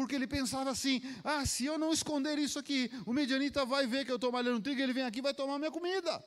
porque 0.00 0.14
ele 0.14 0.26
pensava 0.26 0.70
assim: 0.70 1.02
ah, 1.22 1.44
se 1.44 1.66
eu 1.66 1.76
não 1.76 1.92
esconder 1.92 2.38
isso 2.38 2.58
aqui, 2.58 2.90
o 3.04 3.12
medianita 3.12 3.66
vai 3.66 3.86
ver 3.86 4.06
que 4.06 4.10
eu 4.10 4.16
estou 4.16 4.32
malhando 4.32 4.60
trigo, 4.60 4.80
ele 4.80 4.94
vem 4.94 5.04
aqui 5.04 5.18
e 5.18 5.22
vai 5.22 5.34
tomar 5.34 5.58
minha 5.58 5.70
comida. 5.70 6.24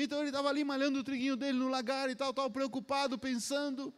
Então 0.00 0.20
ele 0.20 0.28
estava 0.28 0.48
ali 0.48 0.62
malhando 0.62 1.00
o 1.00 1.04
triguinho 1.04 1.36
dele 1.36 1.58
no 1.58 1.68
lagar 1.68 2.08
e 2.08 2.14
tal, 2.14 2.32
tal, 2.32 2.48
preocupado, 2.48 3.18
pensando. 3.18 3.92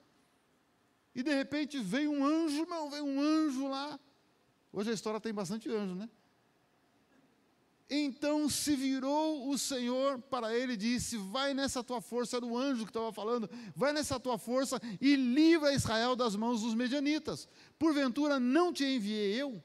E 1.14 1.22
de 1.22 1.34
repente 1.34 1.78
veio 1.78 2.10
um 2.10 2.24
anjo, 2.24 2.64
não, 2.64 2.88
veio 2.88 3.04
um 3.04 3.20
anjo 3.20 3.68
lá. 3.68 4.00
Hoje 4.72 4.90
a 4.90 4.94
história 4.94 5.20
tem 5.20 5.34
bastante 5.34 5.68
anjo, 5.68 5.94
né? 5.94 6.08
Então 7.90 8.48
se 8.48 8.74
virou 8.74 9.50
o 9.50 9.58
Senhor 9.58 10.18
para 10.22 10.56
ele 10.56 10.72
e 10.72 10.76
disse: 10.76 11.18
Vai 11.18 11.52
nessa 11.52 11.84
tua 11.84 12.00
força, 12.00 12.38
era 12.38 12.46
o 12.46 12.56
anjo 12.56 12.84
que 12.84 12.90
estava 12.90 13.12
falando, 13.12 13.50
vai 13.76 13.92
nessa 13.92 14.18
tua 14.18 14.38
força 14.38 14.80
e 15.02 15.16
livra 15.16 15.74
Israel 15.74 16.16
das 16.16 16.34
mãos 16.34 16.62
dos 16.62 16.74
medianitas. 16.74 17.46
Porventura 17.78 18.40
não 18.40 18.72
te 18.72 18.84
enviei 18.84 19.34
eu? 19.34 19.62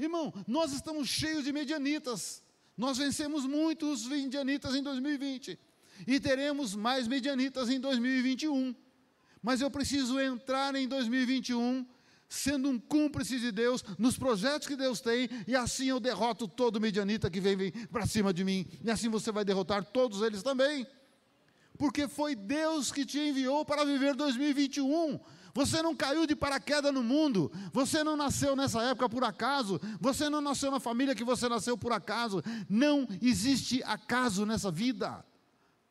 Irmão, 0.00 0.34
nós 0.48 0.72
estamos 0.72 1.08
cheios 1.08 1.44
de 1.44 1.52
medianitas. 1.52 2.42
Nós 2.76 2.98
vencemos 2.98 3.44
muitos 3.44 4.06
medianitas 4.06 4.74
em 4.74 4.82
2020 4.82 5.58
e 6.06 6.20
teremos 6.20 6.74
mais 6.74 7.06
medianitas 7.06 7.68
em 7.68 7.78
2021. 7.80 8.74
Mas 9.42 9.60
eu 9.60 9.70
preciso 9.70 10.18
entrar 10.18 10.74
em 10.74 10.86
2021 10.86 11.86
sendo 12.28 12.68
um 12.68 12.78
cúmplice 12.78 13.40
de 13.40 13.50
Deus 13.50 13.84
nos 13.98 14.16
projetos 14.16 14.68
que 14.68 14.76
Deus 14.76 15.00
tem, 15.00 15.28
e 15.48 15.56
assim 15.56 15.86
eu 15.86 15.98
derroto 15.98 16.46
todo 16.46 16.80
medianita 16.80 17.28
que 17.28 17.40
vem, 17.40 17.56
vem 17.56 17.72
para 17.72 18.06
cima 18.06 18.32
de 18.32 18.44
mim, 18.44 18.64
e 18.84 18.88
assim 18.88 19.08
você 19.08 19.32
vai 19.32 19.44
derrotar 19.44 19.84
todos 19.84 20.22
eles 20.22 20.40
também, 20.40 20.86
porque 21.76 22.06
foi 22.06 22.36
Deus 22.36 22.92
que 22.92 23.04
te 23.04 23.18
enviou 23.18 23.64
para 23.64 23.84
viver 23.84 24.14
2021. 24.14 25.18
Você 25.54 25.82
não 25.82 25.94
caiu 25.94 26.26
de 26.26 26.36
paraquedas 26.36 26.92
no 26.92 27.02
mundo, 27.02 27.50
você 27.72 28.04
não 28.04 28.16
nasceu 28.16 28.54
nessa 28.54 28.82
época 28.82 29.08
por 29.08 29.24
acaso, 29.24 29.80
você 30.00 30.28
não 30.28 30.40
nasceu 30.40 30.70
na 30.70 30.80
família 30.80 31.14
que 31.14 31.24
você 31.24 31.48
nasceu 31.48 31.76
por 31.76 31.92
acaso, 31.92 32.42
não 32.68 33.06
existe 33.20 33.82
acaso 33.84 34.46
nessa 34.46 34.70
vida, 34.70 35.24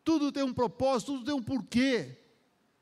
tudo 0.03 0.32
tem 0.32 0.43
um 0.43 0.53
propósito, 0.53 1.14
tudo 1.14 1.26
tem 1.26 1.34
um 1.34 1.43
porquê. 1.43 2.18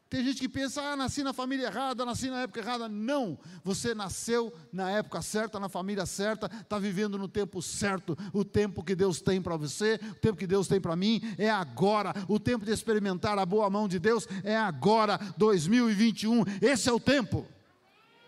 Tem 0.09 0.23
gente 0.23 0.39
que 0.39 0.47
pensa, 0.47 0.81
ah, 0.81 0.95
nasci 0.95 1.21
na 1.21 1.33
família 1.33 1.67
errada, 1.67 2.05
nasci 2.05 2.29
na 2.29 2.43
época 2.43 2.61
errada. 2.61 2.87
Não, 2.87 3.37
você 3.61 3.93
nasceu 3.93 4.53
na 4.71 4.89
época 4.89 5.21
certa, 5.21 5.59
na 5.59 5.67
família 5.67 6.05
certa, 6.05 6.49
está 6.61 6.79
vivendo 6.79 7.17
no 7.17 7.27
tempo 7.27 7.61
certo. 7.61 8.17
O 8.31 8.45
tempo 8.45 8.83
que 8.83 8.95
Deus 8.95 9.21
tem 9.21 9.41
para 9.41 9.57
você, 9.57 9.99
o 10.11 10.15
tempo 10.15 10.37
que 10.37 10.47
Deus 10.47 10.67
tem 10.67 10.79
para 10.79 10.95
mim 10.95 11.21
é 11.37 11.49
agora. 11.49 12.13
O 12.29 12.39
tempo 12.39 12.63
de 12.63 12.71
experimentar 12.71 13.37
a 13.37 13.45
boa 13.45 13.69
mão 13.69 13.85
de 13.85 13.99
Deus 13.99 14.27
é 14.45 14.55
agora, 14.55 15.19
2021. 15.37 16.43
Esse 16.61 16.87
é 16.87 16.93
o 16.93 16.99
tempo. 16.99 17.45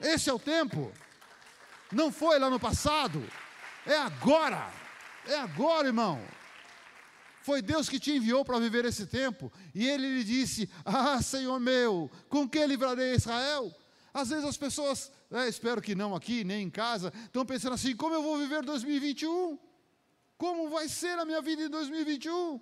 Esse 0.02 0.30
é 0.30 0.34
o 0.34 0.40
tempo. 0.40 0.92
Não 1.92 2.12
foi 2.12 2.38
lá 2.40 2.50
no 2.50 2.60
passado, 2.60 3.24
é 3.86 3.98
agora. 3.98 4.70
É 5.26 5.40
agora, 5.40 5.88
irmão. 5.88 6.20
Foi 7.42 7.62
Deus 7.62 7.88
que 7.88 8.00
te 8.00 8.12
enviou 8.12 8.44
para 8.44 8.60
viver 8.60 8.86
esse 8.86 9.06
tempo. 9.06 9.52
E 9.74 9.88
ele 9.88 10.18
lhe 10.18 10.24
disse: 10.24 10.70
Ah, 10.84 11.22
Senhor 11.22 11.60
meu, 11.60 12.10
com 12.28 12.48
que 12.48 12.66
livrarei 12.66 13.16
Israel? 13.16 13.74
Às 14.14 14.30
vezes 14.30 14.46
as 14.46 14.58
pessoas, 14.58 15.12
é, 15.32 15.48
espero 15.48 15.82
que 15.82 15.96
não 15.96 16.16
aqui, 16.16 16.44
nem 16.44 16.64
em 16.64 16.70
casa, 16.70 17.14
estão 17.26 17.46
pensando 17.46 17.74
assim: 17.74 17.96
como 17.96 18.14
eu 18.14 18.24
vou 18.24 18.38
viver 18.38 18.64
2021? 18.64 19.58
Como 20.38 20.70
vai 20.70 20.88
ser 20.88 21.18
a 21.20 21.26
minha 21.26 21.42
vida 21.42 21.64
em 21.64 21.70
2021? 21.70 22.60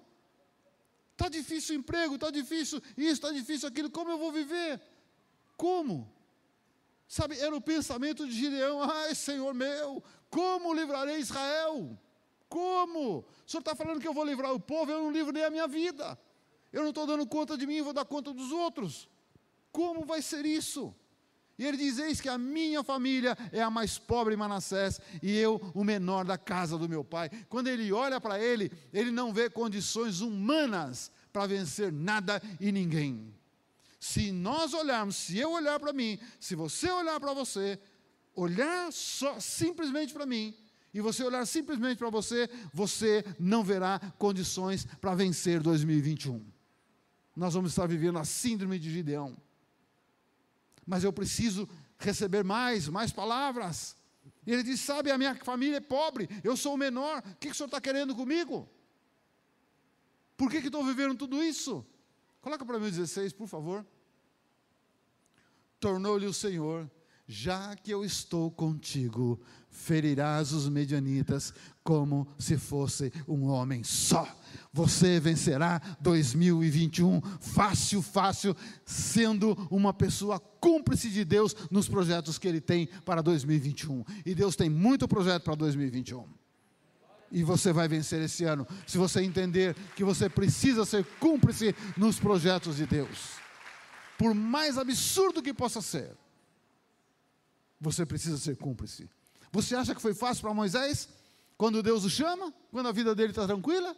Está 1.14 1.30
difícil 1.30 1.76
o 1.76 1.80
emprego, 1.80 2.16
está 2.16 2.30
difícil 2.30 2.82
isso, 2.96 3.14
está 3.14 3.32
difícil 3.32 3.68
aquilo, 3.68 3.90
como 3.90 4.12
eu 4.12 4.18
vou 4.18 4.32
viver? 4.32 4.80
Como? 5.56 6.12
Sabe, 7.08 7.40
era 7.40 7.56
o 7.56 7.62
pensamento 7.62 8.28
de 8.28 8.34
Gideão: 8.34 8.82
ai, 8.84 9.16
Senhor 9.16 9.54
meu, 9.54 10.04
como 10.30 10.74
livrarei 10.74 11.18
Israel? 11.18 11.98
Como? 12.50 13.20
O 13.20 13.26
senhor 13.46 13.62
está 13.62 13.76
falando 13.76 14.00
que 14.00 14.08
eu 14.08 14.14
vou 14.14 14.26
livrar 14.26 14.54
o 14.54 14.60
povo, 14.60 14.92
eu 14.92 15.02
não 15.02 15.12
livro 15.12 15.32
nem 15.32 15.44
a 15.44 15.50
minha 15.50 15.68
vida. 15.68 16.18
Eu 16.72 16.82
não 16.82 16.90
estou 16.90 17.06
dando 17.06 17.26
conta 17.26 17.58
de 17.58 17.66
mim, 17.66 17.82
vou 17.82 17.94
dar 17.94 18.06
conta 18.06 18.34
dos 18.34 18.52
outros. 18.52 19.10
Como 19.72 20.06
vai 20.06 20.22
ser 20.22 20.46
isso? 20.46 20.96
E 21.58 21.66
ele 21.66 21.78
diz: 21.78 21.98
Eis 21.98 22.22
que 22.22 22.30
a 22.30 22.38
minha 22.38 22.84
família 22.84 23.38
é 23.52 23.62
a 23.62 23.70
mais 23.70 23.98
pobre 23.98 24.34
em 24.34 24.38
Manassés, 24.38 25.00
e 25.22 25.36
eu 25.38 25.60
o 25.74 25.84
menor 25.84 26.24
da 26.24 26.38
casa 26.38 26.78
do 26.78 26.88
meu 26.88 27.04
pai. 27.04 27.30
Quando 27.50 27.68
ele 27.68 27.92
olha 27.92 28.22
para 28.22 28.40
ele, 28.40 28.72
ele 28.94 29.12
não 29.12 29.34
vê 29.34 29.50
condições 29.50 30.22
humanas 30.22 31.12
para 31.34 31.48
vencer 31.48 31.92
nada 31.92 32.42
e 32.60 32.72
ninguém. 32.72 33.34
Se 34.00 34.32
nós 34.32 34.74
olharmos, 34.74 35.16
se 35.16 35.38
eu 35.40 35.52
olhar 35.52 35.80
para 35.80 35.92
mim, 35.92 36.20
se 36.40 36.56
você 36.56 36.90
olhar 36.92 37.20
para 37.20 37.34
você, 37.34 37.80
olhar 38.36 38.92
só 38.94 39.40
simplesmente 39.40 40.14
para 40.14 40.26
mim, 40.26 40.56
e 40.94 41.02
você 41.02 41.24
olhar 41.24 41.46
simplesmente 41.46 41.98
para 41.98 42.10
você, 42.10 42.50
você 42.74 43.24
não 43.40 43.64
verá 43.64 44.00
condições 44.18 44.86
para 45.00 45.14
vencer 45.14 45.62
2021. 45.62 46.44
Nós 47.36 47.54
vamos 47.54 47.72
estar 47.72 47.88
vivendo 47.88 48.18
a 48.18 48.26
síndrome 48.26 48.80
de 48.80 48.92
Gideão. 48.92 49.38
Mas 50.86 51.04
eu 51.04 51.14
preciso 51.14 51.68
receber 52.00 52.44
mais, 52.44 52.88
mais 52.88 53.12
palavras. 53.12 53.96
E 54.46 54.52
ele 54.52 54.64
diz: 54.64 54.80
Sabe, 54.80 55.12
a 55.12 55.18
minha 55.18 55.36
família 55.36 55.78
é 55.78 55.82
pobre, 55.82 56.30
eu 56.44 56.58
sou 56.58 56.74
o 56.74 56.78
menor, 56.78 57.20
o 57.20 57.36
que, 57.36 57.48
que 57.48 57.52
o 57.52 57.56
senhor 57.56 57.68
está 57.68 57.82
querendo 57.82 58.16
comigo? 58.16 58.68
Por 60.36 60.50
que 60.50 60.58
estou 60.58 60.86
vivendo 60.86 61.18
tudo 61.18 61.44
isso? 61.44 61.86
Coloca 62.42 62.66
para 62.66 62.80
mim 62.80 62.88
o 62.88 62.92
16, 62.92 63.34
por 63.34 63.48
favor. 63.48 63.86
Tornou-lhe 65.80 66.26
o 66.26 66.34
Senhor 66.34 66.90
já 67.28 67.76
que 67.76 67.92
eu 67.92 68.06
estou 68.06 68.50
contigo, 68.50 69.38
ferirás 69.70 70.54
os 70.54 70.70
medianitas 70.70 71.54
como 71.84 72.26
se 72.40 72.58
fosse 72.58 73.12
um 73.28 73.48
homem 73.48 73.84
só. 73.84 74.26
Você 74.72 75.20
vencerá 75.20 75.82
2021 76.00 77.20
fácil, 77.42 78.02
fácil, 78.02 78.56
sendo 78.86 79.54
uma 79.70 79.94
pessoa 79.94 80.40
cúmplice 80.40 81.10
de 81.10 81.26
Deus 81.26 81.54
nos 81.70 81.90
projetos 81.90 82.38
que 82.38 82.48
Ele 82.48 82.62
tem 82.62 82.88
para 83.04 83.22
2021. 83.22 84.06
E 84.26 84.34
Deus 84.34 84.56
tem 84.56 84.70
muito 84.70 85.06
projeto 85.06 85.44
para 85.44 85.56
2021. 85.56 86.26
E 87.30 87.44
você 87.44 87.74
vai 87.74 87.90
vencer 87.90 88.22
esse 88.22 88.46
ano, 88.46 88.66
se 88.86 88.98
você 88.98 89.22
entender 89.22 89.76
que 89.98 90.04
você 90.04 90.30
precisa 90.30 90.86
ser 90.86 91.04
cúmplice 91.20 91.76
nos 91.98 92.18
projetos 92.18 92.78
de 92.78 92.86
Deus. 92.86 93.34
Por 94.18 94.34
mais 94.34 94.78
absurdo 94.78 95.44
que 95.44 95.54
possa 95.54 95.82
ser 95.82 96.16
você 97.80 98.06
precisa 98.06 98.38
ser 98.38 98.58
cúmplice. 98.58 99.10
Você 99.52 99.76
acha 99.76 99.96
que 99.96 100.02
foi 100.02 100.14
fácil 100.14 100.42
para 100.42 100.54
Moisés? 100.54 101.10
Quando 101.58 101.82
Deus 101.82 102.04
o 102.04 102.10
chama? 102.10 102.54
Quando 102.72 102.88
a 102.88 102.92
vida 102.92 103.16
dele 103.16 103.32
está 103.32 103.46
tranquila? 103.46 103.96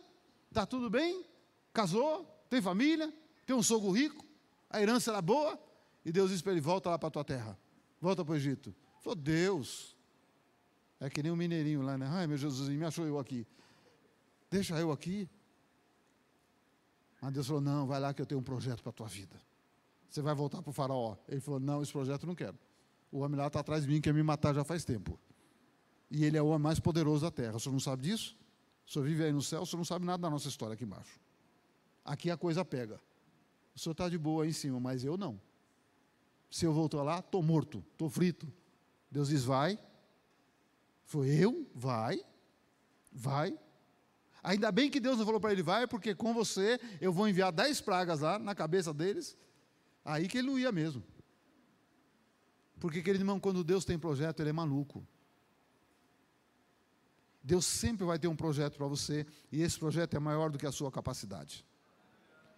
Está 0.50 0.66
tudo 0.66 0.90
bem? 0.90 1.26
Casou? 1.74 2.26
Tem 2.50 2.62
família? 2.62 3.14
Tem 3.46 3.56
um 3.56 3.64
sogro 3.64 3.92
rico? 3.92 4.26
A 4.70 4.82
herança 4.82 5.12
era 5.12 5.22
boa? 5.22 5.60
E 6.06 6.12
Deus 6.12 6.30
disse 6.32 6.44
para 6.44 6.52
ele: 6.54 6.62
volta 6.62 6.90
lá 6.90 6.98
para 6.98 7.08
a 7.08 7.12
tua 7.12 7.24
terra. 7.24 7.58
Volta 8.00 8.24
para 8.24 8.34
o 8.34 8.36
Egito. 8.36 8.70
Ele 8.70 9.02
falou: 9.02 9.16
Deus. 9.16 9.96
É 11.00 11.10
que 11.10 11.24
nem 11.24 11.32
um 11.32 11.36
mineirinho 11.36 11.82
lá, 11.82 11.98
né? 11.98 12.08
Ai, 12.10 12.28
meu 12.28 12.38
Jesus, 12.38 12.68
me 12.70 12.84
achou 12.84 13.06
eu 13.06 13.18
aqui. 13.18 13.48
Deixa 14.50 14.78
eu 14.78 14.92
aqui. 14.92 15.30
Mas 17.22 17.34
Deus 17.34 17.48
falou: 17.48 17.62
Não, 17.62 17.88
vai 17.88 18.00
lá 18.00 18.14
que 18.14 18.22
eu 18.22 18.26
tenho 18.26 18.40
um 18.40 18.44
projeto 18.44 18.82
para 18.82 18.90
a 18.90 18.94
tua 18.94 19.08
vida. 19.08 19.42
Você 20.10 20.22
vai 20.22 20.34
voltar 20.34 20.62
para 20.62 20.70
o 20.70 20.74
faraó. 20.74 21.16
Ele 21.28 21.40
falou: 21.40 21.60
Não, 21.60 21.82
esse 21.82 21.92
projeto 21.92 22.24
eu 22.24 22.28
não 22.28 22.36
quero. 22.36 22.58
O 23.12 23.20
homem 23.20 23.40
lá 23.40 23.48
está 23.48 23.60
atrás 23.60 23.84
de 23.84 23.90
mim, 23.90 24.00
quer 24.02 24.14
me 24.14 24.22
matar 24.22 24.54
já 24.54 24.64
faz 24.64 24.86
tempo. 24.86 25.20
E 26.12 26.26
ele 26.26 26.38
é 26.38 26.42
o 26.42 26.48
homem 26.48 26.64
mais 26.64 26.80
poderoso 26.80 27.24
da 27.24 27.32
terra. 27.32 27.56
O 27.56 27.60
senhor 27.60 27.74
não 27.74 27.80
sabe 27.80 28.04
disso? 28.04 28.38
O 28.88 28.92
senhor 28.92 29.06
vive 29.06 29.24
aí 29.24 29.32
no 29.32 29.42
céu, 29.42 29.62
o 29.62 29.66
senhor 29.66 29.78
não 29.78 29.86
sabe 29.86 30.06
nada 30.06 30.22
da 30.22 30.30
nossa 30.30 30.48
história 30.48 30.74
aqui 30.74 30.84
embaixo. 30.84 31.20
Aqui 32.04 32.32
a 32.32 32.38
coisa 32.38 32.66
pega. 32.66 33.00
O 33.76 33.80
senhor 33.80 33.92
está 33.92 34.10
de 34.10 34.18
boa 34.18 34.44
aí 34.44 34.50
em 34.50 34.54
cima, 34.54 34.80
mas 34.80 35.04
eu 35.04 35.18
não. 35.18 35.40
Se 36.50 36.66
eu 36.66 36.74
voltar 36.74 37.04
lá, 37.04 37.20
estou 37.20 37.44
morto, 37.44 37.84
estou 37.92 38.10
frito. 38.10 38.52
Deus 39.12 39.30
diz: 39.30 39.44
vai. 39.44 39.80
Foi 41.06 41.28
eu? 41.30 41.68
Vai. 41.74 42.24
Vai. 43.12 43.58
Ainda 44.42 44.72
bem 44.72 44.90
que 44.90 45.00
Deus 45.00 45.18
não 45.18 45.26
falou 45.26 45.40
para 45.40 45.52
ele: 45.52 45.62
vai, 45.62 45.88
porque 45.88 46.16
com 46.16 46.34
você 46.34 46.80
eu 47.00 47.14
vou 47.14 47.28
enviar 47.28 47.52
dez 47.52 47.80
pragas 47.80 48.22
lá 48.22 48.40
na 48.40 48.56
cabeça 48.56 48.94
deles. 48.94 49.38
Aí 50.04 50.28
que 50.28 50.40
ele 50.40 50.48
não 50.48 50.58
ia 50.58 50.72
mesmo. 50.72 51.04
Porque, 52.80 53.02
querido 53.02 53.24
irmão, 53.24 53.40
quando 53.40 53.64
Deus 53.64 53.84
tem 53.84 54.00
projeto, 54.00 54.40
Ele 54.40 54.50
é 54.50 54.54
maluco. 54.54 55.06
Deus 57.44 57.66
sempre 57.66 58.06
vai 58.06 58.20
ter 58.20 58.28
um 58.28 58.36
projeto 58.36 58.78
para 58.78 58.88
você, 58.88 59.26
e 59.52 59.62
esse 59.62 59.78
projeto 59.78 60.16
é 60.16 60.20
maior 60.20 60.50
do 60.50 60.58
que 60.58 60.66
a 60.66 60.72
sua 60.72 60.92
capacidade. 60.92 61.66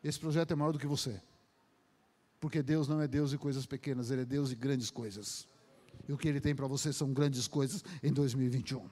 Esse 0.04 0.20
projeto 0.20 0.52
é 0.52 0.56
maior 0.56 0.72
do 0.72 0.80
que 0.80 0.88
você. 0.88 1.22
Porque 2.40 2.64
Deus 2.64 2.88
não 2.88 3.00
é 3.00 3.08
Deus 3.08 3.30
de 3.30 3.38
coisas 3.38 3.66
pequenas, 3.66 4.10
Ele 4.10 4.22
é 4.22 4.26
Deus 4.26 4.50
de 4.50 4.56
grandes 4.56 4.90
coisas. 4.90 5.48
E 6.08 6.14
o 6.14 6.18
que 6.18 6.28
Ele 6.28 6.42
tem 6.42 6.56
para 6.56 6.68
você 6.68 6.92
são 6.92 7.14
grandes 7.14 7.48
coisas 7.48 7.84
em 8.02 8.12
2021. 8.12 8.90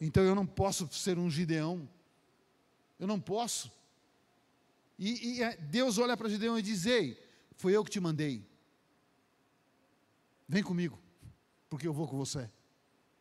Então 0.00 0.22
eu 0.22 0.34
não 0.34 0.46
posso 0.46 0.86
ser 0.92 1.18
um 1.18 1.30
Gideão. 1.30 1.88
Eu 2.98 3.06
não 3.06 3.18
posso. 3.18 3.72
E, 4.98 5.36
e 5.36 5.42
é, 5.42 5.56
Deus 5.56 5.96
olha 5.96 6.16
para 6.16 6.28
Gideão 6.28 6.58
e 6.58 6.62
diz: 6.62 6.84
Ei, 6.84 7.18
foi 7.56 7.72
eu 7.72 7.82
que 7.82 7.90
te 7.90 8.00
mandei. 8.00 8.51
Vem 10.52 10.62
comigo, 10.62 11.00
porque 11.70 11.88
eu 11.88 11.94
vou 11.94 12.06
com 12.06 12.18
você. 12.18 12.46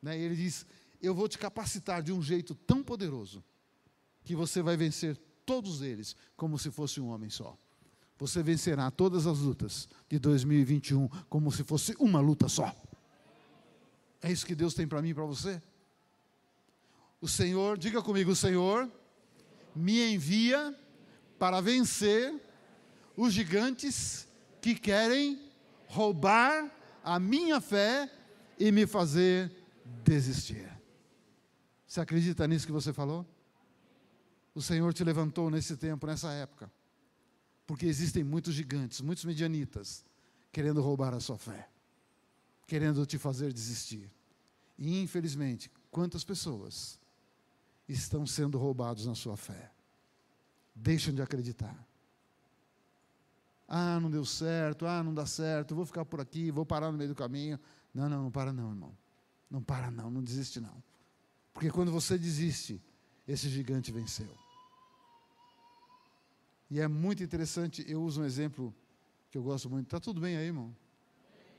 Né? 0.01 0.19
E 0.19 0.21
ele 0.21 0.35
diz: 0.35 0.65
Eu 1.01 1.15
vou 1.15 1.29
te 1.29 1.37
capacitar 1.37 2.03
de 2.03 2.11
um 2.11 2.21
jeito 2.21 2.53
tão 2.53 2.83
poderoso 2.83 3.41
que 4.21 4.35
você 4.35 4.61
vai 4.61 4.75
vencer 4.75 5.15
todos 5.45 5.81
eles 5.81 6.13
como 6.35 6.59
se 6.59 6.69
fosse 6.69 6.99
um 6.99 7.07
homem 7.07 7.29
só. 7.29 7.57
Você 8.17 8.43
vencerá 8.43 8.91
todas 8.91 9.25
as 9.25 9.39
lutas 9.39 9.87
de 10.09 10.19
2021 10.19 11.07
como 11.29 11.49
se 11.53 11.63
fosse 11.63 11.95
uma 11.99 12.19
luta 12.19 12.49
só. 12.49 12.75
É 14.21 14.29
isso 14.29 14.45
que 14.45 14.53
Deus 14.53 14.73
tem 14.73 14.85
para 14.85 15.01
mim 15.01 15.11
e 15.11 15.13
para 15.13 15.23
você? 15.23 15.61
O 17.21 17.29
Senhor, 17.29 17.77
diga 17.77 18.01
comigo, 18.01 18.31
o 18.31 18.35
Senhor 18.35 18.91
me 19.73 20.13
envia 20.13 20.77
para 21.39 21.61
vencer 21.61 22.37
os 23.15 23.31
gigantes 23.31 24.27
que 24.59 24.75
querem 24.75 25.41
roubar 25.87 26.80
a 27.03 27.19
minha 27.19 27.59
fé 27.59 28.09
e 28.59 28.71
me 28.71 28.85
fazer 28.85 29.51
desistir. 30.03 30.69
Você 31.87 31.99
acredita 31.99 32.47
nisso 32.47 32.65
que 32.65 32.71
você 32.71 32.93
falou? 32.93 33.25
O 34.53 34.61
Senhor 34.61 34.93
te 34.93 35.03
levantou 35.03 35.49
nesse 35.49 35.77
tempo, 35.77 36.05
nessa 36.05 36.31
época, 36.31 36.71
porque 37.65 37.85
existem 37.85 38.23
muitos 38.23 38.53
gigantes, 38.53 39.01
muitos 39.01 39.25
medianitas, 39.25 40.05
querendo 40.51 40.81
roubar 40.81 41.13
a 41.13 41.19
sua 41.19 41.37
fé, 41.37 41.69
querendo 42.67 43.05
te 43.05 43.17
fazer 43.17 43.53
desistir. 43.53 44.11
E 44.77 45.01
infelizmente, 45.01 45.71
quantas 45.89 46.23
pessoas 46.23 46.99
estão 47.87 48.25
sendo 48.25 48.57
roubados 48.57 49.05
na 49.05 49.15
sua 49.15 49.37
fé? 49.37 49.71
Deixam 50.75 51.13
de 51.13 51.21
acreditar 51.21 51.90
ah, 53.73 54.01
não 54.01 54.11
deu 54.11 54.25
certo, 54.25 54.85
ah, 54.85 55.01
não 55.01 55.13
dá 55.13 55.25
certo, 55.25 55.73
vou 55.73 55.85
ficar 55.85 56.03
por 56.03 56.19
aqui, 56.19 56.51
vou 56.51 56.65
parar 56.65 56.91
no 56.91 56.97
meio 56.97 57.09
do 57.09 57.15
caminho. 57.15 57.57
Não, 57.93 58.09
não, 58.09 58.23
não 58.23 58.31
para 58.31 58.51
não, 58.51 58.69
irmão. 58.69 58.97
Não 59.49 59.63
para 59.63 59.89
não, 59.89 60.11
não 60.11 60.21
desiste 60.21 60.59
não. 60.59 60.83
Porque 61.53 61.71
quando 61.71 61.89
você 61.89 62.17
desiste, 62.17 62.81
esse 63.25 63.47
gigante 63.47 63.89
venceu. 63.89 64.37
E 66.69 66.81
é 66.81 66.87
muito 66.87 67.23
interessante, 67.23 67.85
eu 67.87 68.03
uso 68.03 68.21
um 68.21 68.25
exemplo 68.25 68.75
que 69.29 69.37
eu 69.37 69.43
gosto 69.43 69.69
muito. 69.69 69.85
Está 69.85 70.01
tudo 70.01 70.19
bem 70.19 70.35
aí, 70.35 70.47
irmão? 70.47 70.75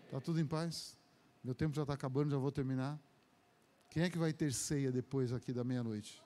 Está 0.05 0.21
tudo 0.21 0.39
em 0.39 0.47
paz? 0.47 0.99
Meu 1.43 1.55
tempo 1.55 1.75
já 1.75 1.81
está 1.81 1.95
acabando, 1.95 2.31
já 2.31 2.37
vou 2.37 2.53
terminar. 2.53 3.01
Quem 3.89 4.03
é 4.03 4.11
que 4.11 4.19
vai 4.19 4.35
ter 4.35 4.53
ceia 4.53 4.93
depois 4.93 5.33
aqui 5.33 5.51
da 5.51 5.65
meia-noite? 5.65 6.23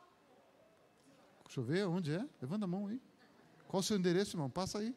Deixa 1.45 1.61
eu 1.61 1.65
ver, 1.65 1.87
onde 1.87 2.13
é? 2.13 2.29
Levanta 2.43 2.65
a 2.65 2.69
mão 2.69 2.89
aí. 2.89 3.01
Qual 3.69 3.79
o 3.79 3.85
seu 3.85 3.97
endereço, 3.97 4.35
irmão? 4.35 4.51
Passa 4.51 4.79
aí. 4.79 4.93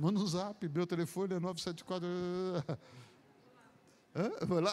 Manda 0.00 0.18
um 0.18 0.26
zap, 0.26 0.66
meu 0.66 0.86
telefone 0.86 1.34
é 1.34 1.38
974. 1.38 2.08
Hã? 4.16 4.46
Vai 4.46 4.62
lá. 4.62 4.72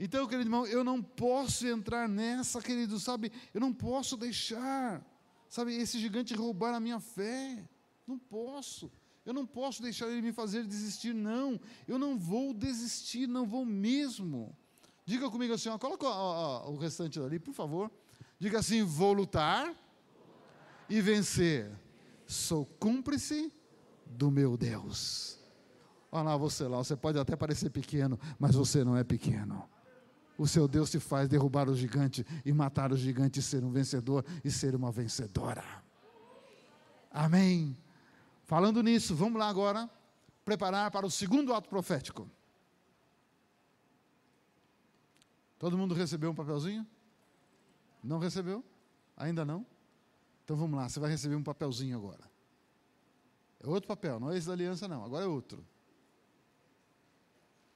Então, 0.00 0.26
querido 0.26 0.48
irmão, 0.48 0.66
eu 0.66 0.82
não 0.82 1.02
posso 1.02 1.66
entrar 1.66 2.08
nessa, 2.08 2.62
querido, 2.62 2.98
sabe? 2.98 3.30
Eu 3.52 3.60
não 3.60 3.70
posso 3.70 4.16
deixar, 4.16 5.04
sabe, 5.46 5.74
esse 5.74 5.98
gigante 5.98 6.34
roubar 6.34 6.74
a 6.74 6.80
minha 6.80 6.98
fé. 6.98 7.62
Não 8.06 8.18
posso. 8.18 8.90
Eu 9.26 9.34
não 9.34 9.46
posso 9.46 9.82
deixar 9.82 10.08
ele 10.08 10.22
me 10.22 10.32
fazer 10.32 10.64
desistir, 10.64 11.12
não. 11.12 11.60
Eu 11.86 11.98
não 11.98 12.18
vou 12.18 12.54
desistir, 12.54 13.26
não 13.26 13.46
vou 13.46 13.66
mesmo. 13.66 14.56
Diga 15.04 15.30
comigo 15.30 15.52
assim, 15.52 15.68
ó, 15.68 15.78
coloca 15.78 16.06
ó, 16.06 16.66
ó, 16.66 16.70
o 16.70 16.78
restante 16.78 17.20
ali, 17.20 17.38
por 17.38 17.52
favor. 17.52 17.90
Diga 18.38 18.60
assim: 18.60 18.82
vou 18.82 19.12
lutar 19.12 19.74
e 20.88 21.00
vencer. 21.02 21.70
Sou 22.26 22.66
cúmplice 22.66 23.52
do 24.04 24.30
meu 24.30 24.56
Deus. 24.56 25.38
Olha 26.10 26.24
lá 26.24 26.36
você 26.36 26.64
lá, 26.66 26.78
você 26.78 26.96
pode 26.96 27.18
até 27.18 27.36
parecer 27.36 27.70
pequeno, 27.70 28.18
mas 28.38 28.54
você 28.54 28.82
não 28.84 28.96
é 28.96 29.04
pequeno. 29.04 29.68
O 30.38 30.46
seu 30.46 30.68
Deus 30.68 30.90
te 30.90 31.00
faz 31.00 31.28
derrubar 31.28 31.68
o 31.68 31.74
gigante 31.74 32.26
e 32.44 32.52
matar 32.52 32.92
o 32.92 32.96
gigante 32.96 33.40
e 33.40 33.42
ser 33.42 33.64
um 33.64 33.70
vencedor 33.70 34.24
e 34.44 34.50
ser 34.50 34.74
uma 34.74 34.92
vencedora. 34.92 35.64
Amém. 37.10 37.76
Falando 38.44 38.82
nisso, 38.82 39.14
vamos 39.14 39.38
lá 39.38 39.48
agora 39.48 39.88
preparar 40.44 40.90
para 40.90 41.06
o 41.06 41.10
segundo 41.10 41.54
ato 41.54 41.68
profético. 41.68 42.30
Todo 45.58 45.78
mundo 45.78 45.94
recebeu 45.94 46.30
um 46.30 46.34
papelzinho? 46.34 46.86
Não 48.04 48.18
recebeu? 48.18 48.62
Ainda 49.16 49.44
não? 49.44 49.66
Então 50.46 50.56
vamos 50.56 50.78
lá, 50.78 50.88
você 50.88 51.00
vai 51.00 51.10
receber 51.10 51.34
um 51.34 51.42
papelzinho 51.42 51.96
agora. 51.96 52.30
É 53.58 53.66
outro 53.66 53.88
papel, 53.88 54.20
não 54.20 54.30
é 54.30 54.38
esse 54.38 54.46
da 54.46 54.52
aliança, 54.52 54.86
não, 54.86 55.04
agora 55.04 55.24
é 55.24 55.26
outro. 55.26 55.66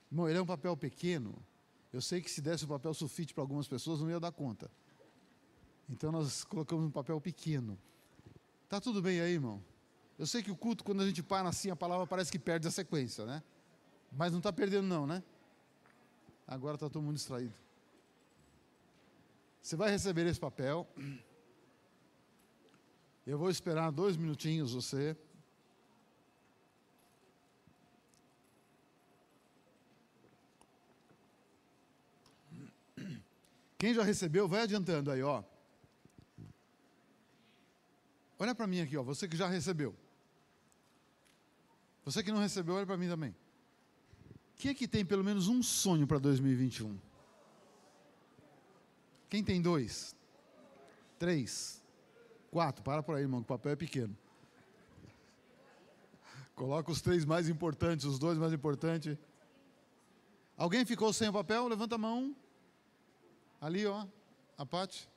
Irmão, 0.08 0.28
ele 0.28 0.38
é 0.38 0.40
um 0.40 0.46
papel 0.46 0.76
pequeno, 0.76 1.34
eu 1.92 2.00
sei 2.00 2.22
que 2.22 2.30
se 2.30 2.40
desse 2.40 2.64
o 2.64 2.68
papel 2.68 2.94
sulfite 2.94 3.34
para 3.34 3.42
algumas 3.42 3.66
pessoas, 3.66 4.00
não 4.00 4.08
ia 4.08 4.20
dar 4.20 4.30
conta. 4.30 4.70
Então 5.88 6.12
nós 6.12 6.44
colocamos 6.44 6.84
um 6.84 6.92
papel 6.92 7.20
pequeno. 7.20 7.76
Tá 8.68 8.80
tudo 8.80 9.02
bem 9.02 9.20
aí, 9.20 9.32
irmão? 9.32 9.60
Eu 10.16 10.24
sei 10.24 10.40
que 10.40 10.52
o 10.52 10.56
culto, 10.56 10.84
quando 10.84 11.00
a 11.02 11.06
gente 11.08 11.24
para 11.24 11.48
assim, 11.48 11.70
a 11.70 11.76
palavra 11.76 12.06
parece 12.06 12.30
que 12.30 12.38
perde 12.38 12.68
a 12.68 12.70
sequência, 12.70 13.26
né? 13.26 13.42
Mas 14.12 14.30
não 14.30 14.38
está 14.38 14.52
perdendo, 14.52 14.86
não, 14.86 15.08
né? 15.08 15.24
Agora 16.46 16.76
está 16.76 16.88
todo 16.88 17.02
mundo 17.02 17.16
distraído. 17.16 17.54
Você 19.60 19.74
vai 19.74 19.90
receber 19.90 20.24
esse 20.28 20.38
papel. 20.38 20.86
Eu 23.26 23.38
vou 23.38 23.50
esperar 23.50 23.90
dois 23.90 24.16
minutinhos 24.16 24.72
você. 24.72 25.16
Quem 33.78 33.94
já 33.94 34.02
recebeu, 34.02 34.46
vai 34.46 34.62
adiantando 34.62 35.10
aí, 35.10 35.22
ó. 35.22 35.42
Olha 38.38 38.54
para 38.54 38.66
mim 38.66 38.80
aqui, 38.80 38.96
ó, 38.96 39.02
você 39.02 39.26
que 39.26 39.36
já 39.36 39.48
recebeu. 39.48 39.94
Você 42.04 42.22
que 42.22 42.32
não 42.32 42.40
recebeu, 42.40 42.74
olha 42.74 42.86
para 42.86 42.96
mim 42.96 43.08
também. 43.08 43.34
Quem 44.56 44.70
é 44.70 44.74
que 44.74 44.86
tem 44.86 45.04
pelo 45.04 45.24
menos 45.24 45.48
um 45.48 45.62
sonho 45.62 46.06
para 46.06 46.18
2021? 46.18 46.98
Quem 49.30 49.42
tem 49.42 49.62
dois? 49.62 50.14
Três? 51.18 51.79
Quatro? 52.50 52.82
Para 52.82 53.02
por 53.02 53.16
aí, 53.16 53.22
irmão, 53.22 53.40
que 53.40 53.44
o 53.44 53.56
papel 53.56 53.72
é 53.72 53.76
pequeno. 53.76 54.16
Coloca 56.54 56.90
os 56.90 57.00
três 57.00 57.24
mais 57.24 57.48
importantes, 57.48 58.04
os 58.04 58.18
dois 58.18 58.36
mais 58.36 58.52
importantes. 58.52 59.16
Alguém 60.56 60.84
ficou 60.84 61.12
sem 61.12 61.28
o 61.28 61.32
papel? 61.32 61.68
Levanta 61.68 61.94
a 61.94 61.98
mão. 61.98 62.36
Ali, 63.60 63.86
ó, 63.86 64.06
a 64.58 64.66
Pati. 64.66 65.08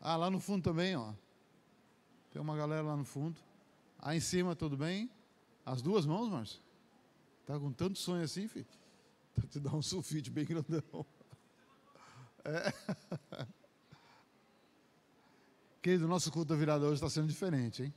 Ah, 0.00 0.16
lá 0.16 0.30
no 0.30 0.40
fundo 0.40 0.62
também, 0.62 0.96
ó. 0.96 1.12
Tem 2.30 2.40
uma 2.40 2.56
galera 2.56 2.82
lá 2.82 2.96
no 2.96 3.04
fundo. 3.04 3.38
Aí 3.98 4.18
em 4.18 4.20
cima, 4.20 4.56
tudo 4.56 4.76
bem? 4.76 5.10
As 5.64 5.82
duas 5.82 6.06
mãos, 6.06 6.28
Márcio? 6.28 6.60
Tá 7.46 7.58
com 7.58 7.72
tanto 7.72 7.98
sonho 7.98 8.22
assim, 8.22 8.48
filho? 8.48 8.66
Tá 9.34 9.42
te 9.46 9.60
dar 9.60 9.74
um 9.74 9.82
sulfite 9.82 10.30
bem 10.30 10.44
grandão. 10.44 11.06
É. 12.44 13.46
Querido, 15.80 16.06
o 16.06 16.08
nosso 16.08 16.30
culto 16.32 16.48
da 16.48 16.56
virada 16.56 16.84
hoje 16.84 16.94
está 16.94 17.08
sendo 17.08 17.28
diferente, 17.28 17.84
hein? 17.84 17.94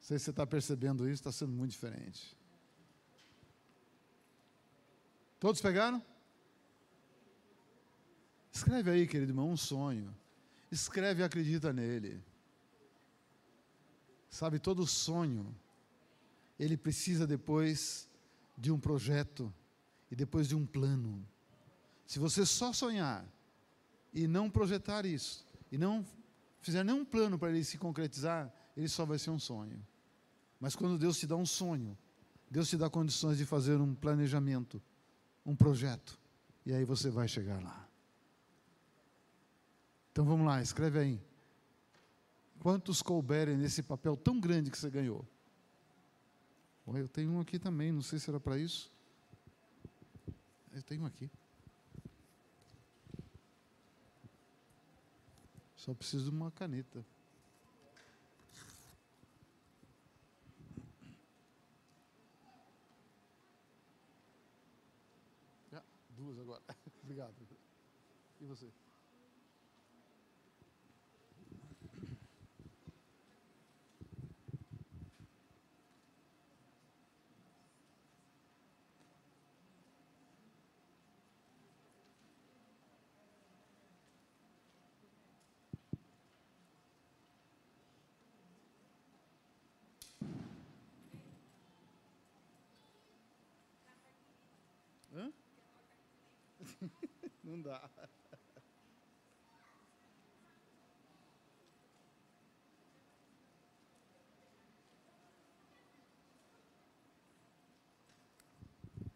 Não 0.00 0.08
sei 0.08 0.18
se 0.18 0.24
você 0.24 0.30
está 0.30 0.46
percebendo 0.46 1.04
isso, 1.04 1.20
está 1.20 1.32
sendo 1.32 1.52
muito 1.52 1.70
diferente. 1.70 2.36
Todos 5.38 5.60
pegaram? 5.60 6.02
Escreve 8.52 8.90
aí, 8.90 9.06
querido 9.06 9.32
irmão, 9.32 9.50
um 9.50 9.56
sonho. 9.56 10.14
Escreve 10.70 11.22
e 11.22 11.24
acredita 11.24 11.72
nele. 11.72 12.22
Sabe, 14.28 14.58
todo 14.58 14.86
sonho, 14.86 15.54
ele 16.58 16.76
precisa 16.76 17.26
depois 17.26 18.08
de 18.56 18.72
um 18.72 18.78
projeto 18.78 19.52
e 20.10 20.16
depois 20.16 20.48
de 20.48 20.56
um 20.56 20.66
plano. 20.66 21.26
Se 22.06 22.18
você 22.18 22.44
só 22.44 22.72
sonhar 22.72 23.24
e 24.12 24.26
não 24.26 24.50
projetar 24.50 25.06
isso, 25.06 25.44
e 25.70 25.78
não 25.78 26.04
fizer 26.64 26.82
nenhum 26.82 27.04
plano 27.04 27.38
para 27.38 27.50
ele 27.50 27.62
se 27.62 27.76
concretizar, 27.76 28.52
ele 28.74 28.88
só 28.88 29.04
vai 29.04 29.18
ser 29.18 29.30
um 29.30 29.38
sonho. 29.38 29.86
Mas 30.58 30.74
quando 30.74 30.98
Deus 30.98 31.18
te 31.18 31.26
dá 31.26 31.36
um 31.36 31.44
sonho, 31.44 31.96
Deus 32.50 32.68
te 32.68 32.76
dá 32.76 32.88
condições 32.88 33.36
de 33.36 33.44
fazer 33.44 33.76
um 33.80 33.94
planejamento, 33.94 34.82
um 35.44 35.54
projeto, 35.54 36.18
e 36.64 36.72
aí 36.72 36.84
você 36.84 37.10
vai 37.10 37.28
chegar 37.28 37.62
lá. 37.62 37.86
Então 40.10 40.24
vamos 40.24 40.46
lá, 40.46 40.62
escreve 40.62 40.98
aí. 40.98 41.22
Quantos 42.60 43.02
couberem 43.02 43.58
nesse 43.58 43.82
papel 43.82 44.16
tão 44.16 44.40
grande 44.40 44.70
que 44.70 44.78
você 44.78 44.88
ganhou? 44.88 45.26
Eu 46.86 47.08
tenho 47.08 47.30
um 47.32 47.40
aqui 47.40 47.58
também, 47.58 47.92
não 47.92 48.00
sei 48.00 48.18
se 48.18 48.30
era 48.30 48.40
para 48.40 48.56
isso. 48.56 48.90
Eu 50.72 50.82
tenho 50.82 51.02
um 51.02 51.06
aqui. 51.06 51.30
Só 55.84 55.92
preciso 55.92 56.30
de 56.30 56.36
uma 56.36 56.50
caneta. 56.50 57.04
duas 66.16 66.38
agora. 66.38 66.62
Obrigado. 67.04 67.34
E 68.40 68.46
você? 68.46 68.83
Dá. 97.64 97.80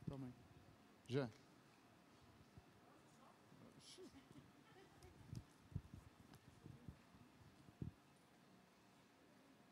Toma 0.09 0.27
aí. 0.27 0.35
Já. 1.09 1.29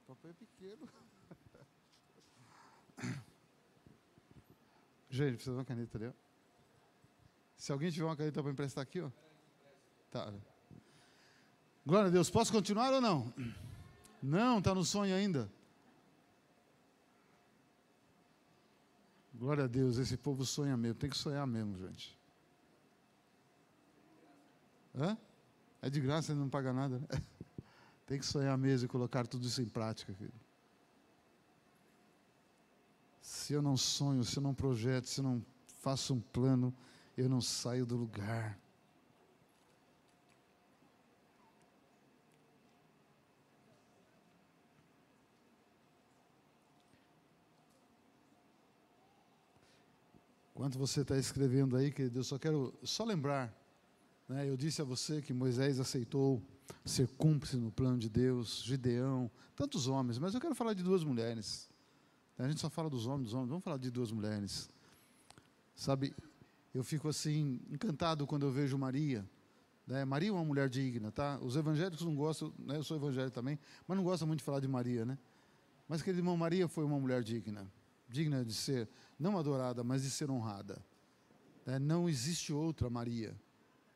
O 0.03 0.07
papel 0.07 0.31
é 0.31 0.35
pequeno. 0.35 0.89
Gente, 5.11 5.35
precisa 5.37 5.53
de 5.53 5.59
uma 5.59 5.65
caneta 5.65 5.97
ali, 5.99 6.07
ó. 6.09 6.26
Se 7.57 7.73
alguém 7.73 7.91
tiver 7.91 8.05
uma 8.05 8.17
caneta 8.17 8.43
para 8.43 8.53
emprestar 8.53 8.83
aqui, 8.83 9.01
ó. 9.01 9.11
Tá. 10.11 10.33
Glória 11.85 12.09
a 12.09 12.11
Deus. 12.11 12.29
Posso 12.29 12.53
continuar 12.53 12.93
ou 12.93 13.01
não? 13.01 13.33
Não, 14.23 14.59
está 14.59 14.75
no 14.75 14.85
sonho 14.85 15.15
ainda. 15.15 15.51
Glória 19.35 19.65
a 19.65 19.67
Deus, 19.67 19.99
esse 19.99 20.17
povo 20.17 20.45
sonha 20.45 20.77
mesmo. 20.77 20.99
Tem 20.99 21.11
que 21.11 21.17
sonhar 21.17 21.47
mesmo, 21.47 21.79
gente. 21.79 22.19
Hã? 24.95 25.17
É 25.83 25.91
de 25.91 26.01
graça, 26.01 26.33
ele 26.33 26.41
não 26.41 26.49
paga 26.49 26.73
nada, 26.73 26.99
né? 26.99 27.07
Tem 28.07 28.19
que 28.19 28.25
sonhar 28.25 28.57
mesmo 28.57 28.87
e 28.87 28.89
colocar 28.89 29.27
tudo 29.27 29.47
isso 29.47 29.61
em 29.61 29.69
prática, 29.69 30.13
querido. 30.15 30.41
Se 33.21 33.53
eu 33.53 33.61
não 33.61 33.77
sonho, 33.77 34.25
se 34.25 34.39
eu 34.39 34.43
não 34.43 34.55
projeto, 34.55 35.07
se 35.07 35.21
eu 35.21 35.25
não 35.25 35.45
faço 35.81 36.15
um 36.15 36.21
plano, 36.21 36.75
eu 37.17 37.29
não 37.29 37.41
saio 37.41 37.87
do 37.87 37.97
lugar. 37.97 38.59
Enquanto 50.55 50.79
você 50.79 51.03
está 51.03 51.19
escrevendo 51.19 51.77
aí, 51.77 51.93
querido, 51.93 52.19
eu 52.19 52.25
só 52.25 52.39
quero 52.39 52.75
só 52.83 53.05
lembrar. 53.05 53.55
Né, 54.29 54.49
eu 54.49 54.57
disse 54.57 54.83
a 54.83 54.85
você 54.85 55.23
que 55.23 55.33
Moisés 55.33 55.79
aceitou 55.79 56.43
ser 56.85 57.09
cúmplice 57.09 57.57
no 57.57 57.71
plano 57.71 57.99
de 57.99 58.09
Deus, 58.09 58.63
Gideão, 58.65 59.31
tantos 59.55 59.87
homens, 59.87 60.19
mas 60.19 60.35
eu 60.35 60.41
quero 60.41 60.55
falar 60.55 60.75
de 60.75 60.83
duas 60.83 61.05
mulheres. 61.05 61.71
A 62.39 62.49
gente 62.49 62.61
só 62.61 62.69
fala 62.69 62.91
dos 62.91 63.07
homens, 63.07 63.25
dos 63.25 63.35
homens, 63.35 63.49
vamos 63.49 63.65
falar 63.65 63.77
de 63.77 63.91
duas 63.91 64.11
mulheres. 64.11 64.69
Sabe, 65.75 66.15
eu 66.77 66.85
fico 66.85 67.09
assim, 67.09 67.61
encantado 67.71 68.27
quando 68.27 68.47
eu 68.47 68.53
vejo 68.53 68.77
Maria. 68.77 69.25
Né? 69.87 70.05
Maria 70.05 70.31
é 70.31 70.33
uma 70.33 70.45
mulher 70.45 70.69
digna, 70.69 71.11
tá? 71.11 71.39
Os 71.41 71.57
evangélicos 71.57 72.05
não 72.05 72.15
gostam, 72.15 72.53
né? 72.59 72.77
eu 72.77 72.85
sou 72.85 72.97
evangélico 72.97 73.35
também, 73.35 73.59
mas 73.87 73.97
não 73.97 74.05
gostam 74.05 74.27
muito 74.27 74.41
de 74.41 74.45
falar 74.45 74.61
de 74.61 74.69
Maria, 74.69 75.05
né? 75.05 75.19
Mas, 75.89 76.03
querido 76.03 76.21
irmão, 76.21 76.37
Maria 76.37 76.67
foi 76.67 76.85
uma 76.85 76.99
mulher 76.99 77.23
digna 77.23 77.67
digna 78.09 78.45
de 78.45 78.55
ser, 78.55 78.89
não 79.19 79.39
adorada, 79.39 79.83
mas 79.83 80.03
de 80.03 80.11
ser 80.11 80.31
honrada. 80.31 80.83
É, 81.67 81.79
não 81.79 82.09
existe 82.09 82.53
outra 82.53 82.89
Maria, 82.89 83.35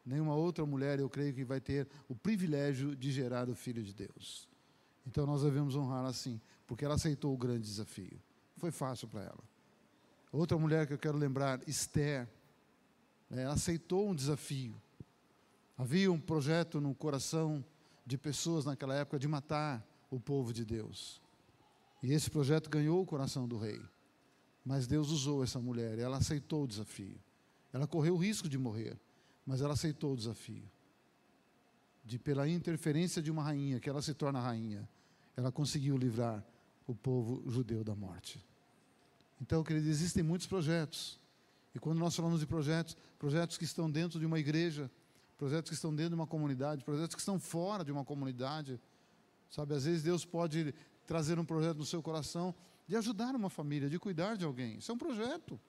nenhuma 0.05 0.35
outra 0.35 0.67
mulher, 0.67 0.99
eu 0.99 1.09
creio 1.09 1.33
que 1.33 1.45
vai 1.45 1.61
ter 1.61 1.87
o 2.09 2.15
privilégio 2.15 2.97
de 2.97 3.13
gerar 3.13 3.49
o 3.49 3.55
Filho 3.55 3.83
de 3.83 3.95
Deus. 3.95 4.49
Então 5.07 5.27
nós 5.27 5.43
devemos 5.43 5.77
honrar 5.77 6.05
assim, 6.05 6.41
porque 6.67 6.85
ela 6.85 6.95
aceitou 6.95 7.33
o 7.33 7.39
grande 7.39 7.63
desafio. 7.63 8.21
Foi 8.57 8.71
fácil 8.71 9.09
para 9.09 9.23
ela. 9.23 9.51
Outra 10.33 10.59
mulher 10.59 10.87
que 10.87 10.93
eu 10.93 10.99
quero 10.99 11.17
lembrar, 11.17 11.61
Esther, 11.69 12.29
né, 13.31 13.47
aceitou 13.47 14.11
um 14.11 14.15
desafio. 14.15 14.75
Havia 15.79 16.11
um 16.11 16.21
projeto 16.21 16.81
no 16.81 16.95
coração 16.95 17.65
de 18.05 18.19
pessoas 18.19 18.65
naquela 18.65 18.95
época 18.95 19.19
de 19.19 19.29
matar 19.29 19.87
o 20.11 20.19
povo 20.19 20.53
de 20.53 20.65
Deus. 20.65 21.23
E 22.03 22.13
esse 22.13 22.29
projeto 22.29 22.69
ganhou 22.69 23.01
o 23.01 23.07
coração 23.07 23.47
do 23.47 23.57
rei. 23.57 23.81
Mas 24.65 24.87
Deus 24.87 25.11
usou 25.11 25.45
essa 25.45 25.61
mulher, 25.61 25.99
ela 25.99 26.17
aceitou 26.17 26.65
o 26.65 26.67
desafio. 26.67 27.17
Ela 27.73 27.87
correu 27.87 28.15
o 28.15 28.19
risco 28.19 28.49
de 28.49 28.59
morrer, 28.59 28.99
mas 29.47 29.61
ela 29.61 29.75
aceitou 29.75 30.13
o 30.13 30.17
desafio. 30.17 30.65
De 32.05 32.19
pela 32.19 32.49
interferência 32.49 33.23
de 33.23 33.31
uma 33.31 33.43
rainha, 33.43 33.79
que 33.79 33.89
ela 33.89 34.03
se 34.03 34.13
torna 34.13 34.41
rainha, 34.41 34.89
ela 35.37 35.53
conseguiu 35.53 35.97
livrar 35.97 36.45
o 36.87 36.95
povo 36.95 37.49
judeu 37.49 37.85
da 37.85 37.95
morte. 37.95 38.45
Então, 39.41 39.63
querido, 39.63 39.89
existem 39.89 40.23
muitos 40.23 40.47
projetos. 40.47 41.20
E 41.75 41.79
quando 41.79 41.99
nós 41.99 42.15
falamos 42.15 42.41
de 42.41 42.47
projetos, 42.47 42.97
projetos 43.19 43.57
que 43.57 43.65
estão 43.65 43.91
dentro 43.91 44.19
de 44.19 44.27
uma 44.27 44.39
igreja, 44.39 44.91
projetos 45.39 45.71
que 45.71 45.75
estão 45.75 45.95
dentro 45.95 46.11
de 46.11 46.15
uma 46.17 46.27
comunidade, 46.27 46.85
projetos 46.85 47.15
que 47.15 47.21
estão 47.21 47.39
fora 47.39 47.85
de 47.85 47.93
uma 47.93 48.05
comunidade, 48.05 48.81
sabe, 49.49 49.75
às 49.75 49.85
vezes 49.85 50.03
Deus 50.03 50.25
pode 50.25 50.75
trazer 51.07 51.39
um 51.39 51.45
projeto 51.45 51.79
no 51.79 51.87
seu 51.87 52.03
coração 52.03 52.55
de 52.87 52.97
ajudar 52.97 53.35
uma 53.35 53.49
família, 53.49 53.89
de 53.89 53.99
cuidar 53.99 54.37
de 54.37 54.45
alguém. 54.45 54.79
Isso 54.79 54.91
é 54.91 54.95
um 54.95 54.99
projeto. 54.99 55.61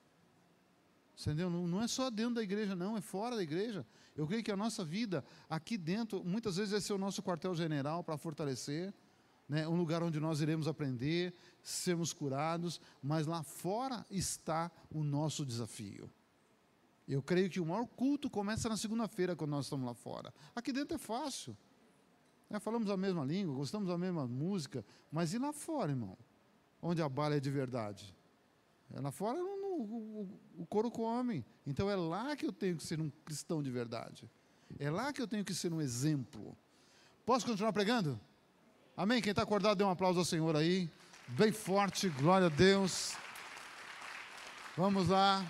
Entendeu? 1.20 1.48
Não, 1.48 1.80
é 1.80 1.86
só 1.86 2.10
dentro 2.10 2.34
da 2.34 2.42
igreja, 2.42 2.74
não, 2.74 2.96
é 2.96 3.00
fora 3.00 3.36
da 3.36 3.42
igreja. 3.42 3.86
Eu 4.16 4.26
creio 4.26 4.42
que 4.42 4.50
a 4.50 4.56
nossa 4.56 4.84
vida 4.84 5.24
aqui 5.48 5.78
dentro, 5.78 6.24
muitas 6.24 6.56
vezes 6.56 6.72
vai 6.72 6.80
ser 6.80 6.92
o 6.92 6.98
nosso 6.98 7.22
quartel-general 7.22 8.02
para 8.02 8.16
fortalecer, 8.16 8.92
né, 9.52 9.68
um 9.68 9.76
lugar 9.76 10.02
onde 10.02 10.18
nós 10.18 10.40
iremos 10.40 10.66
aprender, 10.66 11.34
sermos 11.62 12.14
curados, 12.14 12.80
mas 13.02 13.26
lá 13.26 13.42
fora 13.42 14.06
está 14.10 14.72
o 14.90 15.04
nosso 15.04 15.44
desafio. 15.44 16.10
Eu 17.06 17.22
creio 17.22 17.50
que 17.50 17.60
o 17.60 17.66
maior 17.66 17.86
culto 17.86 18.30
começa 18.30 18.66
na 18.66 18.78
segunda-feira, 18.78 19.36
quando 19.36 19.50
nós 19.50 19.66
estamos 19.66 19.84
lá 19.84 19.92
fora. 19.92 20.32
Aqui 20.56 20.72
dentro 20.72 20.94
é 20.94 20.98
fácil. 20.98 21.54
Né, 22.48 22.58
falamos 22.58 22.88
a 22.88 22.96
mesma 22.96 23.26
língua, 23.26 23.54
gostamos 23.54 23.88
da 23.88 23.98
mesma 23.98 24.26
música, 24.26 24.82
mas 25.10 25.34
e 25.34 25.38
lá 25.38 25.52
fora, 25.52 25.92
irmão? 25.92 26.16
onde 26.80 27.02
a 27.02 27.08
bala 27.08 27.36
é 27.36 27.40
de 27.40 27.50
verdade? 27.50 28.16
É 28.90 29.00
lá 29.00 29.10
fora 29.10 29.38
no, 29.38 29.46
o, 29.46 30.40
o 30.60 30.66
couro 30.66 30.90
come. 30.90 31.44
Então 31.66 31.90
é 31.90 31.94
lá 31.94 32.34
que 32.34 32.46
eu 32.46 32.52
tenho 32.52 32.78
que 32.78 32.84
ser 32.84 33.02
um 33.02 33.10
cristão 33.22 33.62
de 33.62 33.70
verdade. 33.70 34.30
É 34.78 34.90
lá 34.90 35.12
que 35.12 35.20
eu 35.20 35.28
tenho 35.28 35.44
que 35.44 35.52
ser 35.52 35.74
um 35.74 35.80
exemplo. 35.82 36.56
Posso 37.26 37.44
continuar 37.44 37.74
pregando? 37.74 38.18
Amém? 39.02 39.20
Quem 39.20 39.30
está 39.30 39.42
acordado, 39.42 39.78
dê 39.78 39.82
um 39.82 39.90
aplauso 39.90 40.20
ao 40.20 40.24
Senhor 40.24 40.54
aí. 40.54 40.88
Bem 41.26 41.50
forte, 41.50 42.08
glória 42.08 42.46
a 42.46 42.48
Deus. 42.48 43.14
Vamos 44.76 45.08
lá. 45.08 45.44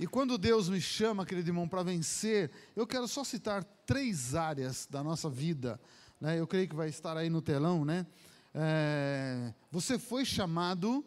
E 0.00 0.06
quando 0.06 0.38
Deus 0.38 0.70
me 0.70 0.80
chama, 0.80 1.26
querido 1.26 1.50
irmão, 1.50 1.68
para 1.68 1.82
vencer, 1.82 2.50
eu 2.74 2.86
quero 2.86 3.06
só 3.06 3.22
citar 3.22 3.62
três 3.84 4.34
áreas 4.34 4.88
da 4.90 5.04
nossa 5.04 5.28
vida. 5.28 5.78
Né? 6.18 6.40
Eu 6.40 6.46
creio 6.46 6.66
que 6.66 6.74
vai 6.74 6.88
estar 6.88 7.18
aí 7.18 7.28
no 7.28 7.42
telão, 7.42 7.84
né? 7.84 8.06
É, 8.54 9.52
você 9.70 9.98
foi 9.98 10.24
chamado, 10.24 11.04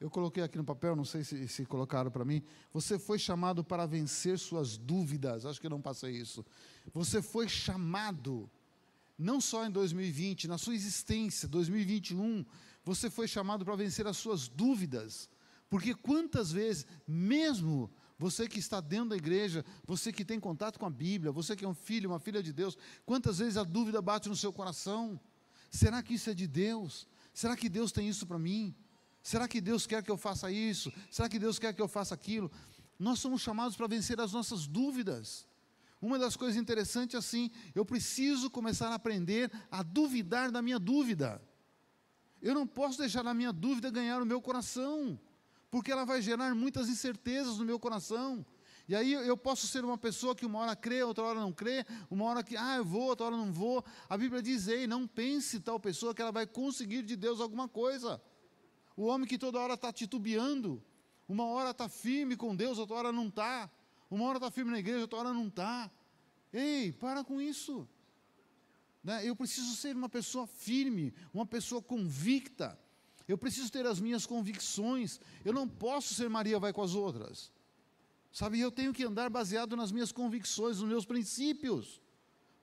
eu 0.00 0.08
coloquei 0.08 0.44
aqui 0.44 0.56
no 0.58 0.64
papel, 0.64 0.94
não 0.94 1.04
sei 1.04 1.24
se, 1.24 1.48
se 1.48 1.66
colocaram 1.66 2.08
para 2.08 2.24
mim. 2.24 2.40
Você 2.72 3.00
foi 3.00 3.18
chamado 3.18 3.64
para 3.64 3.84
vencer 3.84 4.38
suas 4.38 4.78
dúvidas. 4.78 5.44
Acho 5.44 5.60
que 5.60 5.68
não 5.68 5.82
passei 5.82 6.12
isso. 6.12 6.46
Você 6.94 7.20
foi 7.20 7.48
chamado, 7.48 8.48
não 9.18 9.40
só 9.40 9.66
em 9.66 9.70
2020, 9.70 10.46
na 10.46 10.56
sua 10.56 10.74
existência, 10.74 11.48
2021, 11.48 12.44
você 12.84 13.10
foi 13.10 13.26
chamado 13.26 13.64
para 13.64 13.74
vencer 13.74 14.06
as 14.06 14.16
suas 14.16 14.46
dúvidas. 14.46 15.28
Porque 15.68 15.92
quantas 15.92 16.52
vezes, 16.52 16.86
mesmo 17.06 17.90
você 18.16 18.48
que 18.48 18.58
está 18.58 18.80
dentro 18.80 19.10
da 19.10 19.16
igreja, 19.16 19.64
você 19.84 20.12
que 20.12 20.24
tem 20.24 20.38
contato 20.38 20.78
com 20.78 20.86
a 20.86 20.90
Bíblia, 20.90 21.32
você 21.32 21.56
que 21.56 21.64
é 21.64 21.68
um 21.68 21.74
filho, 21.74 22.10
uma 22.10 22.20
filha 22.20 22.42
de 22.42 22.52
Deus, 22.52 22.78
quantas 23.04 23.38
vezes 23.38 23.56
a 23.56 23.64
dúvida 23.64 24.00
bate 24.00 24.28
no 24.28 24.36
seu 24.36 24.52
coração? 24.52 25.20
Será 25.70 26.02
que 26.02 26.14
isso 26.14 26.30
é 26.30 26.34
de 26.34 26.46
Deus? 26.46 27.06
Será 27.34 27.56
que 27.56 27.68
Deus 27.68 27.90
tem 27.90 28.08
isso 28.08 28.26
para 28.26 28.38
mim? 28.38 28.74
Será 29.22 29.48
que 29.48 29.60
Deus 29.60 29.86
quer 29.86 30.02
que 30.02 30.10
eu 30.10 30.16
faça 30.16 30.50
isso? 30.50 30.92
Será 31.10 31.28
que 31.28 31.38
Deus 31.38 31.58
quer 31.58 31.74
que 31.74 31.82
eu 31.82 31.88
faça 31.88 32.14
aquilo? 32.14 32.50
Nós 32.98 33.18
somos 33.18 33.42
chamados 33.42 33.76
para 33.76 33.88
vencer 33.88 34.20
as 34.20 34.32
nossas 34.32 34.66
dúvidas. 34.66 35.47
Uma 36.00 36.18
das 36.18 36.36
coisas 36.36 36.56
interessantes 36.56 37.14
é 37.14 37.18
assim, 37.18 37.50
eu 37.74 37.84
preciso 37.84 38.50
começar 38.50 38.88
a 38.88 38.94
aprender 38.94 39.50
a 39.70 39.82
duvidar 39.82 40.50
da 40.50 40.62
minha 40.62 40.78
dúvida. 40.78 41.42
Eu 42.40 42.54
não 42.54 42.66
posso 42.66 42.98
deixar 42.98 43.26
a 43.26 43.34
minha 43.34 43.52
dúvida 43.52 43.90
ganhar 43.90 44.22
o 44.22 44.26
meu 44.26 44.40
coração, 44.40 45.18
porque 45.70 45.90
ela 45.90 46.04
vai 46.04 46.22
gerar 46.22 46.54
muitas 46.54 46.88
incertezas 46.88 47.58
no 47.58 47.64
meu 47.64 47.80
coração. 47.80 48.46
E 48.88 48.94
aí 48.94 49.12
eu 49.12 49.36
posso 49.36 49.66
ser 49.66 49.84
uma 49.84 49.98
pessoa 49.98 50.34
que 50.34 50.46
uma 50.46 50.60
hora 50.60 50.74
crê, 50.74 51.02
outra 51.02 51.24
hora 51.24 51.40
não 51.40 51.52
crê, 51.52 51.84
uma 52.08 52.24
hora 52.24 52.42
que, 52.42 52.56
ah, 52.56 52.76
eu 52.76 52.84
vou, 52.84 53.08
outra 53.08 53.26
hora 53.26 53.36
não 53.36 53.52
vou. 53.52 53.84
A 54.08 54.16
Bíblia 54.16 54.40
diz, 54.40 54.66
ei, 54.66 54.86
não 54.86 55.06
pense 55.06 55.60
tal 55.60 55.78
pessoa 55.78 56.14
que 56.14 56.22
ela 56.22 56.32
vai 56.32 56.46
conseguir 56.46 57.02
de 57.02 57.16
Deus 57.16 57.40
alguma 57.40 57.68
coisa. 57.68 58.22
O 58.96 59.04
homem 59.04 59.28
que 59.28 59.36
toda 59.36 59.58
hora 59.58 59.74
está 59.74 59.92
titubeando, 59.92 60.82
uma 61.28 61.44
hora 61.44 61.70
está 61.70 61.88
firme 61.88 62.34
com 62.34 62.56
Deus, 62.56 62.78
outra 62.78 62.96
hora 62.96 63.12
não 63.12 63.26
está. 63.26 63.70
Uma 64.10 64.24
hora 64.24 64.38
está 64.38 64.50
firme 64.50 64.70
na 64.70 64.78
igreja, 64.78 65.00
outra 65.00 65.18
hora 65.18 65.34
não 65.34 65.48
está. 65.48 65.90
Ei, 66.52 66.92
para 66.92 67.22
com 67.22 67.40
isso. 67.40 67.88
Né? 69.02 69.26
Eu 69.26 69.36
preciso 69.36 69.74
ser 69.76 69.94
uma 69.94 70.08
pessoa 70.08 70.46
firme, 70.46 71.14
uma 71.32 71.46
pessoa 71.46 71.82
convicta. 71.82 72.78
Eu 73.26 73.36
preciso 73.36 73.70
ter 73.70 73.86
as 73.86 74.00
minhas 74.00 74.24
convicções. 74.24 75.20
Eu 75.44 75.52
não 75.52 75.68
posso 75.68 76.14
ser 76.14 76.28
Maria 76.30 76.58
vai 76.58 76.72
com 76.72 76.82
as 76.82 76.94
outras. 76.94 77.52
Sabe, 78.32 78.60
eu 78.60 78.70
tenho 78.70 78.92
que 78.92 79.04
andar 79.04 79.28
baseado 79.30 79.76
nas 79.76 79.92
minhas 79.92 80.12
convicções, 80.12 80.80
nos 80.80 80.88
meus 80.88 81.04
princípios. 81.04 82.00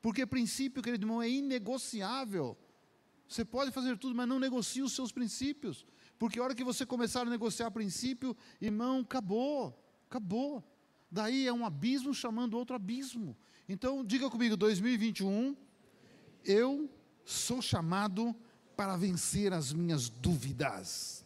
Porque 0.01 0.25
princípio, 0.25 0.81
querido 0.81 1.05
irmão, 1.05 1.21
é 1.21 1.29
inegociável. 1.29 2.57
Você 3.27 3.43
pode 3.43 3.71
fazer 3.71 3.97
tudo, 3.97 4.15
mas 4.15 4.27
não 4.27 4.39
negocie 4.39 4.81
os 4.81 4.93
seus 4.93 5.11
princípios. 5.11 5.85
Porque 6.17 6.39
a 6.39 6.43
hora 6.43 6.55
que 6.55 6.63
você 6.63 6.85
começar 6.85 7.21
a 7.21 7.25
negociar 7.25 7.71
princípio, 7.71 8.35
irmão, 8.61 9.01
acabou. 9.01 9.77
Acabou. 10.07 10.63
Daí 11.10 11.47
é 11.47 11.53
um 11.53 11.66
abismo 11.66 12.14
chamando 12.14 12.58
outro 12.58 12.76
abismo. 12.76 13.36
Então, 13.68 14.03
diga 14.03 14.30
comigo, 14.30 14.58
2021, 14.58 15.56
eu 16.43 16.89
sou 17.24 17.62
chamado 17.62 18.36
para 18.76 18.97
vencer 18.97 19.53
as 19.53 19.72
minhas 19.74 20.10
dúvidas. 20.10 21.26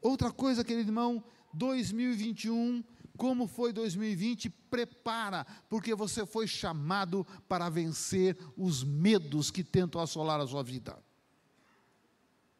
Outra 0.00 0.32
coisa, 0.32 0.64
querido 0.64 0.88
irmão, 0.88 1.22
2021 1.52 2.82
como 3.20 3.46
foi 3.46 3.70
2020, 3.70 4.48
prepara, 4.48 5.46
porque 5.68 5.94
você 5.94 6.24
foi 6.24 6.46
chamado 6.46 7.26
para 7.46 7.68
vencer 7.68 8.34
os 8.56 8.82
medos 8.82 9.50
que 9.50 9.62
tentam 9.62 10.00
assolar 10.00 10.40
a 10.40 10.46
sua 10.46 10.62
vida. 10.62 10.98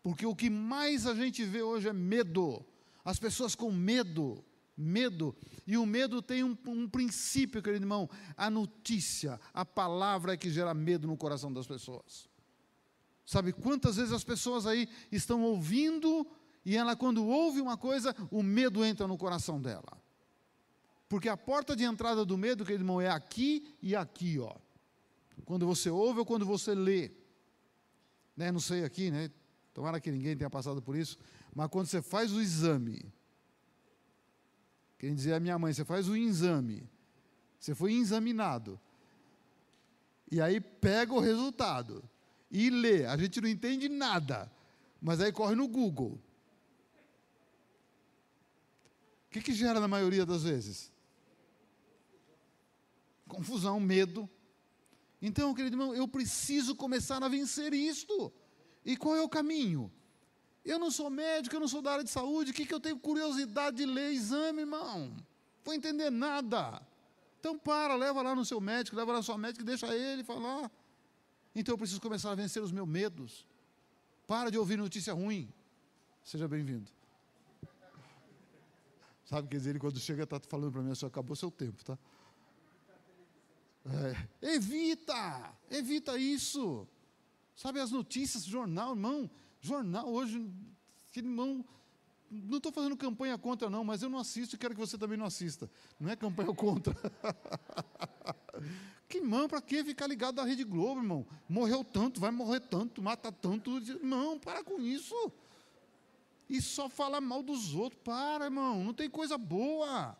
Porque 0.02 0.26
o 0.26 0.36
que 0.36 0.50
mais 0.50 1.06
a 1.06 1.14
gente 1.14 1.46
vê 1.46 1.62
hoje 1.62 1.88
é 1.88 1.94
medo. 1.94 2.62
As 3.02 3.18
pessoas 3.18 3.54
com 3.54 3.72
medo, 3.72 4.44
medo. 4.80 5.36
E 5.66 5.76
o 5.76 5.84
medo 5.84 6.22
tem 6.22 6.42
um, 6.42 6.56
um 6.66 6.88
princípio, 6.88 7.62
querido 7.62 7.84
irmão: 7.84 8.08
a 8.36 8.48
notícia, 8.48 9.38
a 9.52 9.64
palavra 9.64 10.34
é 10.34 10.36
que 10.36 10.50
gera 10.50 10.74
medo 10.74 11.06
no 11.06 11.16
coração 11.16 11.52
das 11.52 11.66
pessoas. 11.66 12.28
Sabe 13.24 13.52
quantas 13.52 13.96
vezes 13.96 14.12
as 14.12 14.24
pessoas 14.24 14.66
aí 14.66 14.88
estão 15.12 15.42
ouvindo 15.42 16.26
e 16.64 16.76
ela, 16.76 16.94
quando 16.94 17.24
ouve 17.26 17.60
uma 17.60 17.76
coisa, 17.76 18.14
o 18.30 18.42
medo 18.42 18.84
entra 18.84 19.06
no 19.06 19.16
coração 19.16 19.60
dela. 19.60 20.00
Porque 21.08 21.28
a 21.28 21.36
porta 21.36 21.74
de 21.74 21.84
entrada 21.84 22.24
do 22.24 22.36
medo, 22.36 22.64
querido 22.64 22.84
irmão, 22.84 23.00
é 23.00 23.08
aqui 23.08 23.74
e 23.82 23.96
aqui, 23.96 24.38
ó. 24.38 24.54
Quando 25.44 25.66
você 25.66 25.90
ouve 25.90 26.20
ou 26.20 26.26
quando 26.26 26.44
você 26.44 26.74
lê. 26.74 27.10
Né? 28.36 28.52
Não 28.52 28.60
sei 28.60 28.84
aqui, 28.84 29.10
né? 29.10 29.30
Tomara 29.72 30.00
que 30.00 30.10
ninguém 30.10 30.36
tenha 30.36 30.50
passado 30.50 30.82
por 30.82 30.94
isso. 30.94 31.18
Mas 31.54 31.68
quando 31.68 31.86
você 31.86 32.02
faz 32.02 32.32
o 32.32 32.40
exame, 32.40 33.12
quem 35.00 35.14
dizia 35.14 35.36
a 35.36 35.40
minha 35.40 35.58
mãe, 35.58 35.72
você 35.72 35.82
faz 35.82 36.10
o 36.10 36.14
exame, 36.14 36.86
você 37.58 37.74
foi 37.74 37.94
examinado. 37.94 38.78
E 40.30 40.42
aí 40.42 40.60
pega 40.60 41.14
o 41.14 41.18
resultado 41.18 42.04
e 42.50 42.68
lê. 42.68 43.06
A 43.06 43.16
gente 43.16 43.40
não 43.40 43.48
entende 43.48 43.88
nada, 43.88 44.52
mas 45.00 45.18
aí 45.22 45.32
corre 45.32 45.54
no 45.54 45.66
Google. 45.66 46.20
O 49.26 49.30
que, 49.30 49.40
que 49.40 49.54
gera 49.54 49.80
na 49.80 49.88
maioria 49.88 50.26
das 50.26 50.42
vezes? 50.42 50.92
Confusão, 53.26 53.80
medo. 53.80 54.28
Então, 55.22 55.54
querido 55.54 55.76
irmão, 55.76 55.94
eu 55.94 56.06
preciso 56.06 56.76
começar 56.76 57.22
a 57.22 57.28
vencer 57.28 57.72
isto. 57.72 58.30
E 58.84 58.98
qual 58.98 59.16
é 59.16 59.22
o 59.22 59.30
caminho? 59.30 59.90
Eu 60.64 60.78
não 60.78 60.90
sou 60.90 61.08
médico, 61.08 61.54
eu 61.56 61.60
não 61.60 61.68
sou 61.68 61.80
da 61.80 61.92
área 61.92 62.04
de 62.04 62.10
saúde, 62.10 62.50
o 62.50 62.54
que, 62.54 62.66
que 62.66 62.74
eu 62.74 62.80
tenho 62.80 62.98
curiosidade 62.98 63.78
de 63.78 63.86
ler 63.86 64.12
exame, 64.12 64.60
irmão? 64.60 65.16
Vou 65.64 65.74
entender 65.74 66.10
nada. 66.10 66.82
Então 67.38 67.58
para, 67.58 67.94
leva 67.94 68.20
lá 68.20 68.34
no 68.34 68.44
seu 68.44 68.60
médico, 68.60 68.96
leva 68.96 69.12
lá 69.12 69.18
na 69.18 69.22
sua 69.22 69.38
médica 69.38 69.62
e 69.62 69.66
deixa 69.66 69.94
ele 69.94 70.22
falar. 70.22 70.70
Então 71.54 71.72
eu 71.72 71.78
preciso 71.78 72.00
começar 72.00 72.30
a 72.30 72.34
vencer 72.34 72.62
os 72.62 72.70
meus 72.70 72.86
medos. 72.86 73.46
Para 74.26 74.50
de 74.50 74.58
ouvir 74.58 74.76
notícia 74.76 75.12
ruim. 75.12 75.52
Seja 76.22 76.46
bem-vindo. 76.46 76.90
Sabe, 79.24 79.48
quer 79.48 79.56
dizer, 79.56 79.70
ele 79.70 79.78
quando 79.78 79.98
chega 79.98 80.24
está 80.24 80.40
falando 80.40 80.72
para 80.72 80.82
mim, 80.82 80.94
só 80.94 81.06
acabou 81.06 81.34
seu 81.36 81.50
tempo, 81.50 81.84
tá? 81.84 81.96
É, 84.42 84.54
evita, 84.54 85.54
evita 85.70 86.18
isso. 86.18 86.86
Sabe 87.56 87.80
as 87.80 87.90
notícias, 87.90 88.44
jornal, 88.44 88.90
irmão, 88.90 89.30
jornal 89.60 90.08
hoje, 90.08 90.50
que 91.12 91.20
irmão, 91.20 91.64
não 92.30 92.58
estou 92.58 92.72
fazendo 92.72 92.96
campanha 92.96 93.36
contra, 93.36 93.68
não, 93.68 93.84
mas 93.84 94.02
eu 94.02 94.08
não 94.08 94.18
assisto 94.18 94.54
e 94.54 94.58
quero 94.58 94.74
que 94.74 94.80
você 94.80 94.96
também 94.96 95.18
não 95.18 95.26
assista. 95.26 95.70
Não 95.98 96.08
é 96.08 96.16
campanha 96.16 96.52
contra. 96.54 96.94
que 99.08 99.18
irmão, 99.18 99.48
para 99.48 99.60
que 99.60 99.84
ficar 99.84 100.06
ligado 100.06 100.40
à 100.40 100.44
Rede 100.44 100.64
Globo, 100.64 101.00
irmão? 101.00 101.26
Morreu 101.48 101.84
tanto, 101.84 102.20
vai 102.20 102.30
morrer 102.30 102.60
tanto, 102.60 103.02
mata 103.02 103.30
tanto. 103.32 103.70
Não, 104.02 104.38
para 104.38 104.62
com 104.62 104.80
isso. 104.80 105.14
E 106.48 106.62
só 106.62 106.88
fala 106.88 107.20
mal 107.20 107.42
dos 107.42 107.74
outros. 107.74 108.00
Para, 108.02 108.44
irmão, 108.44 108.82
não 108.82 108.94
tem 108.94 109.10
coisa 109.10 109.36
boa. 109.36 110.16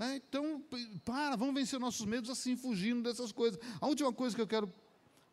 É, 0.00 0.16
então, 0.16 0.62
para, 1.04 1.36
vamos 1.36 1.54
vencer 1.54 1.78
nossos 1.78 2.06
medos 2.06 2.30
assim, 2.30 2.56
fugindo 2.56 3.02
dessas 3.02 3.32
coisas. 3.32 3.60
A 3.80 3.86
última 3.86 4.12
coisa 4.12 4.34
que 4.34 4.42
eu 4.42 4.46
quero 4.46 4.72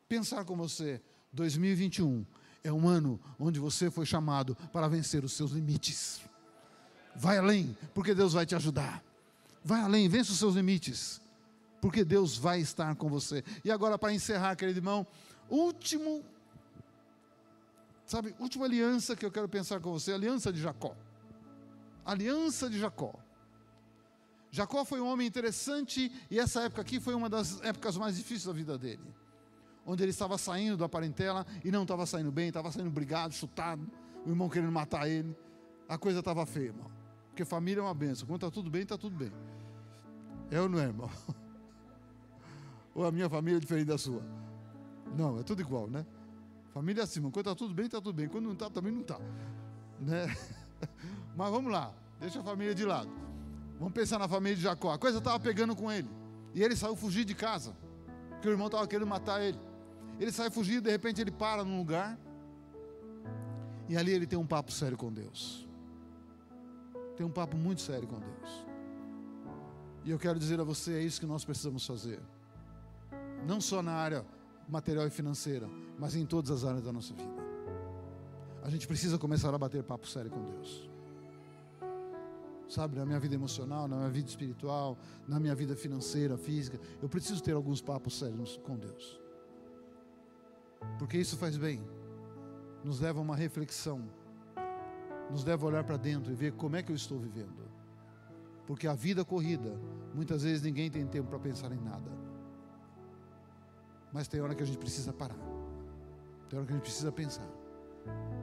pensar 0.07 0.43
com 0.43 0.55
você: 0.57 1.01
2021 1.31 2.25
é 2.65 2.73
um 2.73 2.87
ano 2.87 3.19
onde 3.39 3.59
você 3.59 3.91
foi 3.91 4.07
chamado 4.07 4.55
para 4.73 4.87
vencer 4.87 5.23
os 5.23 5.33
seus 5.33 5.51
limites. 5.51 6.19
Vai 7.15 7.37
além, 7.37 7.77
porque 7.93 8.15
Deus 8.15 8.33
vai 8.33 8.43
te 8.43 8.55
ajudar. 8.55 9.03
Vai 9.63 9.81
além, 9.81 10.09
vence 10.09 10.31
os 10.31 10.39
seus 10.39 10.55
limites, 10.55 11.21
porque 11.79 12.03
Deus 12.03 12.35
vai 12.35 12.59
estar 12.59 12.95
com 12.95 13.07
você. 13.07 13.43
E 13.63 13.71
agora, 13.71 13.99
para 13.99 14.13
encerrar, 14.13 14.55
querido 14.55 14.79
irmão, 14.79 15.05
último, 15.47 16.23
sabe, 18.05 18.35
última 18.39 18.65
aliança 18.65 19.15
que 19.15 19.25
eu 19.25 19.31
quero 19.31 19.47
pensar 19.47 19.79
com 19.79 19.91
você, 19.91 20.11
aliança 20.11 20.51
de 20.51 20.59
Jacó. 20.59 20.95
Aliança 22.03 22.67
de 22.67 22.79
Jacó. 22.79 23.13
Jacó 24.51 24.83
foi 24.83 24.99
um 24.99 25.07
homem 25.07 25.27
interessante 25.27 26.11
e 26.31 26.39
essa 26.39 26.63
época 26.63 26.81
aqui 26.81 26.99
foi 26.99 27.13
uma 27.13 27.29
das 27.29 27.61
épocas 27.61 27.95
mais 27.95 28.17
difíceis 28.17 28.45
da 28.45 28.53
vida 28.53 28.75
dele 28.75 29.05
onde 29.85 30.03
ele 30.03 30.11
estava 30.11 30.37
saindo 30.37 30.77
da 30.77 30.89
parentela 30.89 31.45
e 31.63 31.71
não 31.71 31.83
estava 31.83 32.05
saindo 32.05 32.31
bem, 32.31 32.47
estava 32.47 32.71
saindo 32.71 32.89
brigado, 32.89 33.33
chutado, 33.33 33.89
o 34.25 34.29
irmão 34.29 34.49
querendo 34.49 34.71
matar 34.71 35.07
ele. 35.07 35.35
A 35.87 35.97
coisa 35.97 36.19
estava 36.19 36.45
feia, 36.45 36.67
irmão. 36.67 36.89
Porque 37.29 37.45
família 37.45 37.81
é 37.81 37.83
uma 37.83 37.93
benção. 37.93 38.27
Quando 38.27 38.37
está 38.37 38.51
tudo 38.51 38.69
bem, 38.69 38.81
está 38.81 38.97
tudo 38.97 39.15
bem. 39.15 39.31
É 40.49 40.59
ou 40.59 40.69
não 40.69 40.79
é, 40.79 40.83
irmão? 40.83 41.09
Ou 42.95 43.05
a 43.05 43.11
minha 43.11 43.29
família 43.29 43.57
é 43.57 43.59
diferente 43.59 43.87
da 43.87 43.97
sua? 43.97 44.23
Não, 45.17 45.37
é 45.37 45.43
tudo 45.43 45.61
igual, 45.61 45.87
né? 45.87 46.05
Família 46.73 47.01
é 47.01 47.03
assim, 47.03 47.21
quando 47.21 47.37
está 47.39 47.53
tudo 47.53 47.73
bem, 47.73 47.85
está 47.85 47.99
tudo 47.99 48.15
bem. 48.15 48.27
Quando 48.29 48.45
não 48.45 48.53
está, 48.53 48.69
também 48.69 48.91
não 48.91 49.01
está. 49.01 49.19
Né? 49.99 50.33
Mas 51.35 51.51
vamos 51.51 51.71
lá, 51.71 51.93
deixa 52.19 52.39
a 52.39 52.43
família 52.43 52.73
de 52.73 52.85
lado. 52.85 53.09
Vamos 53.77 53.93
pensar 53.93 54.17
na 54.17 54.27
família 54.27 54.55
de 54.55 54.61
Jacó. 54.61 54.91
A 54.91 54.97
coisa 54.97 55.17
estava 55.17 55.39
pegando 55.39 55.75
com 55.75 55.91
ele. 55.91 56.09
E 56.53 56.63
ele 56.63 56.75
saiu 56.75 56.95
fugir 56.95 57.25
de 57.25 57.35
casa. 57.35 57.75
Porque 58.29 58.47
o 58.47 58.51
irmão 58.51 58.67
estava 58.67 58.87
querendo 58.87 59.07
matar 59.07 59.41
ele. 59.41 59.59
Ele 60.19 60.31
sai 60.31 60.49
fugindo, 60.49 60.83
de 60.83 60.91
repente 60.91 61.21
ele 61.21 61.31
para 61.31 61.63
num 61.63 61.77
lugar. 61.77 62.17
E 63.87 63.97
ali 63.97 64.11
ele 64.11 64.25
tem 64.25 64.39
um 64.39 64.47
papo 64.47 64.71
sério 64.71 64.97
com 64.97 65.11
Deus. 65.11 65.67
Tem 67.15 67.25
um 67.25 67.31
papo 67.31 67.55
muito 67.55 67.81
sério 67.81 68.07
com 68.07 68.19
Deus. 68.19 68.65
E 70.03 70.11
eu 70.11 70.19
quero 70.19 70.39
dizer 70.39 70.59
a 70.59 70.63
você, 70.63 70.93
é 70.93 71.01
isso 71.01 71.19
que 71.19 71.25
nós 71.25 71.43
precisamos 71.43 71.85
fazer. 71.85 72.19
Não 73.45 73.59
só 73.59 73.81
na 73.81 73.93
área 73.93 74.25
material 74.67 75.05
e 75.05 75.09
financeira, 75.09 75.67
mas 75.99 76.15
em 76.15 76.25
todas 76.25 76.49
as 76.49 76.63
áreas 76.63 76.83
da 76.83 76.91
nossa 76.91 77.13
vida. 77.13 77.45
A 78.63 78.69
gente 78.69 78.87
precisa 78.87 79.17
começar 79.17 79.53
a 79.53 79.57
bater 79.57 79.83
papo 79.83 80.07
sério 80.07 80.31
com 80.31 80.43
Deus. 80.43 80.89
Sabe, 82.67 82.97
na 82.97 83.05
minha 83.05 83.19
vida 83.19 83.35
emocional, 83.35 83.87
na 83.87 83.97
minha 83.97 84.09
vida 84.09 84.27
espiritual, 84.27 84.97
na 85.27 85.39
minha 85.39 85.53
vida 85.53 85.75
financeira, 85.75 86.35
física, 86.35 86.79
eu 86.99 87.07
preciso 87.07 87.43
ter 87.43 87.51
alguns 87.51 87.79
papos 87.79 88.17
sérios 88.17 88.59
com 88.63 88.75
Deus 88.75 89.24
porque 90.97 91.17
isso 91.17 91.37
faz 91.37 91.57
bem, 91.57 91.81
nos 92.83 92.99
leva 92.99 93.19
a 93.19 93.21
uma 93.21 93.35
reflexão, 93.35 94.07
nos 95.29 95.43
leva 95.43 95.65
a 95.65 95.69
olhar 95.69 95.83
para 95.83 95.97
dentro 95.97 96.31
e 96.31 96.35
ver 96.35 96.53
como 96.53 96.75
é 96.75 96.83
que 96.83 96.91
eu 96.91 96.95
estou 96.95 97.19
vivendo. 97.19 97.65
Porque 98.65 98.87
a 98.87 98.93
vida 98.93 99.23
corrida, 99.23 99.79
muitas 100.13 100.43
vezes 100.43 100.61
ninguém 100.61 100.89
tem 100.89 101.05
tempo 101.05 101.29
para 101.29 101.39
pensar 101.39 101.71
em 101.71 101.79
nada. 101.79 102.11
Mas 104.11 104.27
tem 104.27 104.41
hora 104.41 104.55
que 104.55 104.63
a 104.63 104.65
gente 104.65 104.77
precisa 104.77 105.11
parar, 105.11 105.37
tem 106.49 106.57
hora 106.57 106.65
que 106.65 106.73
a 106.73 106.75
gente 106.75 106.83
precisa 106.83 107.11
pensar: 107.11 107.47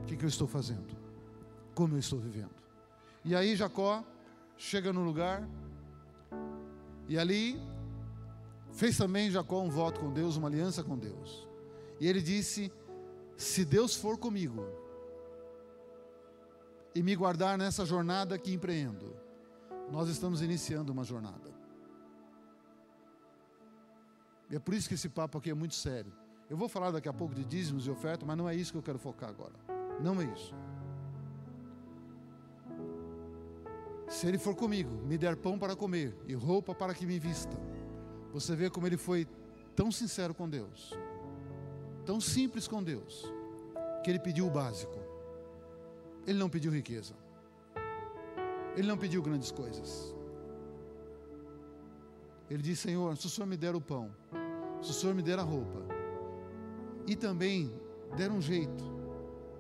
o 0.03 0.05
que, 0.07 0.17
que 0.17 0.25
eu 0.25 0.29
estou 0.29 0.47
fazendo? 0.47 0.97
Como 1.75 1.95
eu 1.95 1.99
estou 1.99 2.19
vivendo? 2.19 2.55
E 3.25 3.35
aí 3.35 3.57
Jacó 3.57 4.05
chega 4.57 4.93
no 4.93 5.03
lugar, 5.03 5.49
e 7.09 7.19
ali 7.19 7.61
fez 8.73 8.97
também 8.97 9.31
Jacó 9.31 9.63
um 9.63 9.71
voto 9.71 10.01
com 10.01 10.13
Deus, 10.13 10.37
uma 10.37 10.49
aliança 10.49 10.83
com 10.83 10.99
Deus. 10.99 11.49
E 12.03 12.09
ele 12.09 12.21
disse: 12.21 12.73
Se 13.37 13.65
Deus 13.65 13.95
for 13.95 14.19
comigo 14.19 14.67
e 16.93 17.01
me 17.01 17.15
guardar 17.15 17.57
nessa 17.57 17.87
jornada 17.87 18.37
que 18.37 18.53
empreendo, 18.53 19.15
nós 19.89 20.09
estamos 20.09 20.43
iniciando 20.43 20.91
uma 20.91 21.05
jornada. 21.05 21.55
E 24.51 24.57
é 24.57 24.59
por 24.59 24.75
isso 24.75 24.89
que 24.89 24.95
esse 24.95 25.09
papo 25.09 25.39
aqui 25.39 25.51
é 25.51 25.55
muito 25.55 25.77
sério. 25.77 26.13
Eu 26.51 26.57
vou 26.57 26.69
falar 26.69 26.91
daqui 26.91 27.09
a 27.09 27.13
pouco 27.13 27.37
de 27.37 27.45
dízimos 27.45 27.87
e 27.87 27.91
oferta, 27.93 28.27
mas 28.27 28.37
não 28.37 28.49
é 28.49 28.57
isso 28.57 28.73
que 28.73 28.79
eu 28.79 28.83
quero 28.83 28.99
focar 28.99 29.31
agora. 29.31 29.55
Não 30.01 30.21
é 30.21 30.25
isso. 30.25 30.53
Se 34.09 34.27
ele 34.27 34.39
for 34.39 34.57
comigo, 34.57 34.91
me 35.07 35.17
der 35.17 35.37
pão 35.37 35.57
para 35.57 35.77
comer 35.77 36.17
e 36.27 36.35
roupa 36.35 36.75
para 36.75 36.95
que 36.95 37.07
me 37.07 37.21
vista, 37.21 37.57
você 38.33 38.57
vê 38.57 38.69
como 38.69 38.89
ele 38.89 38.97
foi 38.97 39.25
tão 39.77 39.93
sincero 39.93 40.35
com 40.35 40.49
Deus 40.49 40.93
tão 42.05 42.21
simples 42.21 42.69
com 42.69 42.83
Deus, 42.83 43.33
que 44.03 44.11
ele 44.11 44.19
pediu 44.19 44.47
o 44.47 44.51
básico. 44.51 44.99
Ele 46.27 46.39
não 46.39 46.49
pediu 46.49 46.71
riqueza. 46.71 47.15
Ele 48.77 48.87
não 48.87 48.97
pediu 48.97 49.23
grandes 49.23 49.51
coisas. 49.51 50.15
Ele 52.49 52.63
disse: 52.63 52.83
Senhor, 52.83 53.17
se 53.17 53.27
o 53.27 53.31
Senhor 53.31 53.47
me 53.47 53.57
der 53.57 53.75
o 53.75 53.81
pão, 53.81 54.11
se 54.81 54.91
o 54.91 54.95
Senhor 54.95 55.15
me 55.15 55.23
der 55.23 55.39
a 55.39 55.43
roupa, 55.43 55.81
e 57.07 57.17
também 57.17 57.73
der 58.17 58.31
um 58.31 58.41
jeito 58.41 58.85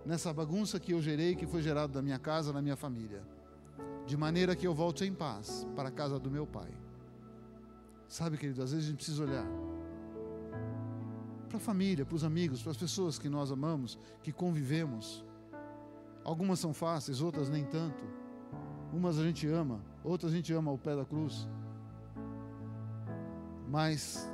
nessa 0.05 0.33
bagunça 0.33 0.81
que 0.81 0.93
eu 0.93 1.01
gerei, 1.01 1.35
que 1.35 1.47
foi 1.47 1.63
gerado 1.63 1.93
da 1.93 2.03
minha 2.03 2.19
casa, 2.19 2.53
na 2.53 2.61
minha 2.61 2.77
família, 2.77 3.23
de 4.05 4.17
maneira 4.17 4.57
que 4.57 4.67
eu 4.67 4.75
volte 4.75 5.05
em 5.05 5.15
paz 5.15 5.67
para 5.77 5.89
a 5.89 5.93
casa 5.93 6.19
do 6.19 6.31
meu 6.31 6.47
pai. 6.47 6.71
Sabe, 8.09 8.37
querido, 8.37 8.63
às 8.63 8.73
vezes 8.73 8.87
a 8.87 8.91
gente 8.91 8.97
precisa 8.97 9.23
olhar 9.23 9.47
para 11.53 11.59
a 11.59 11.61
família, 11.61 12.07
para 12.07 12.17
os 12.17 12.25
amigos, 12.25 12.63
para 12.63 12.73
as 12.73 12.79
pessoas 12.79 13.19
que 13.19 13.29
nós 13.29 13.53
amamos, 13.53 13.99
que 14.23 14.33
convivemos. 14.33 15.23
Algumas 16.25 16.59
são 16.59 16.73
fáceis, 16.73 17.21
outras 17.21 17.51
nem 17.51 17.65
tanto. 17.65 18.03
Umas 18.91 19.19
a 19.19 19.23
gente 19.23 19.47
ama, 19.47 19.81
outras 20.03 20.33
a 20.33 20.37
gente 20.37 20.51
ama 20.53 20.71
ao 20.71 20.79
pé 20.79 20.97
da 20.97 21.05
cruz. 21.05 21.47
Mas 23.69 24.31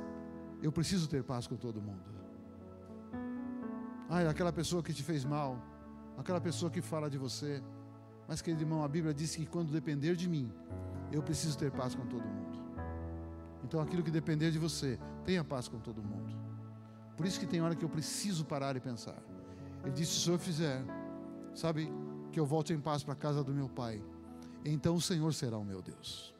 eu 0.61 0.71
preciso 0.71 1.09
ter 1.09 1.21
paz 1.23 1.45
com 1.45 1.57
todo 1.57 1.81
mundo. 1.81 2.09
Ai, 4.09 4.25
aquela 4.25 4.53
pessoa 4.53 4.81
que 4.81 4.93
te 4.93 5.03
fez 5.03 5.25
mal, 5.25 5.61
aquela 6.17 6.39
pessoa 6.39 6.71
que 6.71 6.81
fala 6.81 7.09
de 7.09 7.17
você. 7.17 7.61
Mas, 8.29 8.41
querido 8.41 8.63
irmão, 8.63 8.81
a 8.83 8.87
Bíblia 8.87 9.13
diz 9.13 9.35
que 9.35 9.45
quando 9.45 9.73
depender 9.73 10.15
de 10.15 10.29
mim, 10.29 10.51
eu 11.11 11.21
preciso 11.21 11.57
ter 11.57 11.71
paz 11.71 11.95
com 11.95 12.05
todo 12.05 12.23
mundo. 12.23 12.59
Então, 13.63 13.81
aquilo 13.81 14.03
que 14.03 14.11
depender 14.11 14.51
de 14.51 14.59
você, 14.59 14.97
tenha 15.25 15.43
paz 15.43 15.67
com 15.67 15.79
todo 15.79 16.01
mundo. 16.01 16.38
Por 17.19 17.25
isso 17.25 17.37
que 17.37 17.45
tem 17.45 17.61
hora 17.61 17.75
que 17.75 17.83
eu 17.83 17.89
preciso 17.89 18.45
parar 18.45 18.77
e 18.77 18.79
pensar. 18.79 19.21
Ele 19.83 19.91
disse: 19.91 20.13
se 20.13 20.19
senhor 20.21 20.39
fizer, 20.39 20.81
sabe, 21.53 21.91
que 22.31 22.39
eu 22.39 22.45
volte 22.45 22.71
em 22.71 22.79
paz 22.79 23.03
para 23.03 23.11
a 23.11 23.17
casa 23.17 23.43
do 23.43 23.53
meu 23.53 23.67
pai, 23.67 24.01
então 24.63 24.95
o 24.95 25.01
Senhor 25.01 25.33
será 25.33 25.57
o 25.57 25.65
meu 25.65 25.81
Deus. 25.81 26.33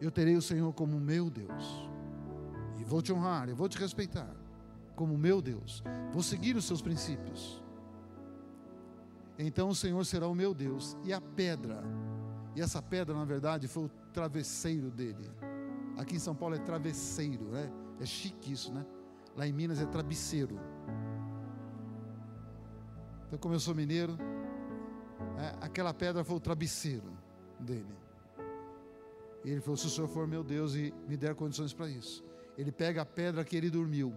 Eu 0.00 0.12
terei 0.12 0.36
o 0.36 0.40
Senhor 0.40 0.72
como 0.74 1.00
meu 1.00 1.28
Deus. 1.28 1.90
E 2.78 2.84
vou 2.84 3.02
te 3.02 3.12
honrar, 3.12 3.48
eu 3.48 3.56
vou 3.56 3.68
te 3.68 3.78
respeitar 3.78 4.32
como 4.94 5.18
meu 5.18 5.42
Deus. 5.42 5.82
Vou 6.12 6.22
seguir 6.22 6.54
os 6.54 6.66
seus 6.66 6.80
princípios. 6.80 7.60
Então 9.36 9.70
o 9.70 9.74
Senhor 9.74 10.06
será 10.06 10.28
o 10.28 10.36
meu 10.36 10.54
Deus 10.54 10.96
e 11.02 11.12
a 11.12 11.20
pedra. 11.20 11.82
E 12.54 12.60
essa 12.60 12.80
pedra, 12.80 13.12
na 13.12 13.24
verdade, 13.24 13.66
foi 13.66 13.86
o 13.86 13.90
travesseiro 14.12 14.88
dele. 14.88 15.28
Aqui 15.98 16.14
em 16.14 16.20
São 16.20 16.36
Paulo 16.36 16.54
é 16.54 16.60
travesseiro, 16.60 17.46
né? 17.46 17.72
É 18.00 18.06
chique 18.06 18.52
isso, 18.52 18.72
né? 18.72 18.84
Lá 19.36 19.46
em 19.46 19.52
Minas 19.52 19.80
é 19.80 19.86
travesseiro. 19.86 20.58
Então, 23.26 23.38
como 23.38 23.54
eu 23.54 23.60
sou 23.60 23.74
mineiro, 23.74 24.16
é, 25.38 25.64
aquela 25.64 25.92
pedra 25.92 26.24
foi 26.24 26.36
o 26.36 26.40
travesseiro 26.40 27.10
dele. 27.58 27.96
E 29.44 29.50
ele 29.50 29.60
falou: 29.60 29.76
Se 29.76 29.86
o 29.86 29.90
Senhor 29.90 30.08
for 30.08 30.26
meu 30.26 30.42
Deus 30.42 30.74
e 30.74 30.92
me 31.08 31.16
der 31.16 31.34
condições 31.34 31.72
para 31.72 31.88
isso. 31.88 32.24
Ele 32.56 32.72
pega 32.72 33.02
a 33.02 33.06
pedra 33.06 33.44
que 33.44 33.56
ele 33.56 33.68
dormiu. 33.68 34.14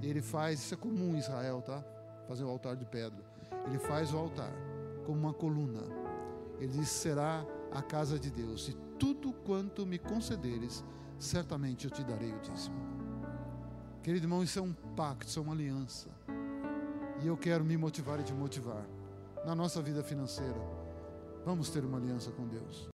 E 0.00 0.06
ele 0.08 0.22
faz, 0.22 0.60
isso 0.60 0.74
é 0.74 0.76
comum 0.76 1.14
em 1.14 1.18
Israel, 1.18 1.60
tá? 1.62 1.84
Fazer 2.28 2.44
o 2.44 2.48
altar 2.48 2.76
de 2.76 2.84
pedra. 2.84 3.24
Ele 3.66 3.78
faz 3.78 4.12
o 4.12 4.18
altar 4.18 4.52
como 5.04 5.18
uma 5.18 5.32
coluna. 5.32 5.82
Ele 6.60 6.72
diz: 6.72 6.88
Será 6.88 7.44
a 7.72 7.82
casa 7.82 8.18
de 8.18 8.30
Deus, 8.30 8.68
e 8.68 8.74
tudo 8.98 9.32
quanto 9.32 9.84
me 9.84 9.98
concederes, 9.98 10.84
certamente 11.18 11.84
eu 11.84 11.90
te 11.90 12.02
darei 12.04 12.32
o 12.32 12.40
dízimo. 12.40 12.76
Querido 14.02 14.26
irmão, 14.26 14.42
isso 14.42 14.58
é 14.58 14.62
um 14.62 14.72
pacto, 14.72 15.26
isso 15.26 15.38
é 15.38 15.42
uma 15.42 15.52
aliança. 15.52 16.08
E 17.22 17.26
eu 17.26 17.36
quero 17.36 17.64
me 17.64 17.76
motivar 17.76 18.20
e 18.20 18.22
te 18.22 18.32
motivar 18.32 18.84
na 19.44 19.54
nossa 19.54 19.80
vida 19.80 20.02
financeira. 20.02 20.60
Vamos 21.44 21.70
ter 21.70 21.84
uma 21.84 21.98
aliança 21.98 22.32
com 22.32 22.46
Deus. 22.46 22.84